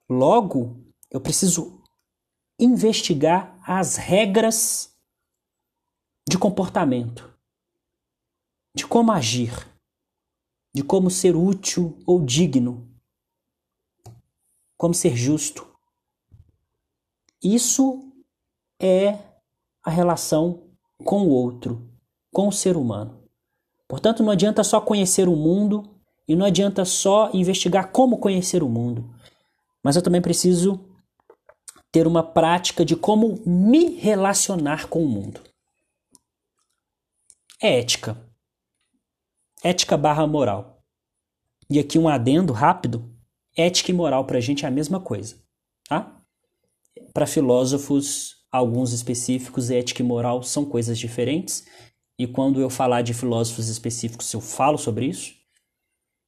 Logo, 0.09 0.83
eu 1.09 1.21
preciso 1.21 1.81
investigar 2.59 3.57
as 3.65 3.95
regras 3.95 4.93
de 6.27 6.37
comportamento, 6.37 7.33
de 8.75 8.85
como 8.85 9.11
agir, 9.11 9.53
de 10.75 10.83
como 10.83 11.09
ser 11.09 11.35
útil 11.35 11.97
ou 12.05 12.23
digno, 12.23 12.92
como 14.83 14.93
ser 14.93 15.15
justo. 15.15 15.65
Isso 17.41 18.11
é 18.77 19.17
a 19.81 19.89
relação 19.89 20.71
com 21.05 21.21
o 21.21 21.29
outro, 21.29 21.89
com 22.33 22.49
o 22.49 22.51
ser 22.51 22.75
humano. 22.75 23.23
Portanto, 23.87 24.21
não 24.21 24.29
adianta 24.29 24.61
só 24.61 24.81
conhecer 24.81 25.29
o 25.29 25.37
mundo 25.37 25.89
e 26.27 26.35
não 26.35 26.45
adianta 26.45 26.83
só 26.83 27.31
investigar 27.33 27.93
como 27.93 28.17
conhecer 28.17 28.61
o 28.61 28.67
mundo, 28.67 29.09
mas 29.81 29.95
eu 29.95 30.01
também 30.01 30.21
preciso 30.21 30.85
ter 31.89 32.05
uma 32.05 32.21
prática 32.21 32.83
de 32.83 32.97
como 32.97 33.41
me 33.45 33.95
relacionar 33.95 34.89
com 34.89 35.01
o 35.01 35.07
mundo. 35.07 35.39
É 37.61 37.79
ética. 37.79 38.21
Ética 39.63 39.95
barra 39.95 40.27
moral. 40.27 40.83
E 41.69 41.79
aqui 41.79 41.97
um 41.97 42.09
adendo 42.09 42.51
rápido: 42.51 43.12
ética 43.55 43.91
e 43.91 43.93
moral 43.93 44.25
para 44.25 44.37
a 44.37 44.41
gente 44.41 44.65
é 44.65 44.67
a 44.67 44.71
mesma 44.71 44.99
coisa. 44.99 45.35
Tá? 45.87 46.21
Para 47.13 47.25
filósofos, 47.25 48.37
alguns 48.51 48.93
específicos, 48.93 49.69
ética 49.69 50.01
e 50.01 50.05
moral 50.05 50.43
são 50.43 50.65
coisas 50.65 50.97
diferentes. 50.97 51.65
E 52.17 52.27
quando 52.27 52.61
eu 52.61 52.69
falar 52.69 53.01
de 53.01 53.13
filósofos 53.13 53.69
específicos, 53.69 54.31
eu 54.33 54.41
falo 54.41 54.77
sobre 54.77 55.07
isso, 55.07 55.33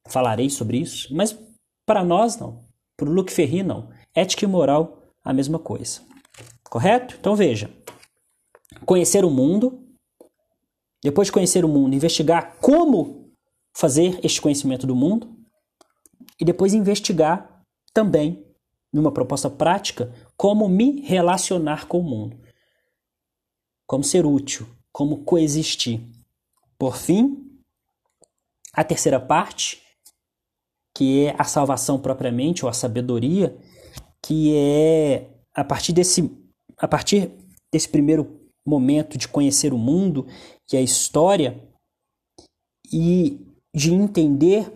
falarei 0.07 0.49
sobre 0.49 0.79
isso, 0.79 1.13
mas 1.15 1.37
para 1.85 2.03
nós 2.03 2.37
não. 2.37 2.65
Para 2.97 3.09
o 3.09 3.13
Luc 3.13 3.31
Ferry, 3.31 3.61
não. 3.61 3.89
Ética 4.13 4.45
e 4.45 4.47
moral, 4.47 5.03
a 5.23 5.33
mesma 5.33 5.59
coisa. 5.59 6.01
Correto? 6.63 7.15
Então 7.19 7.35
veja: 7.35 7.69
conhecer 8.85 9.23
o 9.23 9.29
mundo, 9.29 9.85
depois 11.03 11.27
de 11.27 11.31
conhecer 11.31 11.63
o 11.63 11.67
mundo, 11.67 11.95
investigar 11.95 12.57
como 12.59 13.31
fazer 13.75 14.19
este 14.23 14.41
conhecimento 14.41 14.87
do 14.87 14.95
mundo, 14.95 15.34
e 16.39 16.45
depois 16.45 16.73
investigar 16.73 17.63
também, 17.93 18.45
numa 18.91 19.11
proposta 19.11 19.49
prática, 19.49 20.13
como 20.37 20.67
me 20.69 21.01
relacionar 21.01 21.87
com 21.87 21.99
o 21.99 22.03
mundo. 22.03 22.39
Como 23.87 24.03
ser 24.03 24.25
útil, 24.25 24.67
como 24.91 25.23
coexistir. 25.23 26.01
Por 26.77 26.97
fim, 26.97 27.59
a 28.73 28.83
terceira 28.83 29.19
parte, 29.19 29.81
que 30.95 31.25
é 31.25 31.35
a 31.37 31.43
salvação 31.43 31.99
propriamente, 31.99 32.63
ou 32.63 32.69
a 32.69 32.73
sabedoria, 32.73 33.57
que 34.21 34.55
é 34.55 35.29
a 35.53 35.63
partir 35.63 35.93
desse, 35.93 36.31
a 36.77 36.87
partir 36.87 37.31
desse 37.71 37.87
primeiro 37.87 38.41
momento 38.65 39.17
de 39.17 39.27
conhecer 39.27 39.73
o 39.73 39.77
mundo 39.77 40.25
e 40.71 40.75
a 40.75 40.81
história 40.81 41.61
e 42.91 43.45
de 43.73 43.93
entender 43.93 44.71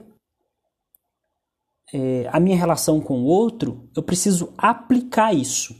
é, 1.94 2.30
a 2.32 2.40
minha 2.40 2.58
relação 2.58 3.02
com 3.02 3.22
o 3.22 3.26
outro, 3.26 3.90
eu 3.96 4.04
preciso 4.04 4.54
aplicar 4.58 5.34
isso, 5.34 5.76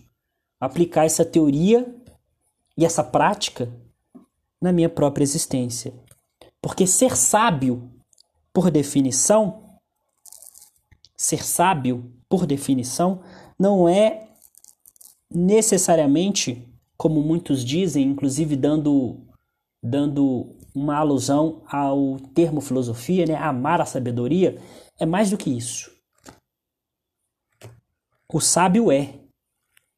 aplicar 0.60 1.06
essa 1.06 1.24
teoria 1.24 1.96
e 2.78 2.86
essa 2.86 3.04
prática 3.04 3.72
na 4.62 4.72
minha 4.72 4.90
própria 4.90 5.24
existência. 5.24 5.94
Porque 6.62 6.86
ser 6.86 7.16
sábio, 7.16 7.90
por 8.52 8.70
definição, 8.70 9.64
ser 11.16 11.44
sábio, 11.46 12.12
por 12.28 12.46
definição, 12.46 13.22
não 13.58 13.88
é 13.88 14.30
necessariamente, 15.30 16.68
como 16.98 17.22
muitos 17.22 17.64
dizem, 17.64 18.08
inclusive 18.08 18.56
dando, 18.56 19.20
dando 19.84 20.56
uma 20.74 20.98
alusão 20.98 21.62
ao 21.68 22.18
termo 22.34 22.62
filosofia, 22.62 23.26
né? 23.26 23.36
amar 23.36 23.80
a 23.80 23.86
sabedoria, 23.86 24.58
é 25.00 25.06
mais 25.06 25.30
do 25.30 25.38
que 25.38 25.50
isso. 25.50 25.99
O 28.32 28.40
sábio 28.40 28.92
é. 28.92 29.20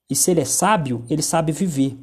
E 0.10 0.16
se 0.16 0.32
ele 0.32 0.42
é 0.42 0.46
sábio, 0.46 1.06
ele 1.10 1.22
sabe 1.22 1.52
viver. 1.52 1.98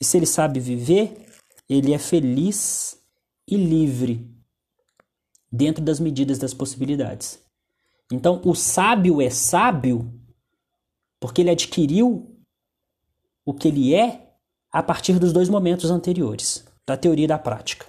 E 0.00 0.04
se 0.04 0.16
ele 0.16 0.26
sabe 0.26 0.60
viver, 0.60 1.26
ele 1.68 1.92
é 1.92 1.98
feliz 1.98 3.00
e 3.46 3.56
livre 3.56 4.28
dentro 5.50 5.82
das 5.82 5.98
medidas 5.98 6.38
das 6.38 6.52
possibilidades. 6.52 7.42
Então, 8.12 8.40
o 8.44 8.54
sábio 8.54 9.20
é 9.20 9.30
sábio 9.30 10.12
porque 11.20 11.40
ele 11.40 11.50
adquiriu 11.50 12.36
o 13.44 13.52
que 13.52 13.68
ele 13.68 13.94
é 13.94 14.34
a 14.70 14.82
partir 14.82 15.18
dos 15.18 15.32
dois 15.32 15.48
momentos 15.48 15.90
anteriores, 15.90 16.64
da 16.86 16.96
teoria 16.96 17.24
e 17.24 17.28
da 17.28 17.38
prática. 17.38 17.86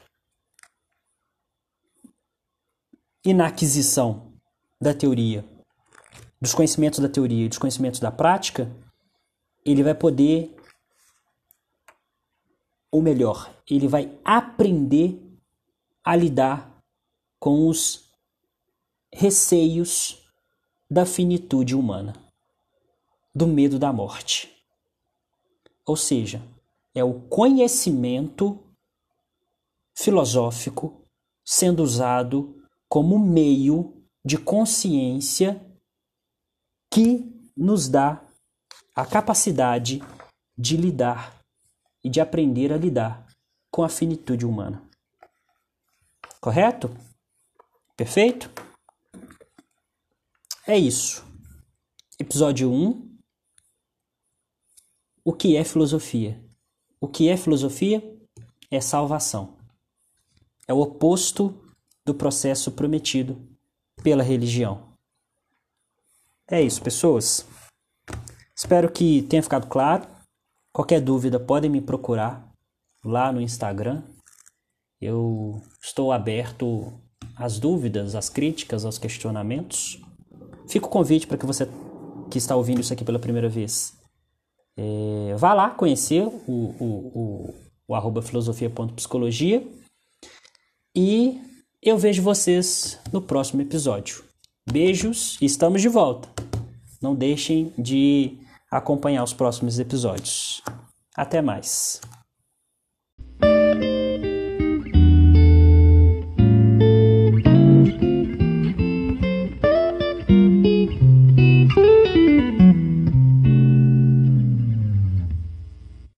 E 3.24 3.34
na 3.34 3.48
aquisição 3.48 4.34
da 4.82 4.94
teoria, 4.94 5.46
dos 6.42 6.54
conhecimentos 6.54 7.00
da 7.00 7.10
teoria 7.10 7.46
e 7.46 7.50
dos 7.50 7.58
conhecimentos 7.58 8.00
da 8.00 8.12
prática, 8.12 8.72
ele 9.66 9.84
vai 9.84 9.94
poder 9.94 10.56
ou 12.92 13.02
melhor, 13.02 13.54
ele 13.70 13.88
vai 13.88 14.18
aprender 14.26 15.22
a 16.04 16.16
lidar 16.16 16.82
com 17.40 17.68
os 17.68 18.12
receios 19.14 20.28
da 20.90 21.06
finitude 21.06 21.76
humana, 21.76 22.14
do 23.34 23.46
medo 23.46 23.78
da 23.78 23.94
morte. 23.94 24.52
Ou 25.86 25.96
seja, 25.96 26.42
é 26.96 27.04
o 27.04 27.22
conhecimento 27.22 28.60
filosófico 29.96 31.06
sendo 31.46 31.84
usado 31.84 32.64
como 32.88 33.20
meio 33.20 34.04
de 34.26 34.38
consciência 34.38 35.64
que 36.92 37.32
nos 37.56 37.88
dá 37.88 38.22
a 38.96 39.06
capacidade 39.06 40.02
de 40.58 40.76
lidar 40.76 41.40
e 42.04 42.10
de 42.10 42.20
aprender 42.20 42.74
a 42.74 42.78
lidar 42.78 43.26
com 43.72 43.84
a 43.84 43.90
finitude 43.90 44.46
humana. 44.46 44.82
Correto? 46.42 46.90
Perfeito? 47.96 48.50
É 50.66 50.78
isso. 50.78 51.26
Episódio 52.20 52.72
1. 52.72 53.18
O 55.24 55.34
que 55.34 55.56
é 55.56 55.64
filosofia? 55.64 56.44
O 57.00 57.08
que 57.08 57.30
é 57.30 57.38
filosofia? 57.38 58.02
É 58.72 58.82
salvação. 58.82 59.58
É 60.68 60.74
o 60.74 60.80
oposto 60.80 61.74
do 62.06 62.14
processo 62.14 62.72
prometido 62.72 63.48
pela 64.04 64.24
religião. 64.24 64.89
É 66.50 66.62
isso, 66.62 66.82
pessoas. 66.82 67.46
Espero 68.56 68.92
que 68.92 69.22
tenha 69.24 69.44
ficado 69.44 69.68
claro. 69.68 70.08
Qualquer 70.74 71.02
dúvida, 71.02 71.40
podem 71.40 71.70
me 71.70 71.82
procurar 71.82 72.52
lá 73.04 73.32
no 73.32 73.42
Instagram. 73.42 74.04
Eu 75.02 75.62
estou 75.82 76.12
aberto 76.12 76.94
às 77.36 77.60
dúvidas, 77.60 78.16
às 78.16 78.30
críticas, 78.30 78.86
aos 78.86 78.98
questionamentos. 78.98 80.02
Fica 80.68 80.86
o 80.86 80.90
convite 80.90 81.28
para 81.28 81.38
que 81.38 81.46
você 81.46 81.68
que 82.30 82.38
está 82.38 82.56
ouvindo 82.56 82.82
isso 82.82 82.94
aqui 82.94 83.04
pela 83.04 83.18
primeira 83.18 83.50
vez 83.50 84.00
é, 84.80 85.36
vá 85.36 85.54
lá 85.54 85.70
conhecer 85.70 86.26
o, 86.26 86.32
o, 86.48 87.12
o, 87.14 87.56
o 87.90 87.96
arroba 87.96 88.22
filosofia.psicologia 88.22 89.68
e 90.96 91.42
eu 91.82 91.98
vejo 91.98 92.22
vocês 92.22 92.98
no 93.12 93.22
próximo 93.22 93.62
episódio. 93.62 94.24
Beijos 94.72 95.36
e 95.42 95.46
estamos 95.46 95.82
de 95.82 95.90
volta. 95.90 96.30
Não 97.02 97.16
deixem 97.16 97.74
de 97.76 98.38
acompanhar 98.70 99.24
os 99.24 99.34
próximos 99.34 99.80
episódios. 99.80 100.62
Até 101.16 101.42
mais. 101.42 102.00